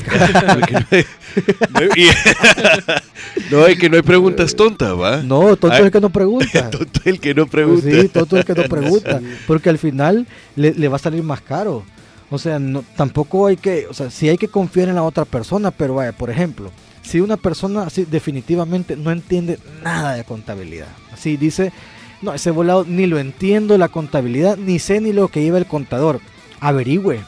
no, 3.52 3.66
es 3.66 3.78
que 3.78 3.88
no 3.88 3.96
hay 3.96 4.02
preguntas 4.02 4.56
tontas, 4.56 4.98
¿va? 4.98 5.18
No, 5.22 5.56
tonto 5.56 5.76
es 5.76 5.80
el 5.84 5.92
que 5.92 6.00
no 6.00 6.10
pregunta. 6.10 6.70
tonto 6.70 7.00
es 7.04 7.06
el 7.06 7.20
que 7.20 7.34
no 7.34 7.46
pregunta. 7.46 7.88
sí, 7.88 8.08
tonto 8.08 8.36
es 8.36 8.40
el 8.40 8.54
que 8.54 8.60
no 8.60 8.68
pregunta. 8.68 9.20
Porque 9.46 9.68
al 9.68 9.78
final 9.78 10.26
le, 10.56 10.88
va 10.88 10.96
a 10.96 10.98
salir 10.98 11.22
más 11.22 11.40
caro. 11.40 11.84
O 12.28 12.38
sea, 12.38 12.58
no, 12.58 12.84
tampoco 12.96 13.46
hay 13.46 13.56
que, 13.56 13.86
o 13.88 13.94
sea, 13.94 14.10
sí 14.10 14.28
hay 14.28 14.38
que 14.38 14.48
confiar 14.48 14.88
en 14.88 14.96
la 14.96 15.04
otra 15.04 15.24
persona, 15.24 15.70
pero 15.70 15.94
vaya, 15.94 16.10
por 16.10 16.28
ejemplo, 16.28 16.72
si 17.02 17.20
una 17.20 17.36
persona 17.36 17.84
así 17.84 18.04
definitivamente 18.04 18.96
no 18.96 19.12
entiende 19.12 19.60
nada 19.84 20.14
de 20.14 20.24
contabilidad, 20.24 20.88
así 21.12 21.36
dice, 21.36 21.72
no, 22.26 22.34
ese 22.34 22.50
volado 22.50 22.84
ni 22.86 23.06
lo 23.06 23.18
entiendo 23.18 23.78
la 23.78 23.88
contabilidad, 23.88 24.58
ni 24.58 24.78
sé 24.78 25.00
ni 25.00 25.12
lo 25.12 25.28
que 25.28 25.42
lleva 25.42 25.58
el 25.58 25.66
contador. 25.66 26.20
Averigüe, 26.60 27.20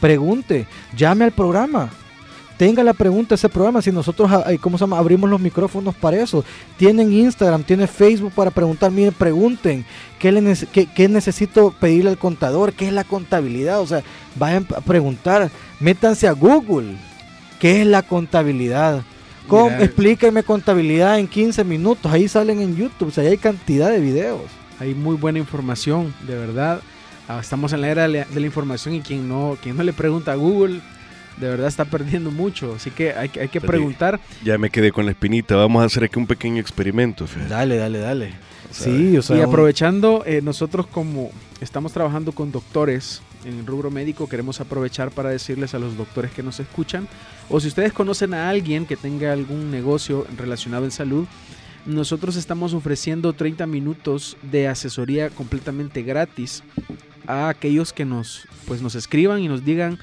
pregunte, 0.00 0.66
llame 0.96 1.24
al 1.24 1.32
programa. 1.32 1.90
Tenga 2.58 2.84
la 2.84 2.92
pregunta 2.92 3.36
ese 3.36 3.48
programa. 3.48 3.80
Si 3.80 3.90
nosotros, 3.90 4.30
ah, 4.30 4.44
¿cómo 4.60 4.76
se 4.76 4.82
llama? 4.82 4.98
Abrimos 4.98 5.30
los 5.30 5.40
micrófonos 5.40 5.94
para 5.94 6.20
eso. 6.20 6.44
Tienen 6.76 7.10
Instagram, 7.10 7.62
tienen 7.62 7.88
Facebook 7.88 8.32
para 8.34 8.50
preguntar. 8.50 8.90
Miren, 8.90 9.14
pregunten. 9.14 9.86
¿Qué, 10.18 10.30
le 10.30 10.54
qué, 10.94 11.08
necesito 11.08 11.74
pedirle 11.80 12.10
al 12.10 12.18
contador? 12.18 12.74
¿Qué 12.74 12.88
es 12.88 12.92
la 12.92 13.04
contabilidad? 13.04 13.80
O 13.80 13.86
sea, 13.86 14.02
vayan 14.36 14.66
a 14.76 14.82
preguntar. 14.82 15.50
Métanse 15.80 16.28
a 16.28 16.32
Google. 16.32 16.96
¿Qué 17.58 17.80
es 17.80 17.86
la 17.86 18.02
contabilidad? 18.02 19.04
Explíqueme 19.78 20.42
contabilidad 20.42 21.18
en 21.18 21.26
15 21.26 21.64
minutos. 21.64 22.10
Ahí 22.12 22.28
salen 22.28 22.60
en 22.60 22.76
YouTube. 22.76 23.08
O 23.08 23.10
sea, 23.10 23.24
hay 23.24 23.38
cantidad 23.38 23.90
de 23.90 24.00
videos. 24.00 24.42
Hay 24.78 24.94
muy 24.94 25.16
buena 25.16 25.38
información, 25.38 26.14
de 26.26 26.36
verdad. 26.36 26.80
Ah, 27.28 27.38
estamos 27.40 27.72
en 27.72 27.82
la 27.82 27.88
era 27.88 28.08
de 28.08 28.26
la 28.28 28.46
información 28.46 28.94
y 28.94 29.00
quien 29.00 29.28
no, 29.28 29.56
quien 29.62 29.76
no 29.76 29.82
le 29.82 29.92
pregunta 29.92 30.32
a 30.32 30.34
Google, 30.34 30.80
de 31.36 31.48
verdad 31.48 31.68
está 31.68 31.84
perdiendo 31.84 32.30
mucho. 32.30 32.74
Así 32.74 32.90
que 32.90 33.12
hay, 33.12 33.30
hay 33.40 33.48
que 33.48 33.60
preguntar. 33.60 34.18
Ya 34.42 34.58
me 34.58 34.70
quedé 34.70 34.90
con 34.90 35.04
la 35.04 35.12
espinita. 35.12 35.56
Vamos 35.56 35.82
a 35.82 35.86
hacer 35.86 36.04
aquí 36.04 36.18
un 36.18 36.26
pequeño 36.26 36.60
experimento. 36.60 37.26
Dale, 37.48 37.76
dale, 37.76 37.98
dale. 37.98 38.32
sí, 38.70 39.16
o 39.16 39.22
sea, 39.22 39.36
y 39.36 39.40
aprovechando, 39.42 40.24
eh, 40.26 40.40
nosotros 40.42 40.86
como 40.86 41.30
estamos 41.60 41.92
trabajando 41.92 42.32
con 42.32 42.50
doctores 42.50 43.22
en 43.44 43.58
el 43.58 43.66
rubro 43.66 43.90
médico, 43.90 44.28
queremos 44.28 44.60
aprovechar 44.60 45.10
para 45.10 45.30
decirles 45.30 45.74
a 45.74 45.78
los 45.78 45.96
doctores 45.96 46.30
que 46.30 46.42
nos 46.42 46.60
escuchan, 46.60 47.08
o 47.48 47.60
si 47.60 47.68
ustedes 47.68 47.92
conocen 47.92 48.34
a 48.34 48.48
alguien 48.48 48.86
que 48.86 48.96
tenga 48.96 49.32
algún 49.32 49.70
negocio 49.70 50.26
relacionado 50.36 50.84
en 50.84 50.90
salud, 50.90 51.26
nosotros 51.86 52.36
estamos 52.36 52.74
ofreciendo 52.74 53.32
30 53.32 53.66
minutos 53.66 54.36
de 54.42 54.68
asesoría 54.68 55.30
completamente 55.30 56.02
gratis 56.02 56.62
a 57.26 57.48
aquellos 57.48 57.92
que 57.92 58.04
nos, 58.04 58.46
pues, 58.66 58.82
nos 58.82 58.94
escriban 58.94 59.40
y 59.40 59.48
nos 59.48 59.64
digan 59.64 59.98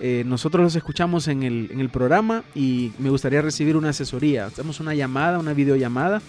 eh, 0.00 0.22
nosotros 0.24 0.62
los 0.62 0.76
escuchamos 0.76 1.26
en 1.26 1.42
el, 1.42 1.70
en 1.72 1.80
el 1.80 1.88
programa 1.88 2.44
y 2.54 2.92
me 2.98 3.10
gustaría 3.10 3.42
recibir 3.42 3.76
una 3.76 3.88
asesoría. 3.88 4.46
Hacemos 4.46 4.78
una 4.78 4.94
llamada, 4.94 5.38
una 5.40 5.54
videollamada 5.54 6.22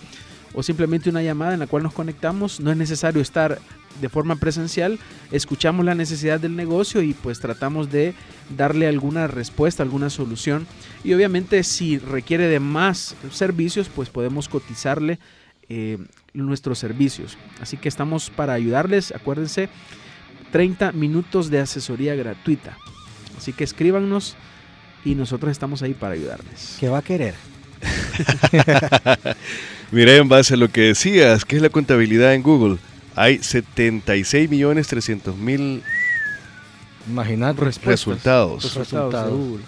o 0.53 0.63
simplemente 0.63 1.09
una 1.09 1.21
llamada 1.21 1.53
en 1.53 1.59
la 1.59 1.67
cual 1.67 1.83
nos 1.83 1.93
conectamos. 1.93 2.59
No 2.59 2.71
es 2.71 2.77
necesario 2.77 3.21
estar 3.21 3.59
de 4.01 4.09
forma 4.09 4.35
presencial, 4.37 4.99
escuchamos 5.31 5.85
la 5.85 5.95
necesidad 5.95 6.39
del 6.39 6.55
negocio 6.55 7.01
y 7.01 7.13
pues 7.13 7.39
tratamos 7.39 7.91
de 7.91 8.13
darle 8.55 8.87
alguna 8.87 9.27
respuesta, 9.27 9.83
alguna 9.83 10.09
solución. 10.09 10.67
Y 11.03 11.13
obviamente 11.13 11.63
si 11.63 11.97
requiere 11.97 12.47
de 12.47 12.59
más 12.59 13.15
servicios, 13.31 13.89
pues 13.93 14.09
podemos 14.09 14.47
cotizarle 14.47 15.19
eh, 15.67 15.97
nuestros 16.33 16.79
servicios. 16.79 17.37
Así 17.61 17.77
que 17.77 17.89
estamos 17.89 18.29
para 18.29 18.53
ayudarles, 18.53 19.11
acuérdense, 19.11 19.69
30 20.51 20.93
minutos 20.93 21.49
de 21.49 21.59
asesoría 21.59 22.15
gratuita. 22.15 22.77
Así 23.37 23.53
que 23.53 23.63
escríbanos 23.63 24.35
y 25.05 25.15
nosotros 25.15 25.51
estamos 25.51 25.81
ahí 25.81 25.93
para 25.93 26.13
ayudarles. 26.13 26.77
¿Qué 26.79 26.89
va 26.89 26.99
a 26.99 27.01
querer? 27.01 27.35
Mira, 29.91 30.15
en 30.15 30.29
base 30.29 30.53
a 30.53 30.57
lo 30.57 30.69
que 30.69 30.81
decías, 30.81 31.45
¿qué 31.45 31.55
es 31.55 31.61
la 31.61 31.69
contabilidad 31.69 32.33
en 32.35 32.43
Google? 32.43 32.77
Hay 33.15 33.39
76 33.39 34.49
millones 34.49 34.87
300 34.87 35.35
mil 35.35 35.81
resultados. 37.85 38.63
Resultados. 38.75 39.59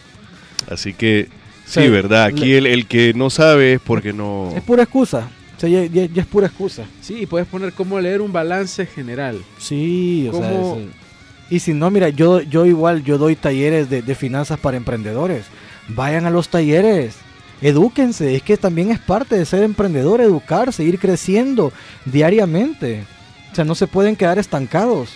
Así 0.70 0.94
que, 0.94 1.28
sí, 1.66 1.88
¿verdad? 1.88 2.26
Aquí 2.26 2.46
le- 2.46 2.58
el, 2.60 2.68
el 2.68 2.86
que 2.88 3.14
no 3.16 3.30
sabe 3.30 3.74
es 3.74 3.82
porque 3.82 4.14
no... 4.14 4.54
Es 4.56 4.62
pura 4.62 4.84
excusa. 4.84 5.28
O 5.58 5.60
sea, 5.60 5.70
ya, 5.70 5.86
ya- 5.86 6.06
ya 6.06 6.22
es 6.22 6.28
pura 6.28 6.48
excusa. 6.48 6.86
Sí, 7.02 7.22
y 7.22 7.26
puedes 7.26 7.48
poner 7.48 7.74
cómo 7.74 8.00
leer 8.00 8.22
un 8.22 8.32
balance 8.32 8.86
general. 8.86 9.42
Sí, 9.58 10.30
o 10.32 10.38
sea, 10.40 10.52
y 11.50 11.60
si 11.60 11.74
no, 11.74 11.90
mira, 11.92 12.10
yo, 12.10 12.42
yo 12.42 12.66
igual, 12.66 13.04
yo 13.04 13.18
doy 13.18 13.36
talleres 13.36 13.90
de, 13.90 14.02
de 14.02 14.16
finanzas 14.16 14.60
para 14.60 14.78
emprendedores. 14.78 15.46
Vayan 15.90 16.26
a 16.26 16.30
los 16.30 16.48
talleres, 16.48 17.16
edúquense, 17.62 18.36
es 18.36 18.44
que 18.44 18.58
también 18.58 18.92
es 18.92 19.00
parte 19.00 19.38
de 19.38 19.46
ser 19.46 19.64
emprendedor, 19.64 20.22
educarse, 20.22 20.84
ir 20.84 21.00
creciendo 21.00 21.72
diariamente. 22.06 23.06
O 23.52 23.56
sea, 23.56 23.66
no 23.66 23.76
se 23.76 23.88
pueden 23.88 24.16
quedar 24.16 24.40
estancados. 24.40 25.12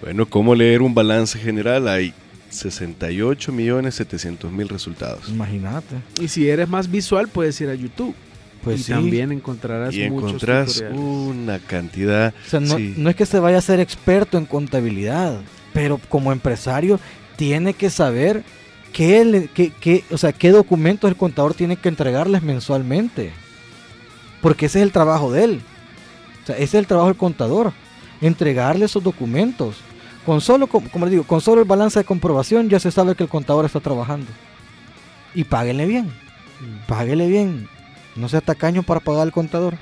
Bueno, 0.00 0.26
¿cómo 0.26 0.54
leer 0.54 0.82
un 0.82 0.94
balance 0.94 1.38
general? 1.38 1.88
Hay 1.88 2.14
68 2.50 3.52
millones 3.52 3.94
700 3.94 4.50
mil 4.50 4.68
resultados. 4.68 5.28
Imagínate. 5.28 5.96
Y 6.20 6.28
si 6.28 6.48
eres 6.48 6.68
más 6.68 6.90
visual, 6.90 7.28
puedes 7.28 7.60
ir 7.60 7.68
a 7.68 7.74
YouTube. 7.74 8.14
Pues 8.62 8.80
y 8.80 8.82
sí. 8.84 8.92
también 8.92 9.32
encontrarás 9.32 9.94
Y 9.94 10.10
muchos 10.10 10.28
encontrás 10.30 10.74
tutoriales. 10.74 11.00
una 11.00 11.58
cantidad... 11.60 12.34
O 12.46 12.50
sea, 12.50 12.60
no, 12.60 12.76
sí. 12.76 12.94
no 12.98 13.08
es 13.08 13.16
que 13.16 13.24
se 13.24 13.38
vaya 13.40 13.56
a 13.56 13.62
ser 13.62 13.80
experto 13.80 14.36
en 14.36 14.44
contabilidad, 14.44 15.40
pero 15.72 15.98
como 16.10 16.30
empresario 16.30 17.00
tiene 17.36 17.72
que 17.72 17.88
saber 17.88 18.44
qué, 18.92 19.48
qué- 19.54 19.72
qué- 19.80 20.04
o 20.10 20.18
sea, 20.18 20.32
qué 20.32 20.50
documentos 20.50 21.08
el 21.10 21.16
contador 21.16 21.54
tiene 21.54 21.76
que 21.76 21.88
entregarles 21.88 22.42
mensualmente. 22.42 23.32
Porque 24.40 24.66
ese 24.66 24.78
es 24.78 24.82
el 24.84 24.92
trabajo 24.92 25.30
de 25.32 25.44
él. 25.44 25.60
O 26.42 26.46
sea, 26.46 26.56
ese 26.56 26.64
es 26.64 26.74
el 26.74 26.86
trabajo 26.86 27.08
del 27.08 27.16
contador. 27.16 27.72
Entregarle 28.20 28.84
esos 28.86 29.02
documentos. 29.02 29.76
Con 30.26 30.40
solo, 30.40 30.66
com- 30.66 30.86
como 30.88 31.06
les 31.06 31.12
digo, 31.12 31.24
con 31.24 31.40
solo 31.40 31.60
el 31.62 31.66
balance 31.68 31.98
de 31.98 32.04
comprobación 32.04 32.68
ya 32.68 32.78
se 32.80 32.90
sabe 32.90 33.14
que 33.14 33.22
el 33.22 33.28
contador 33.28 33.64
está 33.64 33.80
trabajando. 33.80 34.26
Y 35.34 35.44
páguenle 35.44 35.86
bien. 35.86 36.10
Páguele 36.86 37.26
bien. 37.28 37.68
No 38.16 38.28
sea 38.28 38.40
tacaño 38.40 38.82
para 38.82 39.00
pagar 39.00 39.22
al 39.22 39.32
contador. 39.32 39.74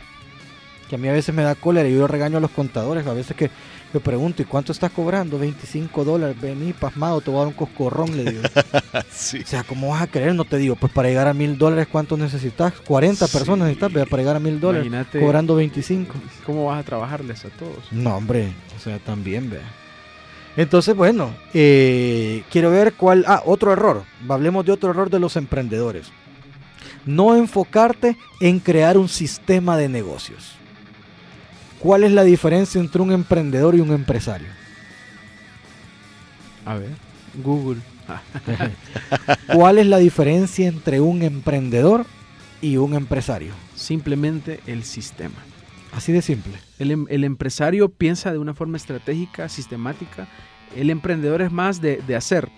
Que 0.88 0.94
a 0.96 0.98
mí 0.98 1.08
a 1.08 1.12
veces 1.12 1.34
me 1.34 1.42
da 1.42 1.54
cólera 1.54 1.88
y 1.88 1.94
yo 1.94 2.06
regaño 2.06 2.38
a 2.38 2.40
los 2.40 2.50
contadores. 2.50 3.06
A 3.06 3.12
veces 3.12 3.36
que, 3.36 3.50
que 3.92 4.00
pregunto, 4.00 4.42
¿y 4.42 4.44
cuánto 4.44 4.72
estás 4.72 4.90
cobrando? 4.92 5.38
25 5.38 6.04
dólares. 6.04 6.36
Vení, 6.40 6.72
pasmado, 6.72 7.20
te 7.20 7.30
voy 7.30 7.36
a 7.38 7.40
dar 7.40 7.48
un 7.48 7.54
coscorrón, 7.54 8.16
le 8.16 8.24
digo. 8.32 8.42
Sí. 9.10 9.40
o 9.42 9.46
sea, 9.46 9.64
¿cómo 9.64 9.88
vas 9.90 10.02
a 10.02 10.06
creer? 10.06 10.34
No 10.34 10.44
te 10.44 10.56
digo, 10.58 10.76
pues 10.76 10.92
para 10.92 11.08
llegar 11.08 11.26
a 11.28 11.34
mil 11.34 11.58
dólares, 11.58 11.88
¿cuánto 11.90 12.16
necesitas? 12.16 12.72
40 12.86 13.26
Sí. 13.26 13.32
personas 13.36 13.66
necesitas 13.66 13.92
¿verdad? 13.92 14.08
para 14.08 14.22
llegar 14.22 14.36
a 14.36 14.40
mil 14.40 14.60
dólares. 14.60 14.86
Imagínate 14.86 15.20
Cobrando 15.20 15.54
25. 15.56 16.14
cómo 16.46 16.66
vas 16.66 16.80
a 16.80 16.82
trabajarles 16.84 17.44
a 17.44 17.48
todos. 17.50 17.90
No, 17.90 18.16
hombre, 18.16 18.52
o 18.76 18.80
sea, 18.80 18.98
también, 18.98 19.50
vea. 19.50 19.62
Entonces, 20.56 20.94
bueno, 20.96 21.34
eh, 21.54 22.42
quiero 22.50 22.70
ver 22.70 22.94
cuál... 22.94 23.24
Ah, 23.26 23.42
otro 23.46 23.72
error. 23.72 24.02
Hablemos 24.28 24.64
de 24.66 24.72
otro 24.72 24.90
error 24.90 25.08
de 25.10 25.20
los 25.20 25.36
emprendedores. 25.36 26.08
No 27.06 27.36
enfocarte 27.36 28.16
en 28.40 28.58
crear 28.60 28.98
un 28.98 29.08
sistema 29.08 29.76
de 29.76 29.88
negocios. 29.88 30.57
¿Cuál 31.78 32.04
es 32.04 32.12
la 32.12 32.24
diferencia 32.24 32.80
entre 32.80 33.02
un 33.02 33.12
emprendedor 33.12 33.74
y 33.74 33.80
un 33.80 33.92
empresario? 33.92 34.48
A 36.64 36.74
ver, 36.74 36.90
Google. 37.42 37.80
¿Cuál 39.54 39.78
es 39.78 39.86
la 39.86 39.98
diferencia 39.98 40.66
entre 40.66 41.00
un 41.00 41.22
emprendedor 41.22 42.06
y 42.60 42.76
un 42.78 42.94
empresario? 42.94 43.52
simplemente 43.78 44.60
el 44.66 44.84
sistema. 44.84 45.36
Así 45.92 46.12
de 46.12 46.20
simple. 46.20 46.52
El, 46.78 46.90
em- 46.90 47.06
el 47.08 47.24
empresario 47.24 47.88
piensa 47.88 48.32
de 48.32 48.38
una 48.38 48.52
forma 48.54 48.76
estratégica, 48.76 49.48
sistemática. 49.48 50.28
El 50.76 50.90
emprendedor 50.90 51.40
es 51.40 51.50
más 51.50 51.80
de, 51.80 52.02
de 52.06 52.16
hacer. 52.16 52.50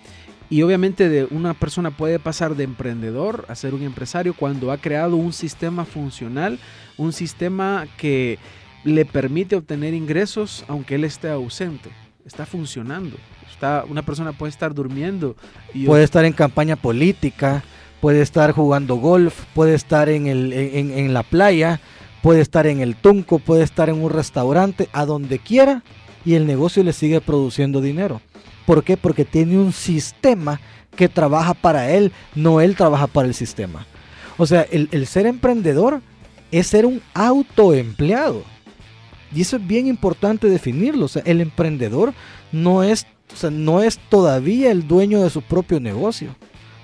Y 0.49 0.62
obviamente 0.62 1.09
de 1.09 1.27
una 1.31 1.55
persona 1.55 1.93
puede 1.93 2.18
pasar 2.18 2.57
de 2.57 2.64
emprendedor 2.64 3.45
a 3.49 3.55
ser 3.55 3.73
un 3.75 3.83
empresario 3.83 4.35
cuando 4.35 4.73
ha 4.73 4.79
creado 4.79 5.14
un 5.16 5.33
sistema 5.33 5.85
funcional, 5.85 6.59
un 6.97 7.12
sistema 7.12 7.87
que 7.97 8.39
le 8.85 9.05
permite 9.05 9.57
obtener 9.57 9.95
ingresos 9.95 10.64
aunque 10.68 10.95
él 10.95 11.05
esté 11.05 11.28
ausente. 11.31 11.91
Está 12.24 12.47
funcionando. 12.47 13.16
Está, 13.51 13.85
una 13.89 14.03
persona 14.03 14.33
puede 14.33 14.51
estar 14.51 14.74
durmiendo 14.74 15.37
y 15.74 15.87
Puede 15.87 16.05
estar 16.05 16.24
en 16.24 16.33
campaña 16.33 16.76
política, 16.76 17.62
puede 18.01 18.22
estar 18.22 18.53
jugando 18.53 18.97
golf, 18.97 19.45
puede 19.55 19.74
estar 19.74 20.09
en, 20.09 20.26
el, 20.26 20.53
en, 20.53 21.12
la 21.12 21.22
playa, 21.22 21.81
puede 22.22 22.41
estar 22.41 22.66
en 22.66 22.81
el 22.81 22.97
tunco, 22.97 23.39
puede 23.39 23.62
estar 23.62 23.89
en 23.89 24.03
un 24.03 24.11
restaurante, 24.11 24.89
a 24.93 25.05
donde 25.05 25.39
quiera, 25.39 25.83
y 26.24 26.35
el 26.35 26.47
negocio 26.47 26.83
le 26.83 26.93
sigue 26.93 27.20
produciendo 27.20 27.81
dinero. 27.81 28.20
¿Por 28.66 28.85
qué? 28.85 28.97
Porque 28.97 29.24
tiene 29.24 29.59
un 29.59 29.72
sistema 29.72 30.61
que 30.97 31.09
trabaja 31.09 31.55
para 31.55 31.91
él, 31.91 32.12
no 32.35 32.61
él 32.61 32.76
trabaja 32.76 33.07
para 33.07 33.28
el 33.28 33.35
sistema. 33.35 33.87
O 34.39 34.47
sea, 34.47 34.62
el, 34.70 34.89
el 34.93 35.07
ser 35.07 35.26
emprendedor 35.26 36.01
es 36.51 36.66
ser 36.66 36.87
un 36.87 37.03
autoempleado. 37.14 38.43
Y 39.35 39.43
eso 39.43 39.57
es 39.57 39.66
bien 39.66 39.87
importante 39.87 40.49
definirlo. 40.49 41.07
O 41.07 41.09
sea, 41.09 41.22
el 41.24 41.41
emprendedor 41.41 42.12
no 42.53 42.83
es, 42.83 43.07
o 43.33 43.37
sea, 43.37 43.51
no 43.51 43.83
es 43.83 43.99
todavía 43.99 44.70
el 44.70 44.87
dueño 44.87 45.22
de 45.22 45.31
su 45.31 45.43
propio 45.43 45.81
negocio. 45.81 46.35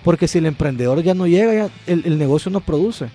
Porque 0.05 0.29
si 0.29 0.39
el 0.39 0.47
emprendedor 0.47 1.03
ya 1.03 1.15
no 1.15 1.27
llega, 1.27 1.53
ya 1.53 1.71
el, 1.87 2.03
el 2.07 2.19
negocio 2.19 2.51
no 2.51 2.61
produce. 2.61 3.09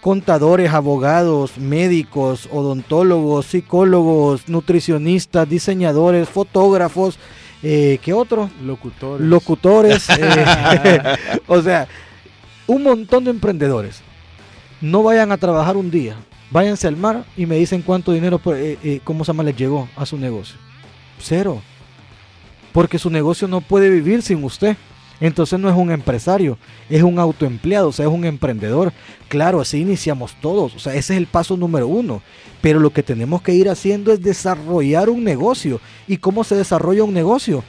Contadores, 0.00 0.70
abogados, 0.72 1.58
médicos, 1.58 2.48
odontólogos, 2.52 3.46
psicólogos, 3.46 4.48
nutricionistas, 4.48 5.48
diseñadores, 5.48 6.28
fotógrafos, 6.28 7.18
eh, 7.62 7.98
¿qué 8.02 8.12
otro? 8.12 8.50
locutores. 8.62 9.26
locutores, 9.26 10.08
eh, 10.20 11.02
o 11.48 11.60
sea, 11.62 11.88
un 12.66 12.82
montón 12.82 13.24
de 13.24 13.30
emprendedores. 13.30 14.02
No 14.80 15.02
vayan 15.02 15.32
a 15.32 15.38
trabajar 15.38 15.76
un 15.76 15.90
día, 15.90 16.16
váyanse 16.50 16.86
al 16.86 16.96
mar 16.96 17.24
y 17.36 17.46
me 17.46 17.56
dicen 17.56 17.82
cuánto 17.82 18.12
dinero, 18.12 18.40
eh, 18.46 18.78
eh, 18.82 19.00
¿cómo 19.04 19.24
se 19.24 19.30
llama? 19.30 19.42
Les 19.42 19.56
llegó 19.56 19.88
a 19.96 20.06
su 20.06 20.16
negocio. 20.16 20.56
Cero. 21.18 21.60
Porque 22.72 22.98
su 22.98 23.10
negocio 23.10 23.48
no 23.48 23.60
puede 23.60 23.90
vivir 23.90 24.22
sin 24.22 24.42
usted. 24.44 24.76
Entonces 25.18 25.58
no 25.58 25.70
es 25.70 25.74
un 25.74 25.90
empresario, 25.90 26.58
es 26.90 27.02
un 27.02 27.18
autoempleado, 27.18 27.88
o 27.88 27.92
sea, 27.92 28.06
es 28.06 28.12
un 28.12 28.26
emprendedor. 28.26 28.92
Claro, 29.28 29.60
así 29.60 29.80
iniciamos 29.80 30.36
todos, 30.42 30.74
o 30.74 30.78
sea, 30.78 30.94
ese 30.94 31.14
es 31.14 31.18
el 31.18 31.26
paso 31.26 31.56
número 31.56 31.88
uno. 31.88 32.20
Pero 32.60 32.80
lo 32.80 32.90
que 32.90 33.02
tenemos 33.02 33.40
que 33.40 33.54
ir 33.54 33.70
haciendo 33.70 34.12
es 34.12 34.20
desarrollar 34.20 35.08
un 35.08 35.24
negocio. 35.24 35.80
¿Y 36.06 36.18
cómo 36.18 36.44
se 36.44 36.54
desarrolla 36.54 37.04
un 37.04 37.14
negocio? 37.14 37.64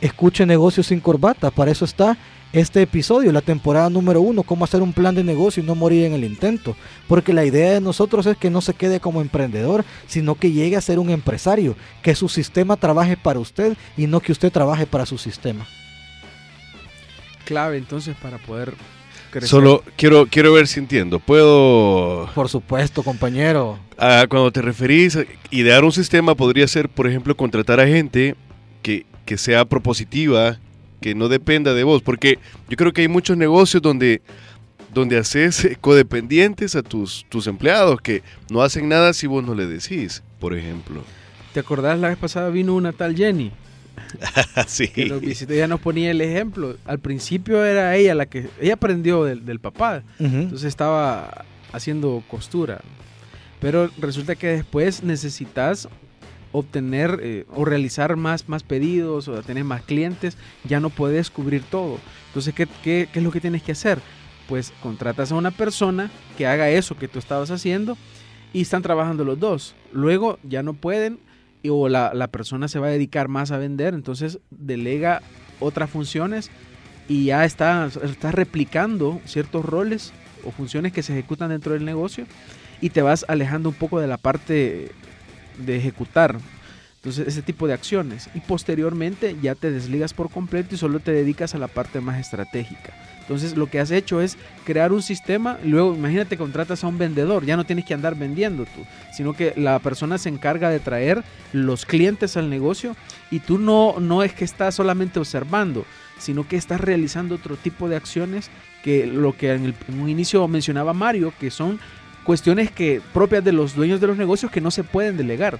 Escuche 0.00 0.44
Negocios 0.44 0.88
sin 0.88 1.00
Corbata, 1.00 1.50
para 1.50 1.70
eso 1.70 1.84
está 1.84 2.18
este 2.52 2.82
episodio, 2.82 3.30
la 3.32 3.42
temporada 3.42 3.90
número 3.90 4.20
uno, 4.20 4.42
cómo 4.42 4.64
hacer 4.64 4.82
un 4.82 4.92
plan 4.92 5.14
de 5.14 5.22
negocio 5.22 5.62
y 5.62 5.66
no 5.66 5.74
morir 5.74 6.04
en 6.04 6.14
el 6.14 6.24
intento. 6.24 6.76
Porque 7.06 7.32
la 7.32 7.44
idea 7.44 7.72
de 7.72 7.80
nosotros 7.80 8.26
es 8.26 8.36
que 8.36 8.50
no 8.50 8.60
se 8.60 8.74
quede 8.74 9.00
como 9.00 9.20
emprendedor, 9.20 9.84
sino 10.06 10.34
que 10.34 10.52
llegue 10.52 10.76
a 10.76 10.80
ser 10.80 10.98
un 10.98 11.10
empresario, 11.10 11.76
que 12.02 12.14
su 12.14 12.28
sistema 12.28 12.76
trabaje 12.76 13.16
para 13.16 13.38
usted 13.38 13.76
y 13.96 14.06
no 14.06 14.20
que 14.20 14.32
usted 14.32 14.50
trabaje 14.50 14.86
para 14.86 15.06
su 15.06 15.18
sistema. 15.18 15.66
clave 17.44 17.78
entonces 17.78 18.16
para 18.20 18.38
poder 18.38 18.74
crecer. 19.30 19.48
Solo 19.48 19.82
quiero, 19.96 20.26
quiero 20.26 20.52
ver 20.52 20.66
si 20.66 20.80
entiendo. 20.80 21.18
¿Puedo 21.18 22.28
Por 22.34 22.48
supuesto, 22.48 23.02
compañero. 23.02 23.78
Ah, 23.98 24.26
cuando 24.28 24.50
te 24.50 24.62
referís 24.62 25.16
a 25.16 25.24
idear 25.50 25.84
un 25.84 25.92
sistema, 25.92 26.34
podría 26.34 26.66
ser, 26.66 26.88
por 26.88 27.06
ejemplo, 27.06 27.36
contratar 27.36 27.80
a 27.80 27.86
gente 27.86 28.34
que, 28.82 29.06
que 29.24 29.36
sea 29.36 29.64
propositiva, 29.64 30.58
que 31.00 31.14
no 31.14 31.28
dependa 31.28 31.74
de 31.74 31.84
vos, 31.84 32.02
porque 32.02 32.38
yo 32.68 32.76
creo 32.76 32.92
que 32.92 33.02
hay 33.02 33.08
muchos 33.08 33.36
negocios 33.36 33.82
donde, 33.82 34.22
donde 34.92 35.18
haces 35.18 35.68
codependientes 35.80 36.76
a 36.76 36.82
tus, 36.82 37.26
tus 37.28 37.46
empleados, 37.46 38.00
que 38.00 38.22
no 38.50 38.62
hacen 38.62 38.88
nada 38.88 39.12
si 39.12 39.26
vos 39.26 39.44
no 39.44 39.54
le 39.54 39.66
decís, 39.66 40.22
por 40.38 40.56
ejemplo. 40.56 41.02
¿Te 41.52 41.60
acordás 41.60 41.98
la 41.98 42.08
vez 42.08 42.18
pasada 42.18 42.50
vino 42.50 42.74
una 42.74 42.92
tal 42.92 43.16
Jenny? 43.16 43.52
sí. 44.66 44.88
que 44.88 45.06
nos 45.06 45.20
visitó. 45.20 45.52
Ella 45.52 45.68
nos 45.68 45.80
ponía 45.80 46.10
el 46.10 46.20
ejemplo. 46.20 46.76
Al 46.84 46.98
principio 46.98 47.64
era 47.64 47.96
ella 47.96 48.14
la 48.14 48.26
que, 48.26 48.48
ella 48.60 48.74
aprendió 48.74 49.24
del, 49.24 49.44
del 49.44 49.60
papá, 49.60 50.02
entonces 50.18 50.64
estaba 50.64 51.44
haciendo 51.72 52.22
costura. 52.28 52.80
Pero 53.60 53.90
resulta 53.98 54.36
que 54.36 54.48
después 54.48 55.02
necesitas 55.02 55.88
obtener 56.52 57.20
eh, 57.22 57.46
o 57.54 57.64
realizar 57.64 58.16
más, 58.16 58.48
más 58.48 58.62
pedidos 58.62 59.28
o 59.28 59.42
tener 59.42 59.64
más 59.64 59.82
clientes, 59.82 60.36
ya 60.64 60.80
no 60.80 60.90
puedes 60.90 61.30
cubrir 61.30 61.62
todo. 61.62 61.98
Entonces, 62.28 62.54
¿qué, 62.54 62.66
qué, 62.82 63.08
es 63.12 63.22
lo 63.22 63.30
que 63.30 63.40
tienes 63.40 63.62
que 63.62 63.72
hacer? 63.72 64.00
Pues 64.48 64.72
contratas 64.82 65.32
a 65.32 65.36
una 65.36 65.50
persona 65.50 66.10
que 66.36 66.46
haga 66.46 66.70
eso 66.70 66.96
que 66.96 67.08
tú 67.08 67.18
estabas 67.18 67.50
haciendo 67.50 67.96
y 68.52 68.62
están 68.62 68.82
trabajando 68.82 69.24
los 69.24 69.38
dos. 69.38 69.74
Luego 69.92 70.38
ya 70.42 70.62
no 70.62 70.74
pueden 70.74 71.20
o 71.68 71.88
la, 71.88 72.12
la 72.14 72.28
persona 72.28 72.68
se 72.68 72.78
va 72.78 72.86
a 72.86 72.90
dedicar 72.90 73.28
más 73.28 73.50
a 73.50 73.58
vender, 73.58 73.94
entonces 73.94 74.38
delega 74.50 75.20
otras 75.60 75.90
funciones 75.90 76.50
y 77.06 77.26
ya 77.26 77.44
está, 77.44 77.90
está 78.02 78.32
replicando 78.32 79.20
ciertos 79.24 79.64
roles 79.64 80.12
o 80.44 80.52
funciones 80.52 80.92
que 80.92 81.02
se 81.02 81.12
ejecutan 81.12 81.50
dentro 81.50 81.74
del 81.74 81.84
negocio 81.84 82.24
y 82.80 82.90
te 82.90 83.02
vas 83.02 83.24
alejando 83.28 83.68
un 83.68 83.74
poco 83.74 84.00
de 84.00 84.06
la 84.06 84.16
parte 84.16 84.92
de 85.60 85.76
ejecutar. 85.76 86.36
Entonces, 86.96 87.28
ese 87.28 87.40
tipo 87.40 87.66
de 87.66 87.72
acciones. 87.72 88.28
Y 88.34 88.40
posteriormente 88.40 89.34
ya 89.40 89.54
te 89.54 89.70
desligas 89.70 90.12
por 90.12 90.30
completo 90.30 90.74
y 90.74 90.78
solo 90.78 91.00
te 91.00 91.12
dedicas 91.12 91.54
a 91.54 91.58
la 91.58 91.68
parte 91.68 92.00
más 92.02 92.20
estratégica. 92.20 92.92
Entonces, 93.22 93.56
lo 93.56 93.68
que 93.70 93.80
has 93.80 93.90
hecho 93.90 94.20
es 94.20 94.36
crear 94.66 94.92
un 94.92 95.00
sistema. 95.00 95.56
Luego, 95.64 95.94
imagínate, 95.94 96.36
contratas 96.36 96.84
a 96.84 96.88
un 96.88 96.98
vendedor. 96.98 97.46
Ya 97.46 97.56
no 97.56 97.64
tienes 97.64 97.86
que 97.86 97.94
andar 97.94 98.16
vendiendo 98.16 98.64
tú, 98.66 98.84
sino 99.16 99.32
que 99.32 99.54
la 99.56 99.78
persona 99.78 100.18
se 100.18 100.28
encarga 100.28 100.68
de 100.68 100.80
traer 100.80 101.22
los 101.54 101.86
clientes 101.86 102.36
al 102.36 102.50
negocio 102.50 102.94
y 103.30 103.38
tú 103.40 103.56
no, 103.58 103.94
no 103.98 104.22
es 104.22 104.34
que 104.34 104.44
estás 104.44 104.74
solamente 104.74 105.20
observando, 105.20 105.86
sino 106.18 106.46
que 106.46 106.56
estás 106.56 106.80
realizando 106.82 107.36
otro 107.36 107.56
tipo 107.56 107.88
de 107.88 107.96
acciones 107.96 108.50
que 108.82 109.06
lo 109.06 109.34
que 109.34 109.52
en, 109.54 109.64
el- 109.64 109.74
en 109.88 110.00
un 110.00 110.08
inicio 110.10 110.46
mencionaba 110.48 110.92
Mario, 110.92 111.32
que 111.40 111.50
son 111.50 111.78
cuestiones 112.30 112.70
que 112.70 113.00
propias 113.12 113.42
de 113.42 113.50
los 113.50 113.74
dueños 113.74 114.00
de 114.00 114.06
los 114.06 114.16
negocios 114.16 114.52
que 114.52 114.60
no 114.60 114.70
se 114.70 114.84
pueden 114.84 115.16
delegar, 115.16 115.58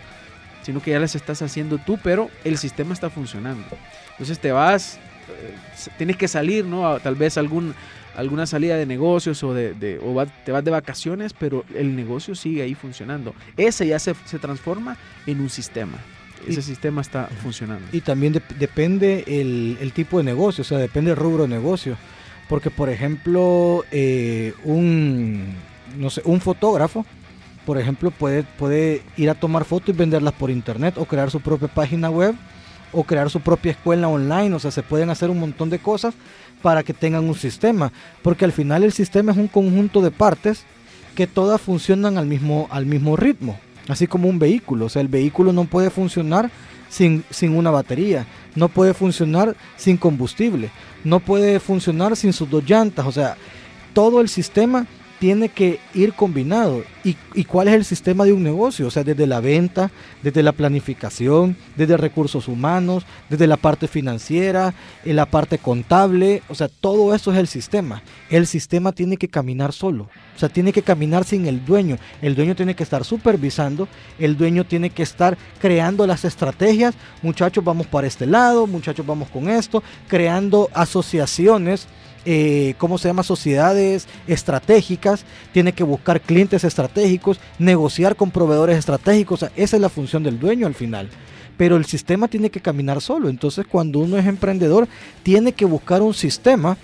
sino 0.63 0.81
que 0.81 0.93
ya 0.93 1.01
las 1.01 1.17
estás 1.17 1.43
haciendo 1.43 1.79
tú, 1.79 1.99
pero 2.01 2.31
el 2.45 2.59
sistema 2.59 2.95
está 2.95 3.11
funcionando. 3.11 3.67
Entonces 4.13 4.39
te 4.39 4.53
vas, 4.53 5.01
eh, 5.29 5.89
tienes 5.99 6.17
que 6.17 6.29
salir, 6.29 6.65
¿no? 6.65 7.01
Tal 7.01 7.17
vez 7.17 7.37
algún, 7.39 7.75
alguna 8.15 8.47
salida 8.47 8.77
de 8.77 8.87
negocios 8.87 9.43
o, 9.43 9.53
de, 9.53 9.75
de- 9.75 9.99
o 9.99 10.15
va- 10.15 10.27
te 10.27 10.53
vas 10.53 10.63
de 10.65 10.71
vacaciones, 10.71 11.33
pero 11.33 11.65
el 11.75 11.97
negocio 11.97 12.37
sigue 12.37 12.63
ahí 12.63 12.77
funcionando. 12.77 13.35
Ese 13.57 13.89
ya 13.89 13.99
se, 13.99 14.15
se 14.27 14.39
transforma 14.39 14.97
en 15.27 15.41
un 15.41 15.51
sistema. 15.51 15.99
Ese 16.47 16.61
Y- 16.61 16.63
sistema 16.63 17.01
está 17.01 17.27
funcionando. 17.43 17.85
Y 17.91 18.01
también 18.01 18.33
dep- 18.35 18.57
depende 18.61 19.25
el, 19.27 19.77
el 19.81 19.91
tipo 19.91 20.19
de 20.19 20.23
negocio, 20.25 20.63
o 20.63 20.65
sea, 20.65 20.79
depende 20.79 21.11
el 21.11 21.17
rubro 21.17 21.43
de 21.43 21.49
negocio. 21.49 21.97
Porque, 22.49 22.71
por 22.71 22.89
ejemplo, 22.91 23.85
eh, 23.91 24.55
un, 24.65 25.55
no 25.97 26.11
sé, 26.11 26.23
un 26.25 26.41
fotógrafo, 26.41 27.05
por 27.67 27.79
ejemplo, 27.79 28.11
puede, 28.11 28.43
puede 28.43 29.03
ir 29.17 29.31
a 29.31 29.35
tomar 29.35 29.65
fotos 29.65 29.91
y 29.91 29.99
venderlas 29.99 30.35
por 30.35 30.51
internet 30.51 30.95
o 30.97 31.05
crear 31.05 31.31
su 31.31 31.41
propia 31.41 31.69
página 31.69 32.11
web 32.11 32.35
o 32.93 33.05
crear 33.05 33.31
su 33.31 33.41
propia 33.41 33.73
escuela 33.73 34.09
online. 34.09 34.55
O 34.55 34.59
sea, 34.59 34.71
se 34.71 34.83
pueden 34.83 35.11
hacer 35.11 35.31
un 35.31 35.39
montón 35.39 35.71
de 35.71 35.79
cosas 35.79 36.15
para 36.63 36.83
que 36.83 36.95
tengan 36.95 37.25
un 37.25 37.35
sistema. 37.35 37.93
Porque 38.23 38.45
al 38.45 38.53
final 38.53 38.83
el 38.83 38.93
sistema 38.93 39.33
es 39.33 39.39
un 39.39 39.49
conjunto 39.49 40.01
de 40.01 40.11
partes 40.11 40.65
que 41.15 41.27
todas 41.27 41.61
funcionan 41.61 42.19
al 42.19 42.27
mismo, 42.27 42.67
al 42.71 42.87
mismo 42.87 43.17
ritmo. 43.17 43.59
Así 43.89 44.07
como 44.07 44.29
un 44.29 44.39
vehículo. 44.39 44.87
O 44.87 44.89
sea, 44.89 45.03
el 45.03 45.09
vehículo 45.09 45.53
no 45.53 45.65
puede 45.65 45.91
funcionar 45.91 46.51
sin, 46.89 47.25
sin 47.31 47.55
una 47.55 47.71
batería. 47.71 48.27
No 48.55 48.69
puede 48.69 48.95
funcionar 48.95 49.55
sin 49.77 49.97
combustible. 49.97 50.71
No 51.05 51.21
puede 51.21 51.61
funcionar 51.61 52.17
sin 52.17 52.33
sus 52.33 52.49
dos 52.49 52.65
llantas. 52.65 53.07
O 53.07 53.13
sea, 53.13 53.37
todo 53.93 54.21
el 54.21 54.29
sistema 54.29 54.87
tiene 55.21 55.51
que 55.51 55.79
ir 55.95 56.15
combinado. 56.15 56.83
¿Y, 57.05 57.15
¿Y 57.35 57.45
cuál 57.45 57.69
es 57.69 57.75
el 57.75 57.85
sistema 57.85 58.25
de 58.25 58.33
un 58.33 58.43
negocio? 58.43 58.87
O 58.87 58.91
sea, 58.91 59.05
desde 59.05 59.27
la 59.27 59.41
venta, 59.41 59.91
desde 60.23 60.43
la 60.43 60.53
planificación, 60.53 61.57
desde 61.77 61.99
recursos 61.99 62.49
humanos, 62.49 63.05
desde 63.29 63.47
la 63.47 63.59
parte 63.59 63.87
financiera, 63.87 64.75
en 65.05 65.17
la 65.17 65.27
parte 65.27 65.59
contable. 65.59 66.43
O 66.49 66.55
sea, 66.55 66.69
todo 66.69 67.15
eso 67.15 67.33
es 67.33 67.39
el 67.39 67.49
sistema. 67.49 68.03
El 68.31 68.47
sistema 68.47 68.93
tiene 68.93 69.19
que 69.19 69.29
caminar 69.29 69.75
solo. 69.75 70.09
O 70.35 70.39
sea, 70.39 70.49
tiene 70.49 70.73
que 70.73 70.83
caminar 70.83 71.25
sin 71.25 71.47
el 71.47 71.67
dueño. 71.67 71.99
El 72.23 72.35
dueño 72.35 72.57
tiene 72.57 72.75
que 72.75 72.83
estar 72.83 73.05
supervisando. 73.05 73.89
El 74.19 74.39
dueño 74.39 74.65
tiene 74.65 74.89
que 74.89 75.03
estar 75.03 75.37
creando 75.61 76.07
las 76.07 76.25
estrategias. 76.25 76.95
Muchachos, 77.21 77.63
vamos 77.63 77.87
para 77.87 78.07
este 78.07 78.25
lado. 78.25 78.67
Muchachos, 78.67 79.05
vamos 79.05 79.29
con 79.29 79.51
esto. 79.51 79.83
Creando 80.09 80.71
asociaciones 80.73 81.87
eh, 82.25 82.75
¿cómo 82.79 82.99
se 82.99 83.09
llama? 83.09 83.23
Sociedades 83.23 84.07
estratégicas, 84.27 85.25
tiene 85.53 85.73
que 85.73 85.85
buscar 85.85 86.21
clientes 86.21 86.65
estratégicos, 86.65 87.41
negociar 87.59 88.17
con 88.17 88.31
proveedores 88.31 88.79
estratégicos, 88.79 89.47
esa 89.57 89.77
es 89.77 89.83
la 89.83 89.89
función 89.89 90.23
del 90.23 90.39
dueño 90.39 90.67
al 90.67 90.75
final. 90.75 91.09
Pero 91.57 91.77
el 91.77 91.85
sistema 91.85 92.29
tiene 92.29 92.51
que 92.51 92.61
caminar 92.61 93.01
solo, 93.01 93.29
entonces 93.29 93.67
cuando 93.67 93.99
uno 93.99 94.17
es 94.17 94.27
emprendedor, 94.27 94.89
tiene 95.23 95.53
que 95.53 95.65
buscar 95.65 96.03
un 96.03 96.15
sistema 96.15 96.77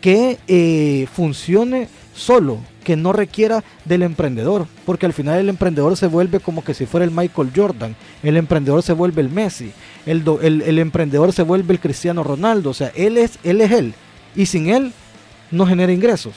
que 0.00 0.38
eh, 0.48 1.06
funcione 1.12 1.88
solo, 2.14 2.58
que 2.84 2.96
no 2.96 3.12
requiera 3.12 3.64
del 3.84 4.02
emprendedor, 4.02 4.66
porque 4.84 5.06
al 5.06 5.12
final 5.12 5.38
el 5.38 5.48
emprendedor 5.48 5.96
se 5.96 6.08
vuelve 6.08 6.40
como 6.40 6.64
que 6.64 6.74
si 6.74 6.86
fuera 6.86 7.04
el 7.04 7.10
Michael 7.10 7.52
Jordan, 7.54 7.96
el 8.22 8.36
emprendedor 8.36 8.82
se 8.82 8.92
vuelve 8.92 9.22
el 9.22 9.30
Messi, 9.30 9.72
el, 10.04 10.24
el, 10.42 10.62
el 10.62 10.78
emprendedor 10.78 11.32
se 11.32 11.42
vuelve 11.42 11.74
el 11.74 11.80
Cristiano 11.80 12.22
Ronaldo, 12.22 12.70
o 12.70 12.74
sea, 12.74 12.92
él 12.94 13.16
es, 13.16 13.38
él 13.44 13.60
es 13.60 13.70
él, 13.70 13.94
y 14.34 14.46
sin 14.46 14.68
él 14.68 14.92
no 15.50 15.66
genera 15.66 15.92
ingresos. 15.92 16.34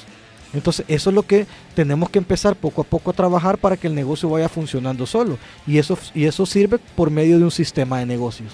Entonces 0.53 0.85
eso 0.87 1.09
es 1.09 1.13
lo 1.13 1.23
que 1.23 1.45
tenemos 1.75 2.09
que 2.09 2.17
empezar 2.17 2.55
poco 2.55 2.81
a 2.81 2.85
poco 2.85 3.11
a 3.11 3.13
trabajar 3.13 3.57
para 3.57 3.75
que 3.75 3.87
el 3.87 3.95
negocio 3.95 4.29
vaya 4.29 4.47
funcionando 4.47 5.05
solo. 5.05 5.37
Y 5.67 5.77
eso, 5.77 5.97
y 6.13 6.25
eso 6.25 6.45
sirve 6.45 6.79
por 6.95 7.11
medio 7.11 7.37
de 7.37 7.43
un 7.43 7.51
sistema 7.51 7.99
de 7.99 8.05
negocios. 8.05 8.53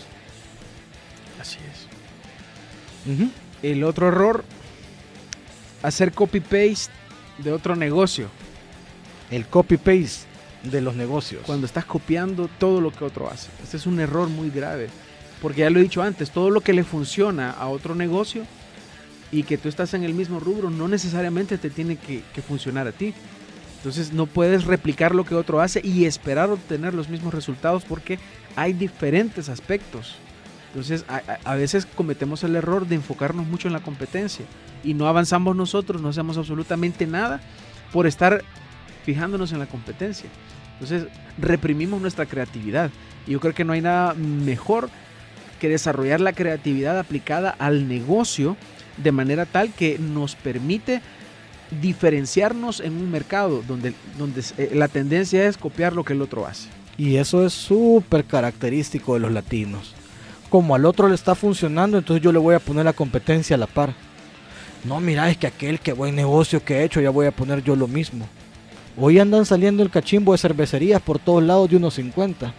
Así 1.39 1.57
es. 1.71 1.87
El 3.61 3.83
otro 3.83 4.07
error, 4.07 4.43
hacer 5.83 6.11
copy-paste 6.11 6.91
de 7.37 7.51
otro 7.51 7.75
negocio. 7.75 8.29
El 9.29 9.45
copy-paste 9.45 10.27
de 10.63 10.81
los 10.81 10.95
negocios. 10.95 11.43
Cuando 11.45 11.67
estás 11.67 11.85
copiando 11.85 12.49
todo 12.59 12.81
lo 12.81 12.91
que 12.91 13.05
otro 13.05 13.29
hace. 13.29 13.49
Este 13.63 13.77
es 13.77 13.85
un 13.85 13.99
error 13.99 14.27
muy 14.27 14.49
grave. 14.49 14.89
Porque 15.39 15.61
ya 15.61 15.69
lo 15.69 15.79
he 15.79 15.83
dicho 15.83 16.01
antes, 16.01 16.31
todo 16.31 16.49
lo 16.49 16.61
que 16.61 16.73
le 16.73 16.83
funciona 16.83 17.51
a 17.51 17.67
otro 17.67 17.95
negocio 17.95 18.43
y 19.31 19.43
que 19.43 19.57
tú 19.57 19.69
estás 19.69 19.93
en 19.93 20.03
el 20.03 20.13
mismo 20.13 20.39
rubro 20.39 20.69
no 20.69 20.87
necesariamente 20.87 21.57
te 21.57 21.69
tiene 21.69 21.95
que, 21.97 22.23
funcionar 22.41 22.87
a 22.87 22.91
ti. 22.91 23.13
Entonces 23.77 24.13
no 24.13 24.25
puedes 24.27 24.65
replicar 24.65 25.15
lo 25.15 25.25
que 25.25 25.35
otro 25.35 25.61
hace 25.61 25.81
y 25.83 26.05
esperar 26.05 26.49
obtener 26.49 26.93
los 26.93 27.09
mismos 27.09 27.33
resultados 27.33 27.83
porque 27.83 28.19
hay 28.55 28.73
diferentes 28.73 29.49
aspectos. 29.49 30.15
Entonces 30.67 31.03
a- 31.07 31.21
a 31.43 31.55
veces 31.55 31.85
cometemos 31.85 32.43
el 32.43 32.55
error 32.55 32.87
de 32.87 32.95
enfocarnos 32.95 33.47
mucho 33.47 33.67
en 33.67 33.73
la 33.73 33.79
competencia 33.81 34.45
y 34.83 34.93
no 34.93 35.07
avanzamos 35.07 35.55
nosotros, 35.55 36.01
no 36.01 36.09
hacemos 36.09 36.37
absolutamente 36.37 37.07
nada 37.07 37.41
por 37.91 38.07
estar 38.07 38.43
fijándonos 39.03 39.51
en 39.51 39.59
la 39.59 39.65
competencia. 39.65 40.29
Entonces 40.73 41.07
reprimimos 41.39 42.01
nuestra 42.01 42.25
creatividad 42.25 42.91
y 43.27 43.31
yo 43.31 43.39
creo 43.39 43.53
que 43.53 43.63
no 43.65 43.73
hay 43.73 43.81
nada 43.81 44.13
mejor 44.13 44.89
que 45.59 45.69
desarrollar 45.69 46.19
la 46.21 46.33
creatividad 46.33 46.97
aplicada 46.99 47.55
al 47.59 47.87
negocio 47.87 48.57
de 48.97 49.11
manera 49.11 49.45
tal 49.45 49.71
que 49.73 49.97
nos 49.99 50.35
permite 50.35 51.01
diferenciarnos 51.79 52.81
en 52.81 52.93
un 52.97 53.09
mercado 53.09 53.63
donde, 53.67 53.93
donde 54.17 54.43
eh, 54.57 54.71
la 54.73 54.87
tendencia 54.87 55.47
es 55.47 55.57
copiar 55.57 55.93
lo 55.93 56.03
que 56.03 56.13
el 56.13 56.21
otro 56.21 56.45
hace. 56.45 56.67
Y 56.97 57.15
eso 57.15 57.45
es 57.45 57.53
súper 57.53 58.25
característico 58.25 59.13
de 59.13 59.21
los 59.21 59.31
latinos. 59.31 59.93
Como 60.49 60.75
al 60.75 60.85
otro 60.85 61.07
le 61.07 61.15
está 61.15 61.33
funcionando, 61.33 61.97
entonces 61.97 62.21
yo 62.21 62.31
le 62.31 62.39
voy 62.39 62.55
a 62.55 62.59
poner 62.59 62.85
la 62.85 62.93
competencia 62.93 63.55
a 63.55 63.59
la 63.59 63.67
par. 63.67 63.93
No, 64.83 64.99
mira, 64.99 65.29
es 65.29 65.37
que 65.37 65.47
aquel 65.47 65.79
que 65.79 65.93
buen 65.93 66.15
negocio 66.15 66.63
que 66.63 66.77
he 66.79 66.83
hecho, 66.83 66.99
ya 66.99 67.09
voy 67.09 67.27
a 67.27 67.31
poner 67.31 67.63
yo 67.63 67.75
lo 67.75 67.87
mismo. 67.87 68.27
Hoy 68.97 69.19
andan 69.19 69.45
saliendo 69.45 69.81
el 69.83 69.89
cachimbo 69.89 70.33
de 70.33 70.39
cervecerías 70.39 71.01
por 71.01 71.19
todos 71.19 71.41
lados 71.41 71.69
de 71.69 71.77
unos 71.77 71.93
50. 71.93 72.53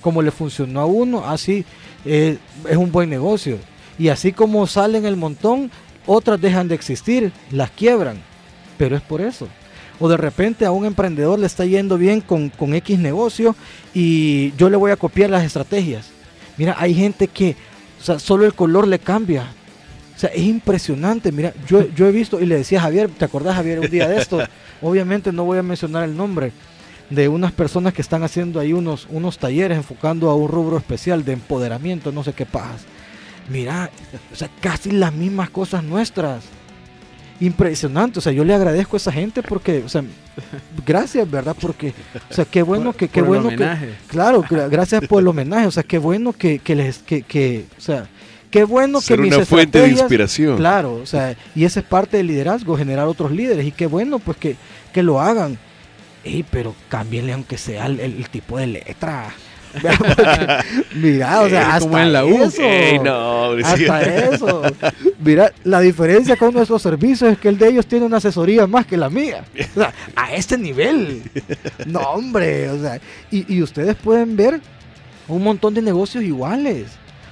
Como 0.00 0.22
le 0.22 0.30
funcionó 0.30 0.80
a 0.80 0.86
uno, 0.86 1.24
así 1.24 1.64
eh, 2.04 2.38
es 2.68 2.76
un 2.76 2.90
buen 2.90 3.08
negocio. 3.08 3.58
Y 3.98 4.08
así 4.08 4.32
como 4.32 4.66
salen 4.66 5.06
el 5.06 5.16
montón, 5.16 5.70
otras 6.06 6.40
dejan 6.40 6.68
de 6.68 6.74
existir, 6.74 7.32
las 7.50 7.70
quiebran. 7.70 8.18
Pero 8.78 8.96
es 8.96 9.02
por 9.02 9.20
eso. 9.20 9.48
O 9.98 10.08
de 10.08 10.16
repente 10.16 10.66
a 10.66 10.70
un 10.70 10.84
emprendedor 10.84 11.38
le 11.38 11.46
está 11.46 11.64
yendo 11.64 11.96
bien 11.96 12.20
con, 12.20 12.50
con 12.50 12.74
X 12.74 12.98
negocio 12.98 13.56
y 13.94 14.52
yo 14.56 14.68
le 14.68 14.76
voy 14.76 14.90
a 14.90 14.96
copiar 14.96 15.30
las 15.30 15.44
estrategias. 15.44 16.10
Mira, 16.58 16.76
hay 16.78 16.94
gente 16.94 17.28
que 17.28 17.56
o 18.00 18.04
sea, 18.04 18.18
solo 18.18 18.44
el 18.44 18.54
color 18.54 18.86
le 18.86 18.98
cambia. 18.98 19.46
O 20.14 20.18
sea, 20.18 20.30
es 20.30 20.42
impresionante. 20.42 21.32
Mira, 21.32 21.52
yo, 21.66 21.88
yo 21.94 22.06
he 22.06 22.12
visto 22.12 22.40
y 22.40 22.46
le 22.46 22.56
decía 22.56 22.78
a 22.78 22.82
Javier, 22.82 23.08
¿te 23.08 23.24
acordás 23.24 23.56
Javier 23.56 23.80
un 23.80 23.90
día 23.90 24.08
de 24.08 24.18
esto? 24.18 24.38
Obviamente 24.82 25.32
no 25.32 25.44
voy 25.44 25.58
a 25.58 25.62
mencionar 25.62 26.04
el 26.04 26.16
nombre 26.16 26.52
de 27.10 27.28
unas 27.28 27.52
personas 27.52 27.92
que 27.94 28.02
están 28.02 28.22
haciendo 28.22 28.58
ahí 28.60 28.72
unos, 28.72 29.06
unos 29.10 29.38
talleres 29.38 29.76
enfocando 29.76 30.28
a 30.28 30.34
un 30.34 30.48
rubro 30.48 30.76
especial 30.76 31.24
de 31.24 31.32
empoderamiento, 31.32 32.12
no 32.12 32.24
sé 32.24 32.32
qué 32.32 32.44
pajas. 32.44 32.82
Mira, 33.48 33.90
o 34.32 34.36
sea, 34.36 34.48
casi 34.60 34.90
las 34.90 35.12
mismas 35.12 35.50
cosas 35.50 35.82
nuestras. 35.82 36.44
Impresionante, 37.38 38.18
o 38.18 38.22
sea, 38.22 38.32
yo 38.32 38.46
le 38.46 38.54
agradezco 38.54 38.96
a 38.96 38.98
esa 38.98 39.12
gente 39.12 39.42
porque, 39.42 39.82
o 39.84 39.90
sea, 39.90 40.02
gracias, 40.86 41.30
¿verdad? 41.30 41.54
Porque, 41.60 41.92
o 42.30 42.32
sea, 42.32 42.46
qué 42.46 42.62
bueno 42.62 42.94
que, 42.94 43.08
qué 43.08 43.20
bueno 43.20 43.50
que, 43.50 43.94
claro, 44.08 44.42
gracias 44.48 45.06
por 45.06 45.20
el 45.20 45.28
homenaje, 45.28 45.66
o 45.66 45.70
sea, 45.70 45.82
qué 45.82 45.98
bueno 45.98 46.32
que, 46.32 46.60
que 46.60 46.74
les, 46.74 46.98
que, 46.98 47.20
que, 47.20 47.66
o 47.76 47.80
sea, 47.80 48.08
qué 48.50 48.64
bueno 48.64 49.02
Ser 49.02 49.20
que 49.20 49.26
una 49.26 49.44
fuente 49.44 49.80
de 49.80 49.88
inspiración. 49.88 50.56
Claro, 50.56 50.94
o 50.94 51.04
sea, 51.04 51.36
y 51.54 51.66
esa 51.66 51.80
es 51.80 51.86
parte 51.86 52.16
del 52.16 52.28
liderazgo, 52.28 52.74
generar 52.74 53.06
otros 53.06 53.30
líderes, 53.30 53.66
y 53.66 53.72
qué 53.72 53.86
bueno, 53.86 54.18
pues 54.18 54.38
que, 54.38 54.56
que 54.94 55.02
lo 55.02 55.20
hagan. 55.20 55.58
Ey, 56.24 56.42
pero 56.50 56.74
cámbienle 56.88 57.34
aunque 57.34 57.58
sea 57.58 57.84
el 57.84 58.28
tipo 58.30 58.56
de 58.56 58.66
letra. 58.66 59.34
Mira, 60.94 61.42
o 61.42 61.48
sea, 61.48 61.74
hasta 61.74 62.02
en 62.02 62.12
la 62.12 62.24
eso. 62.24 62.62
hasta 63.64 64.02
eso. 64.02 64.62
Mira, 65.18 65.52
la 65.64 65.80
diferencia 65.80 66.36
con 66.36 66.54
nuestros 66.54 66.82
servicios 66.82 67.32
es 67.32 67.38
que 67.38 67.48
el 67.48 67.58
de 67.58 67.68
ellos 67.68 67.86
tiene 67.86 68.06
una 68.06 68.18
asesoría 68.18 68.66
más 68.66 68.86
que 68.86 68.96
la 68.96 69.10
mía. 69.10 69.44
O 69.74 69.80
sea, 69.80 69.92
a 70.14 70.34
este 70.34 70.56
nivel. 70.56 71.22
No, 71.86 72.00
hombre. 72.00 72.70
O 72.70 72.80
sea, 72.80 73.00
y, 73.30 73.54
y 73.54 73.62
ustedes 73.62 73.96
pueden 73.96 74.36
ver 74.36 74.60
un 75.28 75.42
montón 75.42 75.74
de 75.74 75.82
negocios 75.82 76.24
iguales. 76.24 76.88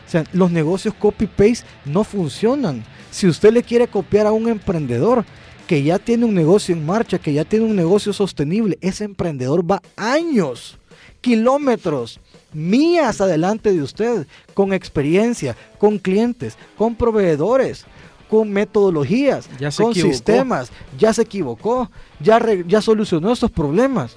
O 0.07 0.11
sea, 0.11 0.25
los 0.33 0.51
negocios 0.51 0.95
copy-paste 0.95 1.67
no 1.85 2.05
funcionan. 2.05 2.85
Si 3.11 3.27
usted 3.27 3.53
le 3.53 3.63
quiere 3.63 3.89
copiar 3.89 4.27
a 4.27 4.33
un 4.33 4.49
emprendedor 4.49 5.25
que 5.67 5.83
ya 5.83 5.99
tiene 5.99 6.25
un 6.25 6.35
negocio 6.35 6.75
en 6.75 6.85
marcha, 6.85 7.19
que 7.19 7.33
ya 7.33 7.45
tiene 7.45 7.65
un 7.65 7.77
negocio 7.77 8.13
sostenible, 8.13 8.79
ese 8.81 9.05
emprendedor 9.05 9.69
va 9.69 9.81
años, 9.97 10.79
kilómetros 11.21 12.21
mías 12.55 13.21
adelante 13.21 13.73
de 13.73 13.83
usted, 13.83 14.27
con 14.55 14.73
experiencia, 14.73 15.57
con 15.79 15.99
clientes, 15.99 16.57
con 16.79 16.95
proveedores, 16.95 17.85
con 18.31 18.51
metodologías, 18.51 19.49
con 19.77 19.95
sistemas. 19.95 20.71
Ya 20.99 21.13
se 21.13 21.23
equivocó, 21.23 21.91
ya, 22.21 22.41
ya 22.67 22.81
solucionó 22.81 23.33
estos 23.33 23.51
problemas. 23.51 24.17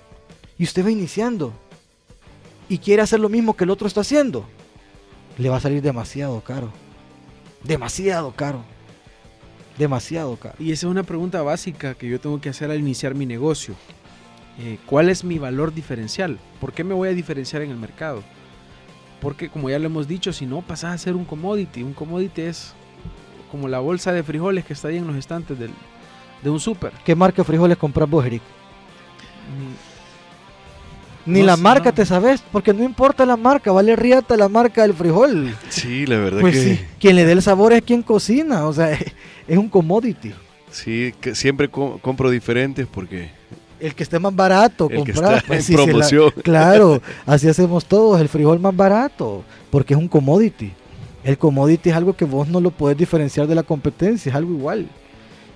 Y 0.57 0.63
usted 0.63 0.85
va 0.85 0.91
iniciando 0.91 1.53
y 2.69 2.79
quiere 2.79 3.01
hacer 3.01 3.19
lo 3.19 3.29
mismo 3.29 3.55
que 3.55 3.63
el 3.63 3.69
otro 3.69 3.87
está 3.87 4.01
haciendo. 4.01 4.45
Le 5.37 5.49
va 5.49 5.57
a 5.57 5.61
salir 5.61 5.81
demasiado 5.81 6.41
caro. 6.41 6.71
Demasiado 7.63 8.31
caro. 8.31 8.63
Demasiado 9.77 10.35
caro. 10.37 10.55
Y 10.59 10.71
esa 10.71 10.87
es 10.87 10.91
una 10.91 11.03
pregunta 11.03 11.41
básica 11.43 11.93
que 11.93 12.09
yo 12.09 12.19
tengo 12.19 12.41
que 12.41 12.49
hacer 12.49 12.71
al 12.71 12.79
iniciar 12.79 13.13
mi 13.13 13.25
negocio. 13.25 13.75
Eh, 14.59 14.79
¿cuál 14.85 15.09
es 15.09 15.23
mi 15.23 15.37
valor 15.37 15.73
diferencial? 15.73 16.39
¿Por 16.59 16.73
qué 16.73 16.83
me 16.83 16.93
voy 16.93 17.09
a 17.09 17.13
diferenciar 17.13 17.61
en 17.61 17.71
el 17.71 17.77
mercado? 17.77 18.23
Porque 19.21 19.49
como 19.49 19.69
ya 19.69 19.79
lo 19.79 19.85
hemos 19.85 20.07
dicho, 20.07 20.33
si 20.33 20.45
no 20.45 20.61
pasas 20.61 20.93
a 20.93 20.97
ser 20.97 21.15
un 21.15 21.25
commodity. 21.25 21.83
Un 21.83 21.93
commodity 21.93 22.41
es 22.41 22.73
como 23.51 23.67
la 23.67 23.79
bolsa 23.79 24.11
de 24.11 24.23
frijoles 24.23 24.65
que 24.65 24.73
está 24.73 24.87
ahí 24.87 24.97
en 24.97 25.07
los 25.07 25.15
estantes 25.15 25.57
del, 25.57 25.71
de 26.43 26.49
un 26.49 26.59
súper. 26.59 26.91
¿Qué 27.05 27.15
marca 27.15 27.37
de 27.37 27.45
frijoles 27.45 27.77
compras 27.77 28.09
vos, 28.09 28.25
Eric? 28.25 28.41
Ni, 31.25 31.43
la 31.43 31.57
marca 31.57 31.91
te 31.91 32.05
sabes, 32.05 32.41
porque 32.51 32.73
no 32.73 32.83
importa 32.83 33.25
la 33.25 33.35
marca, 33.35 33.71
vale 33.71 33.95
riata 33.97 34.37
la 34.37 34.47
marca 34.47 34.83
del 34.83 34.93
frijol. 34.93 35.53
Sí, 35.69 36.05
la 36.05 36.17
verdad 36.17 36.39
pues 36.39 36.55
que... 36.55 36.63
sí, 36.63 36.85
quien 36.99 37.17
le 37.17 37.25
dé 37.25 37.33
el 37.33 37.41
sabor 37.41 37.73
es 37.73 37.81
quien 37.81 38.01
cocina, 38.01 38.65
o 38.65 38.71
sea, 38.71 38.97
es 39.47 39.57
un 39.57 39.67
commodity. 39.67 40.33
Sí, 40.71 41.13
que 41.19 41.35
siempre 41.35 41.69
compro 41.69 42.29
diferentes 42.29 42.87
porque 42.87 43.29
el 43.79 43.95
que 43.95 44.03
esté 44.03 44.19
más 44.19 44.35
barato, 44.35 44.89
comprar. 44.89 45.43
Pues, 45.45 45.69
promoción. 45.69 46.31
claro, 46.43 47.01
así 47.25 47.47
hacemos 47.47 47.85
todos, 47.85 48.19
el 48.19 48.29
frijol 48.29 48.59
más 48.59 48.75
barato, 48.75 49.43
porque 49.69 49.93
es 49.93 49.99
un 49.99 50.07
commodity. 50.07 50.73
El 51.23 51.37
commodity 51.37 51.89
es 51.89 51.95
algo 51.95 52.15
que 52.15 52.25
vos 52.25 52.47
no 52.47 52.61
lo 52.61 52.71
puedes 52.71 52.97
diferenciar 52.97 53.47
de 53.47 53.55
la 53.55 53.63
competencia, 53.63 54.29
es 54.29 54.35
algo 54.35 54.53
igual. 54.53 54.87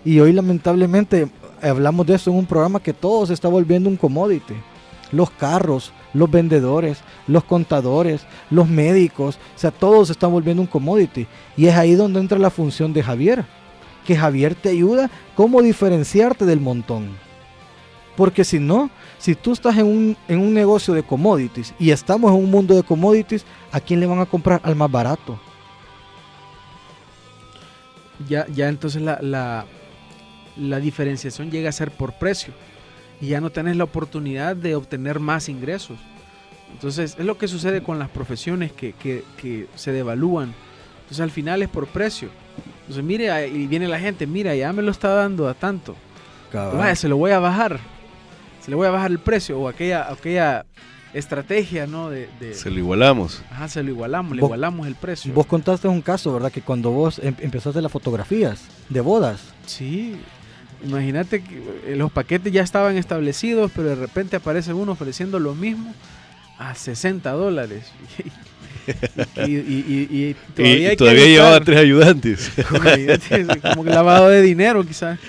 Y 0.04 0.20
hoy 0.20 0.34
lamentablemente 0.34 1.30
hablamos 1.62 2.06
de 2.06 2.16
eso 2.16 2.32
en 2.32 2.38
un 2.38 2.46
programa 2.46 2.82
que 2.82 2.94
todo 2.94 3.26
se 3.26 3.34
está 3.34 3.48
volviendo 3.48 3.90
un 3.90 3.98
commodity. 3.98 4.56
Los 5.12 5.30
carros, 5.30 5.94
los 6.14 6.30
vendedores, 6.30 7.00
los 7.28 7.44
contadores, 7.44 8.22
los 8.50 8.68
médicos, 8.68 9.38
o 9.56 9.60
sea, 9.60 9.72
todo 9.72 10.06
se 10.06 10.14
está 10.14 10.28
volviendo 10.28 10.62
un 10.62 10.68
commodity. 10.68 11.28
Y 11.58 11.68
es 11.68 11.76
ahí 11.76 11.96
donde 11.96 12.20
entra 12.20 12.40
la 12.40 12.50
función 12.50 12.94
de 12.94 13.04
Javier, 13.04 13.46
que 14.06 14.16
Javier 14.16 14.56
te 14.56 14.70
ayuda 14.70 15.10
cómo 15.36 15.62
diferenciarte 15.62 16.46
del 16.46 16.60
montón. 16.60 17.10
Porque 18.16 18.44
si 18.44 18.60
no, 18.60 18.90
si 19.18 19.36
tú 19.36 19.54
estás 19.54 19.78
en 19.78 19.86
un, 19.86 20.18
en 20.28 20.40
un 20.40 20.54
negocio 20.54 20.94
de 20.94 21.04
commodities 21.04 21.74
y 21.80 21.92
estamos 21.92 22.32
en 22.32 22.38
un 22.38 22.52
mundo 22.52 22.76
de 22.76 22.84
commodities, 22.84 23.46
¿a 23.72 23.80
quién 23.80 24.00
le 24.00 24.06
van 24.06 24.20
a 24.20 24.26
comprar 24.26 24.60
al 24.64 24.76
más 24.76 24.92
barato? 24.92 25.40
Ya, 28.28 28.46
ya 28.48 28.68
entonces 28.68 29.02
la, 29.02 29.20
la, 29.22 29.66
la 30.58 30.80
diferenciación 30.80 31.50
llega 31.50 31.70
a 31.70 31.74
ser 31.74 31.92
por 31.92 32.14
precio 32.14 32.54
y 33.20 33.28
ya 33.28 33.42
no 33.42 33.50
tenés 33.50 33.78
la 33.78 33.86
oportunidad 33.86 34.56
de 34.56 34.76
obtener 34.76 35.20
más 35.20 35.50
ingresos. 35.50 35.98
Entonces 36.74 37.16
es 37.18 37.26
lo 37.26 37.38
que 37.38 37.48
sucede 37.48 37.82
con 37.82 37.98
las 37.98 38.10
profesiones 38.10 38.72
que, 38.72 38.94
que, 38.94 39.24
que, 39.38 39.68
se 39.76 39.92
devalúan. 39.92 40.54
Entonces 41.04 41.22
al 41.22 41.32
final 41.32 41.62
es 41.62 41.70
por 41.70 41.88
precio. 41.88 42.30
Entonces 42.82 43.04
mire, 43.04 43.48
y 43.48 43.68
viene 43.68 43.88
la 43.88 44.00
gente, 44.00 44.28
mira, 44.28 44.54
ya 44.56 44.72
me 44.74 44.82
lo 44.82 44.92
está 44.92 45.10
dando 45.10 45.48
a 45.48 45.54
tanto. 45.54 45.96
Vaya, 46.54 46.96
se 46.96 47.08
lo 47.08 47.16
voy 47.16 47.32
a 47.32 47.40
bajar 47.40 47.80
se 48.62 48.70
le 48.70 48.76
voy 48.76 48.88
a 48.88 48.92
bajar 48.92 49.12
el 49.12 49.20
precio 49.20 49.60
o 49.60 49.68
aquella, 49.68 50.10
aquella 50.12 50.66
estrategia, 51.14 51.88
¿no? 51.88 52.10
De, 52.10 52.30
se 52.54 52.70
lo 52.70 52.78
igualamos. 52.78 53.44
Ajá, 53.52 53.68
se 53.68 53.84
lo 53.84 53.90
igualamos, 53.90 54.36
le 54.36 54.44
igualamos 54.44 54.88
el 54.88 54.96
precio. 54.96 55.34
Vos 55.34 55.46
contaste 55.46 55.88
un 55.88 56.02
caso, 56.02 56.34
¿verdad? 56.34 56.52
Que 56.52 56.62
cuando 56.62 56.92
vos 56.92 57.20
em, 57.20 57.36
empezaste 57.40 57.82
las 57.82 57.92
fotografías 57.92 58.64
de 58.90 59.02
bodas. 59.02 59.42
Sí, 59.66 60.16
imagínate 60.84 61.44
que 61.44 61.96
los 61.96 62.12
paquetes 62.12 62.54
ya 62.54 62.62
estaban 62.62 62.98
establecidos, 62.98 63.72
pero 63.76 63.90
de 63.90 63.96
repente 63.96 64.36
aparece 64.36 64.74
uno 64.74 64.94
ofreciendo 64.94 65.40
lo 65.40 65.56
mismo 65.56 65.94
a 66.58 66.76
60 66.76 67.32
dólares. 67.32 67.92
y, 69.48 70.36
todavía, 70.96 71.26
llevaba 71.26 71.62
tres 71.62 71.80
ayudantes. 71.80 72.52
Como 73.76 73.84
lavado 73.84 74.30
de 74.30 74.42
dinero, 74.42 74.86
quizás. 74.86 75.20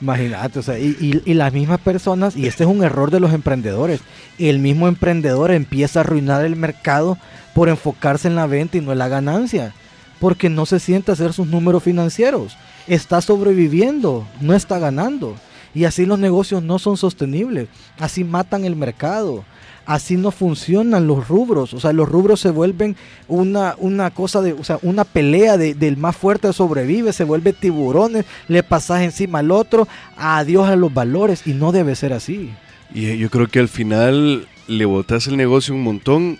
Imagínate, 0.00 0.58
o 0.58 0.62
sea, 0.62 0.78
y, 0.78 1.22
las 1.34 1.52
mismas 1.52 1.80
personas, 1.80 2.36
y 2.36 2.46
este 2.46 2.64
es 2.64 2.68
un 2.68 2.82
error 2.82 3.10
de 3.10 3.20
los 3.20 3.32
emprendedores, 3.32 4.00
el 4.38 4.58
mismo 4.58 4.88
emprendedor 4.88 5.50
empieza 5.50 6.00
a 6.00 6.02
arruinar 6.02 6.44
el 6.44 6.56
mercado 6.56 7.18
por 7.54 7.68
enfocarse 7.68 8.28
en 8.28 8.34
la 8.34 8.46
venta 8.46 8.76
y 8.76 8.80
no 8.80 8.92
en 8.92 8.98
la 8.98 9.08
ganancia, 9.08 9.72
porque 10.20 10.48
no 10.48 10.66
se 10.66 10.80
siente 10.80 11.12
hacer 11.12 11.32
sus 11.32 11.46
números 11.46 11.82
financieros. 11.82 12.56
Está 12.86 13.20
sobreviviendo, 13.20 14.26
no 14.40 14.54
está 14.54 14.78
ganando. 14.78 15.36
Y 15.74 15.86
así 15.86 16.06
los 16.06 16.18
negocios 16.18 16.62
no 16.62 16.78
son 16.78 16.96
sostenibles. 16.96 17.68
Así 17.98 18.22
matan 18.22 18.64
el 18.64 18.76
mercado 18.76 19.44
así 19.86 20.16
no 20.16 20.30
funcionan 20.30 21.06
los 21.06 21.28
rubros. 21.28 21.74
O 21.74 21.80
sea, 21.80 21.92
los 21.92 22.08
rubros 22.08 22.40
se 22.40 22.50
vuelven 22.50 22.96
una, 23.28 23.74
una 23.78 24.10
cosa 24.10 24.40
de, 24.40 24.52
o 24.52 24.64
sea, 24.64 24.78
una 24.82 25.04
pelea 25.04 25.56
de, 25.56 25.74
del 25.74 25.96
más 25.96 26.16
fuerte 26.16 26.52
sobrevive, 26.52 27.12
se 27.12 27.24
vuelve 27.24 27.52
tiburones, 27.52 28.24
le 28.48 28.62
pasas 28.62 29.02
encima 29.02 29.40
al 29.40 29.50
otro, 29.50 29.88
adiós 30.16 30.68
a 30.68 30.76
los 30.76 30.92
valores, 30.92 31.46
y 31.46 31.54
no 31.54 31.72
debe 31.72 31.94
ser 31.94 32.12
así. 32.12 32.50
Y 32.94 33.16
yo 33.16 33.30
creo 33.30 33.48
que 33.48 33.58
al 33.58 33.68
final 33.68 34.46
le 34.68 34.84
botas 34.84 35.26
el 35.26 35.36
negocio 35.36 35.74
un 35.74 35.82
montón 35.82 36.38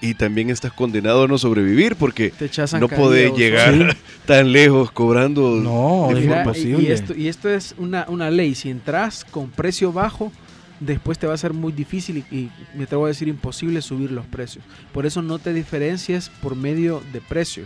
y 0.00 0.14
también 0.14 0.50
estás 0.50 0.72
condenado 0.72 1.24
a 1.24 1.28
no 1.28 1.38
sobrevivir 1.38 1.96
porque 1.96 2.32
no 2.78 2.88
podés 2.88 3.32
llegar 3.34 3.96
tan 4.26 4.52
lejos 4.52 4.90
cobrando 4.90 5.56
no, 5.56 6.10
es 6.16 6.24
imposible. 6.24 6.82
Y, 6.82 6.92
esto, 6.92 7.14
y 7.14 7.28
esto 7.28 7.48
es 7.48 7.74
una, 7.78 8.06
una 8.08 8.30
ley, 8.30 8.54
si 8.54 8.70
entras 8.70 9.24
con 9.24 9.50
precio 9.50 9.92
bajo, 9.92 10.32
después 10.80 11.18
te 11.18 11.26
va 11.26 11.34
a 11.34 11.38
ser 11.38 11.52
muy 11.52 11.72
difícil 11.72 12.24
y, 12.30 12.50
me 12.74 12.84
atrevo 12.84 13.06
a 13.06 13.08
decir 13.08 13.28
imposible 13.28 13.82
subir 13.82 14.10
los 14.10 14.26
precios. 14.26 14.64
Por 14.92 15.06
eso 15.06 15.22
no 15.22 15.38
te 15.38 15.52
diferencies 15.52 16.28
por 16.28 16.56
medio 16.56 17.02
de 17.12 17.20
precio. 17.20 17.64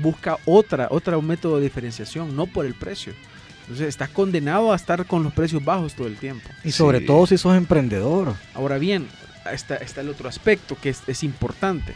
Busca 0.00 0.38
otra, 0.44 0.88
otro 0.90 1.20
método 1.22 1.56
de 1.56 1.64
diferenciación, 1.64 2.36
no 2.36 2.46
por 2.46 2.66
el 2.66 2.74
precio. 2.74 3.12
Entonces 3.62 3.88
estás 3.88 4.08
condenado 4.08 4.72
a 4.72 4.76
estar 4.76 5.04
con 5.06 5.22
los 5.22 5.32
precios 5.32 5.64
bajos 5.64 5.94
todo 5.94 6.06
el 6.06 6.16
tiempo. 6.16 6.48
Y 6.64 6.72
sobre 6.72 7.00
todo 7.00 7.26
si 7.26 7.36
sos 7.36 7.56
emprendedor. 7.56 8.34
Ahora 8.54 8.78
bien, 8.78 9.06
está, 9.52 9.76
está 9.76 10.00
el 10.00 10.08
otro 10.08 10.28
aspecto 10.28 10.76
que 10.80 10.90
es, 10.90 11.02
es 11.06 11.22
importante. 11.22 11.94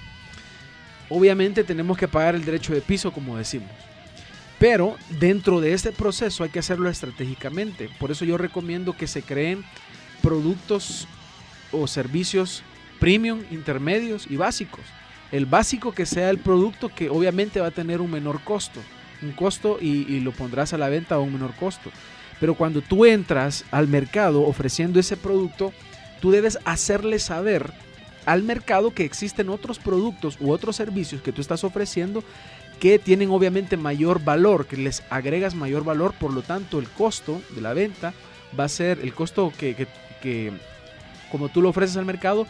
Obviamente 1.09 1.65
tenemos 1.65 1.97
que 1.97 2.09
pagar 2.09 2.35
el 2.35 2.45
derecho 2.45 2.75
de 2.75 2.81
piso, 2.81 3.13
como 3.13 3.37
decimos. 3.37 3.71
Pero 4.59 4.97
dentro 5.19 5.61
de 5.61 5.73
este 5.73 5.93
proceso 5.93 6.45
hay 6.45 6.51
que 6.51 6.61
hacerlo 6.61 6.89
estratégicamente. 6.89 7.91
Por 7.99 8.11
eso 8.11 8.25
yo 8.25 8.39
recomiendo 8.39 8.97
que 8.97 9.07
se 9.07 9.23
creen 9.23 9.65
productos 10.23 11.07
o 11.73 11.87
servicios 11.87 12.63
premium, 13.01 13.41
intermedios 13.51 14.27
y 14.31 14.37
básicos. 14.37 14.85
El 15.33 15.47
básico 15.47 15.93
que 15.93 16.07
sea 16.07 16.31
el 16.31 16.39
producto 16.39 16.89
que 16.89 17.11
obviamente 17.11 17.61
va 17.61 17.69
a 17.69 17.73
tener 17.73 18.01
un 18.01 18.11
menor 18.11 18.43
costo, 18.43 18.81
un 19.23 19.33
costo 19.33 19.79
y, 19.81 20.21
lo 20.21 20.33
pondrás 20.33 20.73
a 20.73 20.79
la 20.79 20.89
venta 20.89 21.17
a 21.17 21.19
un 21.19 21.33
menor 21.33 21.55
costo. 21.55 21.91
Pero 22.39 22.55
cuando 22.55 22.81
tú 22.81 23.05
entras 23.05 23.65
al 23.71 23.89
mercado 23.89 24.43
ofreciendo 24.43 25.01
ese 25.01 25.17
producto, 25.17 25.73
tú 26.21 26.31
debes 26.31 26.59
hacerle 26.65 27.19
saber 27.19 27.73
al 28.25 28.43
mercado 28.43 28.93
que 28.93 29.05
existen 29.05 29.49
otros 29.49 29.79
productos 29.79 30.37
u 30.39 30.53
otros 30.53 30.77
servicios 30.77 31.23
que 31.23 31.33
tú 31.33 31.41
estás 31.41 31.65
ofreciendo 31.65 32.23
que 32.79 32.99
tienen 32.99 33.31
obviamente 33.31 33.77
mayor 33.77 34.23
valor, 34.23 34.67
que 34.67 34.77
les 34.77 35.03
agregas 35.11 35.55
mayor 35.55 35.85
valor, 35.85 36.15
por 36.15 36.33
lo 36.33 36.43
tanto 36.43 36.79
el 36.79 36.89
costo 36.89 37.41
de 37.55 37.61
la 37.61 37.75
venta 37.75 38.13
va 38.59 38.65
a 38.65 38.69
ser 38.69 39.01
el 39.01 39.15
costo 39.15 39.53
que, 39.57 39.87
que, 40.21 40.53
como 41.31 41.49
tú 41.49 41.63
lo 41.63 41.71
ofreces 41.71 41.97
al 41.97 42.05
mercado, 42.05 42.47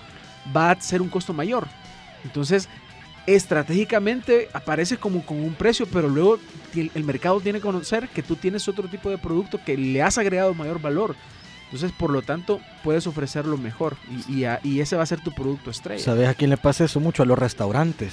va 0.54 0.70
a 0.70 0.80
ser 0.80 1.02
un 1.02 1.08
costo 1.08 1.32
mayor. 1.32 1.66
Entonces, 2.24 2.68
estratégicamente 3.26 4.48
aparece 4.52 4.96
como 4.96 5.24
con 5.24 5.38
un 5.38 5.54
precio, 5.54 5.86
pero 5.86 6.08
luego 6.08 6.38
el 6.74 7.04
mercado 7.04 7.40
tiene 7.40 7.58
que 7.58 7.66
conocer 7.66 8.08
que 8.08 8.22
tú 8.22 8.36
tienes 8.36 8.66
otro 8.68 8.88
tipo 8.88 9.10
de 9.10 9.18
producto 9.18 9.60
que 9.64 9.76
le 9.76 10.02
has 10.02 10.18
agregado 10.18 10.54
mayor 10.54 10.80
valor. 10.80 11.14
Entonces, 11.72 11.96
por 11.98 12.10
lo 12.10 12.20
tanto, 12.20 12.60
puedes 12.84 13.06
ofrecerlo 13.06 13.56
mejor 13.56 13.96
y, 14.28 14.44
y, 14.62 14.80
ese 14.80 14.94
va 14.94 15.04
a 15.04 15.06
ser 15.06 15.22
tu 15.22 15.32
producto 15.32 15.70
estrella. 15.70 16.04
¿Sabes 16.04 16.28
a 16.28 16.34
quién 16.34 16.50
le 16.50 16.58
pasa 16.58 16.84
eso 16.84 17.00
mucho? 17.00 17.22
A 17.22 17.26
los 17.26 17.38
restaurantes. 17.38 18.12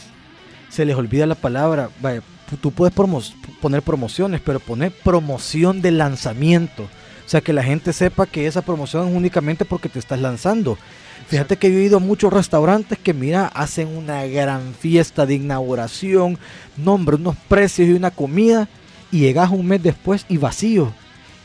Se 0.69 0.85
les 0.85 0.95
olvida 0.95 1.25
la 1.25 1.35
palabra. 1.35 1.89
Vaya, 1.99 2.21
tú 2.61 2.71
puedes 2.71 2.93
poner 2.93 3.81
promociones, 3.81 4.39
pero 4.39 4.61
poner 4.61 4.93
promoción 4.93 5.81
de 5.81 5.91
lanzamiento. 5.91 6.87
O 7.29 7.31
sea, 7.31 7.41
que 7.41 7.53
la 7.53 7.61
gente 7.61 7.93
sepa 7.93 8.25
que 8.25 8.47
esa 8.47 8.63
promoción 8.63 9.07
es 9.07 9.15
únicamente 9.15 9.63
porque 9.63 9.87
te 9.87 9.99
estás 9.99 10.19
lanzando. 10.19 10.79
Fíjate 11.27 11.57
que 11.57 11.71
yo 11.71 11.77
he 11.77 11.83
ido 11.83 11.97
a 11.97 11.99
muchos 11.99 12.33
restaurantes 12.33 12.97
que, 12.97 13.13
mira, 13.13 13.45
hacen 13.45 13.87
una 13.89 14.25
gran 14.25 14.73
fiesta 14.73 15.27
de 15.27 15.35
inauguración, 15.35 16.39
nombre, 16.75 17.17
unos 17.17 17.35
precios 17.47 17.87
y 17.87 17.91
una 17.91 18.09
comida, 18.09 18.67
y 19.11 19.19
llegas 19.19 19.51
un 19.51 19.67
mes 19.67 19.83
después 19.83 20.25
y 20.27 20.37
vacío. 20.37 20.91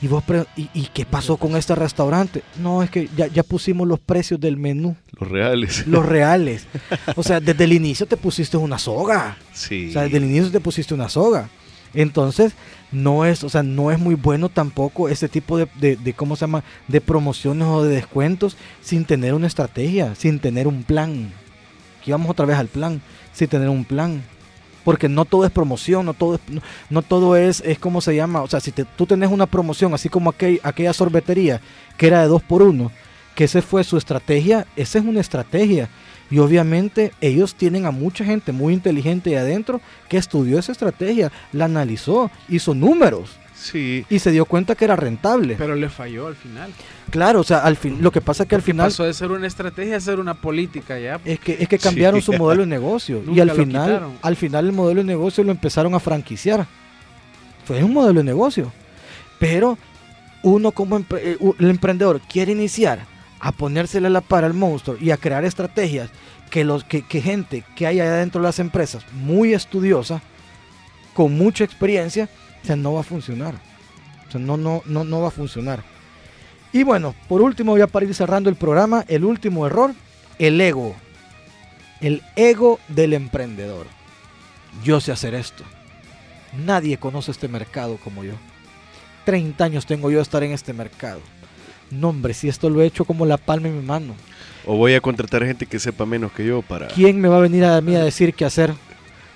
Y 0.01 0.07
vos, 0.07 0.24
¿y, 0.57 0.87
qué 0.95 1.05
pasó 1.05 1.37
con 1.37 1.55
este 1.55 1.74
restaurante? 1.74 2.43
No, 2.59 2.82
es 2.82 2.89
que 2.89 3.11
ya, 3.14 3.43
pusimos 3.43 3.87
los 3.87 4.01
precios 4.01 4.41
del 4.41 4.57
menú. 4.57 4.97
Los 5.20 5.30
reales. 5.30 5.87
Los 5.87 6.07
reales. 6.07 6.66
O 7.16 7.22
sea, 7.22 7.41
desde 7.41 7.64
el 7.64 7.74
inicio 7.74 8.07
te 8.07 8.16
pusiste 8.16 8.57
una 8.57 8.78
soga. 8.78 9.37
Sí. 9.53 9.91
O 9.91 9.93
sea, 9.93 10.05
desde 10.05 10.16
el 10.16 10.24
inicio 10.24 10.51
te 10.51 10.61
pusiste 10.61 10.95
una 10.95 11.11
soga. 11.11 11.51
Entonces, 11.93 12.55
no 12.95 13.24
es, 13.24 13.45
o 13.45 13.49
sea, 13.49 13.62
no 13.62 13.90
es 13.90 13.99
muy 13.99 14.14
bueno 14.14 14.49
tampoco 14.49 15.09
ese 15.09 15.28
tipo 15.28 15.59
de, 15.59 15.66
de, 15.76 16.12
¿cómo 16.14 16.36
se 16.36 16.42
llama? 16.42 16.64
De 16.88 17.01
promociones 17.01 17.66
o 17.68 17.82
de 17.82 17.95
descuentos 17.95 18.57
sin 18.80 19.05
tener 19.05 19.34
una 19.34 19.47
estrategia, 19.47 20.14
sin 20.14 20.38
tener 20.38 20.66
un 20.66 20.82
plan. 20.82 21.32
Aquí 22.01 22.11
vamos 22.11 22.30
otra 22.30 22.47
vez 22.47 22.57
al 22.57 22.68
plan, 22.68 23.01
sin 23.32 23.49
tener 23.49 23.68
un 23.68 23.84
plan 23.84 24.22
porque 24.84 25.09
no 25.09 25.24
todo 25.24 25.47
es 25.47 25.51
promoción, 25.51 26.05
no 26.05 26.12
todo 26.12 26.34
es, 26.34 26.40
no, 26.90 27.03
todo 27.03 27.36
es, 27.36 27.62
es 27.64 27.78
como 27.78 28.03
se 28.03 28.14
llama, 28.14 28.42
o 28.42 28.47
sea, 28.47 28.61
si 28.61 28.70
tú 28.70 29.07
tenés 29.07 29.30
una 29.30 29.47
promoción, 29.47 29.95
así 29.95 30.11
como 30.11 30.28
aquel, 30.28 30.61
aquella 30.62 30.92
sorbetería 30.92 31.61
que 31.97 32.07
era 32.07 32.20
de 32.20 32.28
dos 32.28 32.42
por 32.42 32.62
uno, 32.62 32.92
que 33.34 33.45
esa 33.45 33.62
fue 33.62 33.82
su 33.82 33.97
estrategia, 33.97 34.66
esa 34.76 34.99
es 34.99 35.05
una 35.05 35.20
estrategia. 35.20 35.88
Y 36.35 36.41
obviamente 36.41 37.12
ellos 37.20 37.55
tienen 37.55 37.87
a 37.87 37.93
mucha 37.93 38.24
gente 38.24 38.51
muy 38.51 38.74
inteligente 38.74 39.30
ahí 39.30 39.37
adentro 39.37 39.80
que 40.09 40.16
estudió 40.16 40.59
esa 40.59 40.72
estrategia, 40.72 41.30
la 41.53 41.66
analizó, 41.66 42.28
hizo 42.49 42.74
números. 42.74 43.37
Sí. 43.55 44.05
Y 44.11 44.18
se 44.18 44.32
dio 44.32 44.45
cuenta 44.45 44.74
que 44.74 44.85
era 44.85 44.97
rentable. 44.97 45.55
Pero 45.57 45.76
le 45.76 45.89
falló 45.89 46.26
al 46.26 46.35
final. 46.35 46.72
Claro, 47.11 47.39
o 47.39 47.45
sea, 47.45 47.59
al 47.59 47.76
fin, 47.76 47.99
lo 48.01 48.11
que 48.11 48.20
pasa 48.20 48.43
es 48.43 48.49
que 48.49 48.57
al 48.57 48.62
final 48.62 48.89
pasó 48.89 49.05
de 49.05 49.14
ser 49.14 49.30
una 49.30 49.47
estrategia 49.47 49.97
a 49.97 50.01
ser 50.01 50.18
una 50.18 50.35
política 50.35 50.99
ya. 50.99 51.20
Es 51.24 51.39
que 51.39 51.57
es 51.61 51.68
que 51.68 51.78
cambiaron 51.78 52.20
su 52.20 52.32
modelo 52.32 52.62
de 52.62 52.66
negocio 52.66 53.22
y 53.32 53.39
al 53.39 53.53
final 53.53 54.18
al 54.20 54.35
final 54.35 54.66
el 54.66 54.72
modelo 54.72 55.03
de 55.03 55.07
negocio 55.07 55.45
lo 55.45 55.53
empezaron 55.53 55.95
a 55.95 56.01
franquiciar. 56.01 56.66
Fue 57.64 57.85
un 57.85 57.93
modelo 57.93 58.18
de 58.18 58.24
negocio. 58.24 58.72
Pero 59.39 59.78
uno 60.43 60.72
como 60.72 60.99
eh, 60.99 61.39
el 61.61 61.70
emprendedor 61.70 62.20
quiere 62.22 62.51
iniciar 62.51 63.14
a 63.45 63.53
ponérsele 63.53 64.09
la 64.09 64.22
para 64.22 64.47
al 64.47 64.55
monstruo 64.55 64.97
y 64.99 65.11
a 65.11 65.18
crear 65.18 65.45
estrategias 65.45 66.11
que 66.51 66.64
los 66.64 66.82
que, 66.82 67.03
que 67.03 67.20
gente 67.20 67.62
que 67.76 67.86
hay 67.86 68.01
allá 68.01 68.14
dentro 68.16 68.40
de 68.40 68.49
las 68.49 68.59
empresas 68.59 69.05
muy 69.12 69.53
estudiosa 69.53 70.22
con 71.12 71.36
mucha 71.36 71.62
experiencia 71.62 72.28
no 72.74 72.95
va 72.95 73.01
a 73.01 73.05
funcionar. 73.05 73.55
No, 74.34 74.57
no, 74.57 74.82
no, 74.86 75.05
no 75.05 75.20
va 75.20 75.28
a 75.28 75.30
funcionar. 75.30 75.84
Y 76.72 76.82
bueno, 76.82 77.14
por 77.28 77.40
último, 77.40 77.72
voy 77.72 77.82
a 77.82 77.86
para 77.86 78.07
ir 78.07 78.14
cerrando 78.14 78.51
el 78.51 78.57
programa, 78.57 79.05
el 79.07 79.24
último 79.24 79.64
error, 79.66 79.95
el 80.40 80.61
ego. 80.61 80.97
El 82.01 82.22
ego 82.34 82.80
del 82.88 83.12
emprendedor. 83.12 83.86
Yo 84.82 85.01
sé 85.01 85.12
hacer 85.12 85.34
esto. 85.34 85.62
Nadie 86.66 86.99
conoce 86.99 87.30
este 87.30 87.47
mercado 87.47 87.97
como 88.03 88.24
yo. 88.24 88.34
30 89.24 89.62
años 89.64 89.86
tengo 89.86 90.11
yo 90.11 90.16
de 90.16 90.22
estar 90.22 90.42
en 90.42 90.51
este 90.51 90.72
mercado. 90.72 91.20
No, 91.91 92.09
hombre, 92.09 92.35
si 92.35 92.49
esto 92.49 92.70
lo 92.70 92.82
he 92.82 92.87
hecho 92.87 93.05
como 93.05 93.26
la 93.26 93.37
palma 93.37 93.68
en 93.68 93.78
mi 93.78 93.85
mano. 93.85 94.14
O 94.66 94.76
voy 94.76 94.95
a 94.95 95.01
contratar 95.01 95.45
gente 95.45 95.66
que 95.66 95.78
sepa 95.78 96.07
menos 96.07 96.32
que 96.32 96.47
yo 96.47 96.62
para... 96.62 96.89
¿Quién 96.89 97.20
me 97.20 97.28
va 97.28 97.37
a 97.37 97.41
venir 97.41 97.64
a 97.64 97.80
mí 97.80 97.95
a 97.95 98.03
decir 98.03 98.35
qué 98.35 98.45
hacer? 98.45 98.72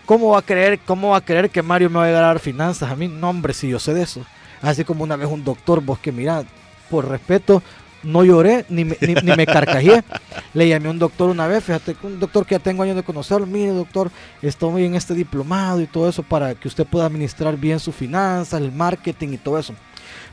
¿Cómo 0.07 0.31
va 0.31 0.39
a 0.39 0.43
creer, 0.43 0.81
cómo 0.87 1.11
va 1.11 1.19
a 1.19 1.25
creer 1.25 1.51
que 1.51 1.63
Mario 1.63 1.91
me 1.91 1.99
va 1.99 2.07
a 2.07 2.11
dar 2.11 2.39
finanzas? 2.39 2.91
A 2.91 2.97
mí, 2.97 3.09
no, 3.09 3.29
hombre, 3.29 3.53
si 3.53 3.69
yo 3.69 3.79
sé 3.79 3.93
de 3.93 4.03
eso. 4.03 4.25
Así 4.63 4.85
como 4.85 5.05
una 5.05 5.17
vez 5.17 5.29
un 5.29 5.45
doctor, 5.45 5.83
vos 5.83 5.99
que 5.99 6.13
mira, 6.13 6.45
por 6.89 7.07
respeto, 7.07 7.63
no 8.03 8.25
lloré 8.25 8.65
ni 8.69 8.85
me, 8.85 8.97
ni, 9.01 9.15
me 9.15 9.47
carcajé. 9.47 10.03
Le 10.55 10.69
llamé 10.69 10.89
a 10.89 10.91
un 10.93 10.99
doctor 10.99 11.29
una 11.29 11.47
vez, 11.47 11.63
fíjate, 11.63 11.95
un 12.03 12.19
doctor 12.19 12.47
que 12.47 12.55
ya 12.55 12.59
tengo 12.59 12.83
años 12.83 12.97
de 12.97 13.03
conocerlo. 13.03 13.47
Mire, 13.47 13.73
doctor, 13.73 14.11
estoy 14.41 14.85
en 14.85 14.95
este 14.95 15.15
diplomado 15.15 15.81
y 15.81 15.87
todo 15.87 16.09
eso 16.09 16.23
para 16.23 16.55
que 16.55 16.69
usted 16.69 16.87
pueda 16.87 17.07
administrar 17.07 17.57
bien 17.57 17.79
sus 17.79 17.95
finanzas, 17.95 18.61
el 18.61 18.73
marketing 18.73 19.35
y 19.35 19.39
todo 19.39 19.59
eso. 19.59 19.75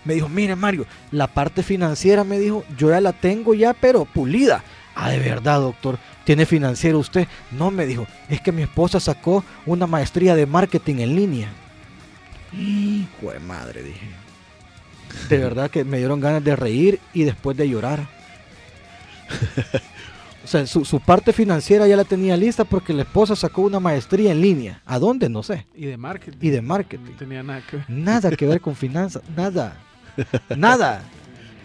Me 0.05 0.13
dijo, 0.13 0.29
mire, 0.29 0.55
Mario, 0.55 0.85
la 1.11 1.27
parte 1.27 1.63
financiera, 1.63 2.23
me 2.23 2.39
dijo, 2.39 2.63
yo 2.77 2.89
ya 2.89 3.01
la 3.01 3.11
tengo 3.11 3.53
ya, 3.53 3.73
pero 3.73 4.05
pulida. 4.05 4.63
Ah, 4.95 5.09
de 5.09 5.19
verdad, 5.19 5.59
doctor. 5.59 5.99
¿Tiene 6.23 6.45
financiero 6.45 6.99
usted? 6.99 7.27
No, 7.51 7.69
me 7.69 7.85
dijo. 7.85 8.07
Es 8.29 8.39
que 8.39 8.51
mi 8.51 8.61
esposa 8.61 8.99
sacó 8.99 9.43
una 9.65 9.85
maestría 9.85 10.35
de 10.35 10.45
marketing 10.45 10.95
en 10.99 11.15
línea. 11.15 11.49
Hijo 12.53 13.31
de 13.31 13.39
madre, 13.39 13.83
dije. 13.83 14.07
De 15.29 15.37
verdad 15.37 15.69
que 15.69 15.83
me 15.83 15.97
dieron 15.97 16.19
ganas 16.19 16.43
de 16.43 16.55
reír 16.55 16.99
y 17.13 17.23
después 17.23 17.57
de 17.57 17.67
llorar. 17.67 18.07
o 20.43 20.47
sea, 20.47 20.65
su, 20.65 20.99
parte 20.99 21.33
financiera 21.33 21.87
ya 21.87 21.97
la 21.97 22.05
tenía 22.05 22.37
lista 22.37 22.63
porque 22.63 22.93
la 22.93 23.01
esposa 23.03 23.35
sacó 23.35 23.63
una 23.63 23.79
maestría 23.79 24.31
en 24.31 24.41
línea. 24.41 24.81
¿A 24.85 24.97
dónde? 24.97 25.29
No 25.29 25.43
sé. 25.43 25.67
Y 25.75 25.85
de 25.85 25.97
marketing. 25.97 26.37
Y 26.41 26.49
de 26.49 26.61
marketing. 26.61 27.11
No 27.11 27.17
tenía 27.17 27.43
nada 27.43 27.61
que 27.69 27.77
ver. 27.77 27.85
Nada 27.89 28.31
que 28.31 28.47
ver 28.47 28.61
con 28.61 28.75
finanzas. 28.77 29.23
Nada. 29.35 29.77
Nada. 30.55 31.03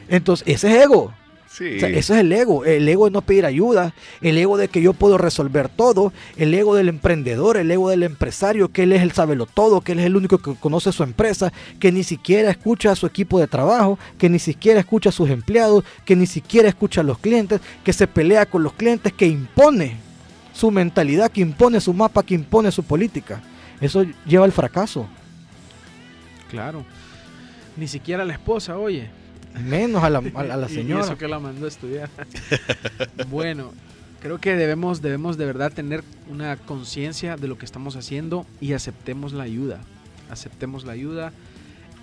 Entonces, 0.09 0.47
ese 0.49 0.77
es 0.77 0.85
ego 0.85 1.13
eso 1.59 2.15
es 2.15 2.21
el 2.21 2.33
ego, 2.33 2.65
el 2.65 2.89
ego 2.89 3.07
de 3.07 3.11
no 3.11 3.23
pedir 3.23 3.45
ayuda, 3.45 3.93
el 4.21 4.39
ego 4.39 4.57
de 4.57 4.69
que 4.69 4.81
yo 4.81 4.93
puedo 4.93 5.19
resolver 5.19 5.69
todo, 5.69 6.13
el 6.37 6.55
ego 6.55 6.75
del 6.75 6.89
emprendedor, 6.89 7.57
el 7.57 7.71
ego 7.71 7.91
del 7.91 8.05
empresario, 8.05 8.71
que 8.71 8.85
él 8.85 8.93
es 8.93 9.03
el 9.03 9.13
sabelo 9.13 9.47
todo, 9.47 9.81
que 9.81 9.93
él 9.93 9.99
es 9.99 10.07
el 10.07 10.17
único 10.17 10.39
que 10.39 10.55
conoce 10.55 10.93
su 10.93 11.03
empresa, 11.03 11.53
que 11.79 11.91
ni 11.91 12.05
siquiera 12.05 12.51
escucha 12.51 12.93
a 12.93 12.97
su 12.97 13.05
equipo 13.05 13.41
de 13.41 13.49
trabajo, 13.49 13.99
que 14.17 14.31
ni 14.31 14.39
siquiera 14.39 14.81
escucha 14.81 15.11
a 15.11 15.13
sus 15.13 15.29
empleados, 15.29 15.85
que 16.05 16.15
ni 16.15 16.27
siquiera 16.27 16.69
escucha 16.69 17.01
a 17.01 17.05
los 17.05 17.19
clientes, 17.19 17.61
que 17.85 17.93
se 17.93 18.07
pelea 18.07 18.47
con 18.47 18.63
los 18.63 18.73
clientes, 18.73 19.13
que 19.13 19.27
impone 19.27 19.97
su 20.53 20.71
mentalidad, 20.71 21.31
que 21.31 21.41
impone 21.41 21.81
su 21.81 21.93
mapa, 21.93 22.23
que 22.23 22.35
impone 22.35 22.71
su 22.71 22.85
política. 22.85 23.43
Eso 23.81 24.07
lleva 24.25 24.45
al 24.45 24.53
fracaso. 24.53 25.09
Claro. 26.49 26.85
Ni 27.77 27.89
siquiera 27.89 28.25
la 28.25 28.33
esposa, 28.35 28.77
oye. 28.79 29.09
Menos 29.65 30.03
a 30.05 30.11
la, 30.11 30.19
a, 30.19 30.69
señora. 30.69 31.01
y 31.01 31.05
eso 31.05 31.19
que 31.19 31.29
la 31.29 31.39
mandó 31.39 31.67
a 31.67 31.69
estudiar. 31.69 32.09
bueno, 33.31 33.73
creo 34.21 34.39
que 34.39 34.55
debemos, 34.55 35.03
debemos 35.03 35.37
de 35.37 35.47
verdad 35.47 35.73
tener 35.73 36.05
una 36.29 36.57
conciencia 36.57 37.37
de 37.37 37.49
lo 37.49 37.59
que 37.59 37.65
estamos 37.65 37.97
haciendo 37.97 38.47
y 38.61 38.73
aceptemos 38.75 39.33
la 39.33 39.45
ayuda. 39.45 39.81
Aceptemos 40.31 40.85
la 40.85 40.93
ayuda. 40.93 41.33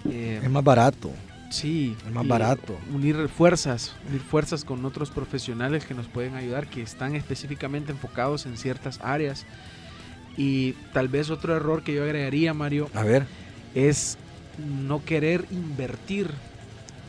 Eh, 0.09 0.41
es 0.43 0.49
más 0.49 0.63
barato. 0.63 1.11
Sí. 1.49 1.95
Es 2.05 2.13
más 2.13 2.27
barato. 2.27 2.77
Unir 2.93 3.29
fuerzas, 3.29 3.95
unir 4.09 4.21
fuerzas 4.21 4.65
con 4.65 4.83
otros 4.85 5.11
profesionales 5.11 5.85
que 5.85 5.93
nos 5.93 6.07
pueden 6.07 6.35
ayudar, 6.35 6.67
que 6.67 6.81
están 6.81 7.15
específicamente 7.15 7.91
enfocados 7.91 8.45
en 8.45 8.57
ciertas 8.57 8.99
áreas. 9.01 9.45
Y 10.35 10.73
tal 10.93 11.07
vez 11.07 11.29
otro 11.29 11.55
error 11.55 11.83
que 11.83 11.93
yo 11.93 12.03
agregaría, 12.03 12.53
Mario, 12.53 12.89
a 12.93 13.03
ver, 13.03 13.25
es 13.73 14.17
no 14.57 15.03
querer 15.03 15.45
invertir 15.51 16.31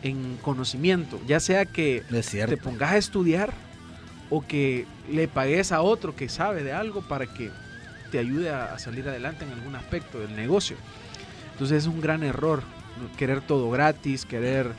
en 0.02 0.36
conocimiento, 0.42 1.20
ya 1.26 1.40
sea 1.40 1.66
que 1.66 2.02
te 2.08 2.56
pongas 2.56 2.92
a 2.92 2.96
estudiar 2.96 3.52
o 4.30 4.46
que 4.46 4.86
le 5.10 5.28
pagues 5.28 5.72
a 5.72 5.80
otro 5.82 6.14
que 6.14 6.28
sabe 6.28 6.62
de 6.62 6.72
algo 6.72 7.02
para 7.02 7.26
que 7.26 7.50
te 8.10 8.18
ayude 8.18 8.50
a, 8.50 8.78
salir 8.78 9.08
adelante 9.08 9.44
en 9.44 9.52
algún 9.52 9.74
aspecto 9.74 10.20
del 10.20 10.34
negocio. 10.36 10.76
Entonces 11.52 11.84
es 11.84 11.86
un 11.86 12.00
gran 12.00 12.22
error 12.22 12.62
querer 13.16 13.40
todo 13.40 13.70
gratis, 13.70 14.24
querer 14.24 14.72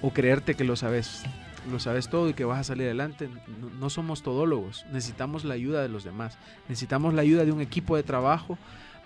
o 0.00 0.10
creerte 0.10 0.54
que 0.54 0.64
lo 0.64 0.76
sabes, 0.76 1.22
lo 1.70 1.80
sabes 1.80 2.08
todo 2.08 2.28
y 2.28 2.34
que 2.34 2.44
vas 2.44 2.60
a 2.60 2.64
salir 2.64 2.86
adelante. 2.86 3.28
No, 3.28 3.70
no 3.78 3.90
somos 3.90 4.22
todólogos, 4.22 4.86
necesitamos 4.92 5.44
la 5.44 5.54
ayuda 5.54 5.82
de 5.82 5.88
los 5.88 6.04
demás, 6.04 6.38
necesitamos 6.68 7.14
la 7.14 7.22
ayuda 7.22 7.44
de 7.44 7.52
un 7.52 7.60
equipo 7.60 7.96
de 7.96 8.02
trabajo 8.02 8.58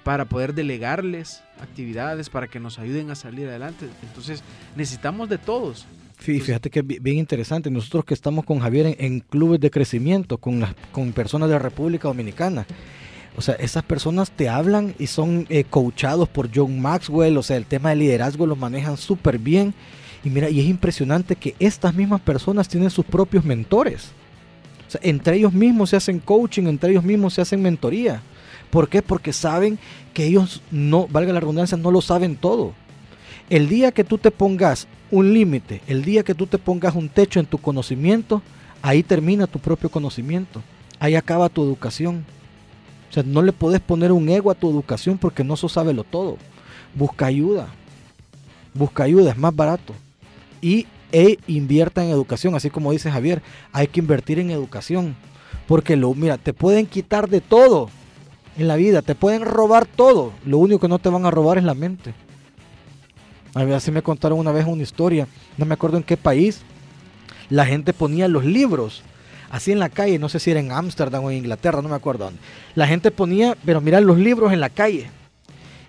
para 0.05 0.25
poder 0.25 0.55
delegarles 0.55 1.43
actividades 1.61 2.29
para 2.29 2.49
que 2.49 2.61
nos 2.61 2.79
ayuden 2.79 3.11
a 3.11 3.15
salir 3.15 3.49
adelante. 3.49 3.87
Entonces 4.03 4.43
necesitamos 4.77 5.29
de 5.29 5.39
todos. 5.39 5.87
Fíjate 6.23 6.71
que 6.71 6.81
es 6.81 6.87
bien 6.87 7.19
interesante. 7.19 7.71
Nosotros 7.71 8.05
que 8.05 8.15
estamos 8.15 8.45
con 8.45 8.61
Javier 8.61 8.97
en, 8.99 9.21
clubes 9.21 9.61
de 9.61 9.71
crecimiento, 9.71 10.39
con, 10.39 10.61
las, 10.61 10.75
con 10.93 11.13
personas 11.13 11.49
de 11.49 11.55
la 11.55 11.59
República 11.59 12.09
Dominicana, 12.09 12.65
O 13.37 13.41
sea, 13.43 13.55
esas 13.55 13.83
personas 13.83 14.31
te 14.31 14.49
hablan 14.49 14.95
y 14.99 15.07
son 15.07 15.47
eh, 15.49 15.65
coachados 15.65 16.29
por 16.29 16.51
John 16.55 16.81
Maxwell, 16.81 17.37
o 17.39 17.43
sea, 17.43 17.57
el 17.57 17.65
tema 17.65 17.91
de 17.91 17.97
liderazgo 17.97 18.47
lo 18.47 18.57
manejan 18.57 18.97
súper 18.97 19.39
bien. 19.39 19.75
Y 20.23 20.31
mira, 20.31 20.49
y 20.49 20.61
es 20.61 20.67
impresionante 20.67 21.35
que 21.35 21.57
estas 21.59 21.95
mismas 21.95 22.21
personas 22.21 22.69
tienen 22.69 22.91
sus 22.91 23.05
propios 23.05 23.45
mentores. 23.45 24.11
O 24.87 24.91
sea, 24.93 25.01
entre 25.03 25.37
ellos 25.37 25.53
mismos 25.53 25.91
se 25.91 25.97
hacen 25.97 26.21
coaching, 26.21 26.65
entre 26.65 26.91
ellos 26.91 27.03
mismos 27.03 27.35
se 27.35 27.41
hacen 27.41 27.63
mentoría. 27.63 28.23
¿Por 28.73 28.89
qué? 28.89 29.03
Porque 29.03 29.35
saben 29.35 29.79
que 30.15 30.25
ellos 30.25 30.63
no, 30.71 31.07
valga 31.07 31.35
la 31.35 31.41
redundancia, 31.41 31.77
no 31.77 31.91
lo 31.91 32.01
saben 32.01 32.37
todo. 32.37 32.73
El 33.51 33.69
día 33.69 33.93
que 33.93 34.03
tú 34.03 34.17
te 34.17 34.31
pongas 34.31 34.89
un 35.11 35.35
límite, 35.35 35.83
el 35.87 36.03
día 36.03 36.23
que 36.23 36.35
tú 36.35 36.47
te 36.47 36.57
pongas 36.57 36.95
un 36.95 37.11
techo 37.11 37.39
en 37.39 37.45
tu 37.45 37.59
conocimiento, 37.59 38.41
ahí 38.81 39.03
termina 39.03 39.47
tu 39.47 39.59
propio 39.59 39.91
conocimiento. 39.91 40.63
Ahí 40.99 41.17
acaba 41.17 41.51
tu 41.51 41.63
educación. 41.63 42.25
O 43.11 43.13
sea, 43.13 43.23
no 43.23 43.43
le 43.43 43.53
puedes 43.53 43.81
poner 43.81 44.11
un 44.11 44.27
ego 44.31 44.51
a 44.51 44.55
tu 44.55 44.71
educación 44.71 45.19
porque 45.19 45.45
no 45.45 45.55
sos 45.55 45.77
lo 45.77 46.03
todo. 46.03 46.39
Busca 46.95 47.27
ayuda. 47.27 47.69
Busca 48.73 49.03
ayuda, 49.03 49.33
es 49.33 49.37
más 49.37 49.55
barato. 49.55 49.93
Y 50.63 50.87
e 51.13 51.37
invierta 51.47 52.03
en 52.03 52.11
educación, 52.11 52.55
así 52.55 52.71
como 52.71 52.91
dice 52.91 53.11
Javier, 53.11 53.43
hay 53.71 53.87
que 53.87 54.01
invertir 54.01 54.39
en 54.39 54.51
educación. 54.51 55.15
Porque 55.69 55.95
lo, 55.95 56.15
mira, 56.15 56.39
te 56.39 56.55
pueden 56.55 56.87
quitar 56.87 57.29
de 57.29 57.43
todo 57.43 57.91
en 58.57 58.69
la 58.69 58.77
vida, 58.77 59.03
te 59.03 59.15
pueden 59.15 59.43
robar 59.43 59.87
todo. 59.87 60.33
Lo 60.45 60.59
único 60.59 60.81
que 60.81 60.89
no 60.89 60.99
te 60.99 61.09
van 61.09 61.27
a 61.27 61.31
robar 61.31 61.59
es 61.59 61.65
la 61.65 61.75
mente. 61.75 62.15
A 63.55 63.65
ver, 63.65 63.75
así 63.75 63.91
me 63.91 64.03
contaron 64.03 64.39
una 64.39 64.53
vez 64.53 64.67
una 64.67 64.83
historia, 64.83 65.27
no 65.59 65.67
me 65.67 65.75
acuerdo 65.75 65.99
en 65.99 66.03
qué 66.03 66.17
país, 66.17 66.63
la 67.51 67.67
gente 67.67 67.93
ponía 67.93 68.27
los 68.29 68.47
libros 68.47 69.03
así 69.51 69.71
en 69.71 69.79
la 69.79 69.91
calle, 69.91 70.19
no 70.19 70.31
sé 70.31 70.41
si 70.41 70.51
era 70.51 70.61
en 70.61 70.73
Ámsterdam 70.73 71.25
o 71.25 71.31
en 71.31 71.37
Inglaterra, 71.37 71.83
no 71.83 71.89
me 71.91 71.95
acuerdo 71.95 72.25
dónde. 72.25 72.41
La 72.75 72.87
gente 72.87 73.11
ponía, 73.11 73.55
pero 73.67 73.83
mira 73.83 74.01
los 74.01 74.19
libros 74.19 74.53
en 74.53 74.61
la 74.61 74.71
calle. 74.71 75.11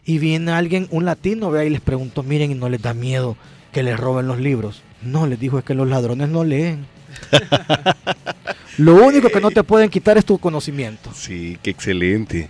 Y 0.06 0.18
viene 0.18 0.52
alguien, 0.52 0.90
un 0.92 1.06
latino, 1.06 1.50
vea, 1.50 1.64
y 1.64 1.70
les 1.70 1.80
preguntó, 1.80 2.24
miren, 2.24 2.52
y 2.52 2.56
no 2.56 2.68
les 2.68 2.82
da 2.82 2.94
miedo 2.94 3.38
que 3.72 3.82
les 3.82 3.98
roben 3.98 4.28
los 4.28 4.40
libros. 4.40 4.82
No, 5.02 5.26
les 5.28 5.40
dijo, 5.40 5.58
es 5.58 5.64
que 5.64 5.74
los 5.74 5.88
ladrones 5.88 6.28
no 6.28 6.44
leen. 6.44 6.86
Lo 8.78 8.96
único 8.96 9.30
que 9.30 9.40
no 9.40 9.52
te 9.52 9.64
pueden 9.64 9.90
quitar 9.90 10.18
es 10.18 10.26
tu 10.26 10.38
conocimiento. 10.38 11.12
Sí, 11.14 11.58
qué 11.62 11.70
excelente. 11.70 12.50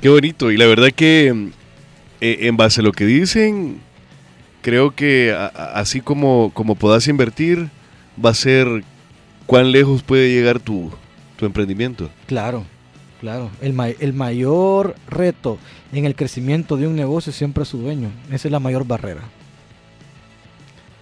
Qué 0.00 0.08
bonito. 0.08 0.50
Y 0.50 0.56
la 0.56 0.66
verdad 0.66 0.90
que 0.90 1.50
eh, 2.20 2.38
en 2.42 2.56
base 2.56 2.80
a 2.80 2.84
lo 2.84 2.92
que 2.92 3.04
dicen, 3.04 3.80
creo 4.62 4.94
que 4.94 5.36
así 5.74 6.00
como, 6.00 6.50
como 6.54 6.74
puedas 6.74 7.08
invertir, 7.08 7.68
va 8.24 8.30
a 8.30 8.34
ser 8.34 8.84
cuán 9.46 9.72
lejos 9.72 10.02
puede 10.02 10.32
llegar 10.32 10.60
tu, 10.60 10.90
emprendimiento. 11.40 12.10
Claro, 12.26 12.64
claro. 13.20 13.50
El, 13.60 13.74
el 14.00 14.12
mayor 14.12 14.96
reto 15.08 15.58
en 15.92 16.04
el 16.04 16.14
crecimiento 16.14 16.76
de 16.76 16.86
un 16.86 16.96
negocio 16.96 17.32
siempre 17.32 17.62
es 17.62 17.68
su 17.68 17.78
dueño. 17.78 18.10
Esa 18.30 18.48
es 18.48 18.52
la 18.52 18.60
mayor 18.60 18.86
barrera. 18.86 19.22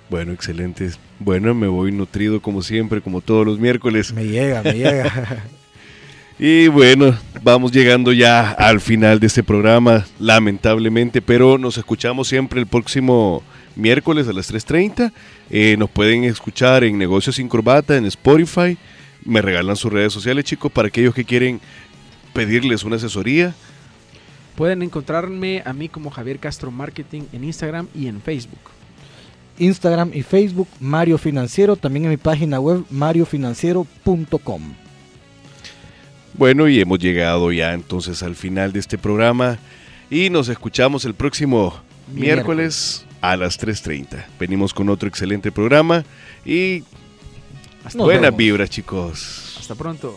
Bueno, 0.09 0.33
excelente. 0.33 0.91
Bueno, 1.19 1.55
me 1.55 1.67
voy 1.67 1.91
nutrido 1.91 2.41
como 2.41 2.63
siempre, 2.63 3.01
como 3.01 3.21
todos 3.21 3.45
los 3.45 3.59
miércoles. 3.59 4.13
Me 4.13 4.25
llega, 4.25 4.63
me 4.63 4.75
llega. 4.75 5.45
y 6.39 6.69
bueno, 6.69 7.17
vamos 7.43 7.73
llegando 7.73 8.13
ya 8.13 8.51
al 8.53 8.81
final 8.81 9.19
de 9.19 9.27
este 9.27 9.43
programa, 9.43 10.07
lamentablemente, 10.21 11.21
pero 11.21 11.59
nos 11.59 11.77
escuchamos 11.77 12.29
siempre 12.29 12.61
el 12.61 12.67
próximo 12.67 13.43
miércoles 13.75 14.29
a 14.29 14.33
las 14.33 14.53
3.30. 14.53 15.13
Eh, 15.51 15.77
nos 15.77 15.91
pueden 15.91 16.25
escuchar 16.25 16.85
en 16.85 16.99
Negocios 16.99 17.37
sin 17.37 17.49
Corbata, 17.49 17.97
en 17.97 18.07
Spotify. 18.07 18.79
Me 19.25 19.43
regalan 19.43 19.75
sus 19.75 19.93
redes 19.93 20.13
sociales, 20.13 20.45
chicos, 20.45 20.71
para 20.71 20.87
aquellos 20.87 21.15
que 21.15 21.25
quieren 21.25 21.61
pedirles 22.33 22.85
una 22.85 22.95
asesoría. 22.95 23.55
Pueden 24.55 24.83
encontrarme 24.83 25.63
a 25.67 25.73
mí 25.73 25.89
como 25.89 26.11
Javier 26.11 26.39
Castro 26.39 26.71
Marketing 26.71 27.23
en 27.33 27.43
Instagram 27.43 27.89
y 27.93 28.07
en 28.07 28.21
Facebook. 28.21 28.76
Instagram 29.59 30.11
y 30.15 30.23
Facebook 30.23 30.69
Mario 30.81 31.19
Financiero, 31.19 31.77
también 31.77 32.05
en 32.05 32.11
mi 32.11 32.17
página 32.17 32.61
web 32.61 32.85
mariofinanciero.com. 32.91 34.63
Bueno, 36.35 36.69
y 36.69 36.81
hemos 36.81 36.99
llegado 36.99 37.51
ya 37.51 37.73
entonces 37.73 38.23
al 38.23 38.35
final 38.35 38.73
de 38.73 38.81
este 38.81 38.99
programa 38.99 39.59
y 40.11 40.29
nos 40.31 40.49
escuchamos 40.49 41.05
el 41.05 41.15
próximo 41.15 41.75
miércoles 42.13 43.07
a 43.21 43.37
las 43.37 43.59
3.30. 43.59 44.25
Venimos 44.39 44.75
con 44.75 44.89
otro 44.89 45.09
excelente 45.09 45.51
programa 45.51 46.05
y 46.45 46.85
buenas 47.95 48.37
vibras, 48.37 48.71
chicos. 48.71 49.57
Hasta 49.59 49.75
pronto. 49.75 50.17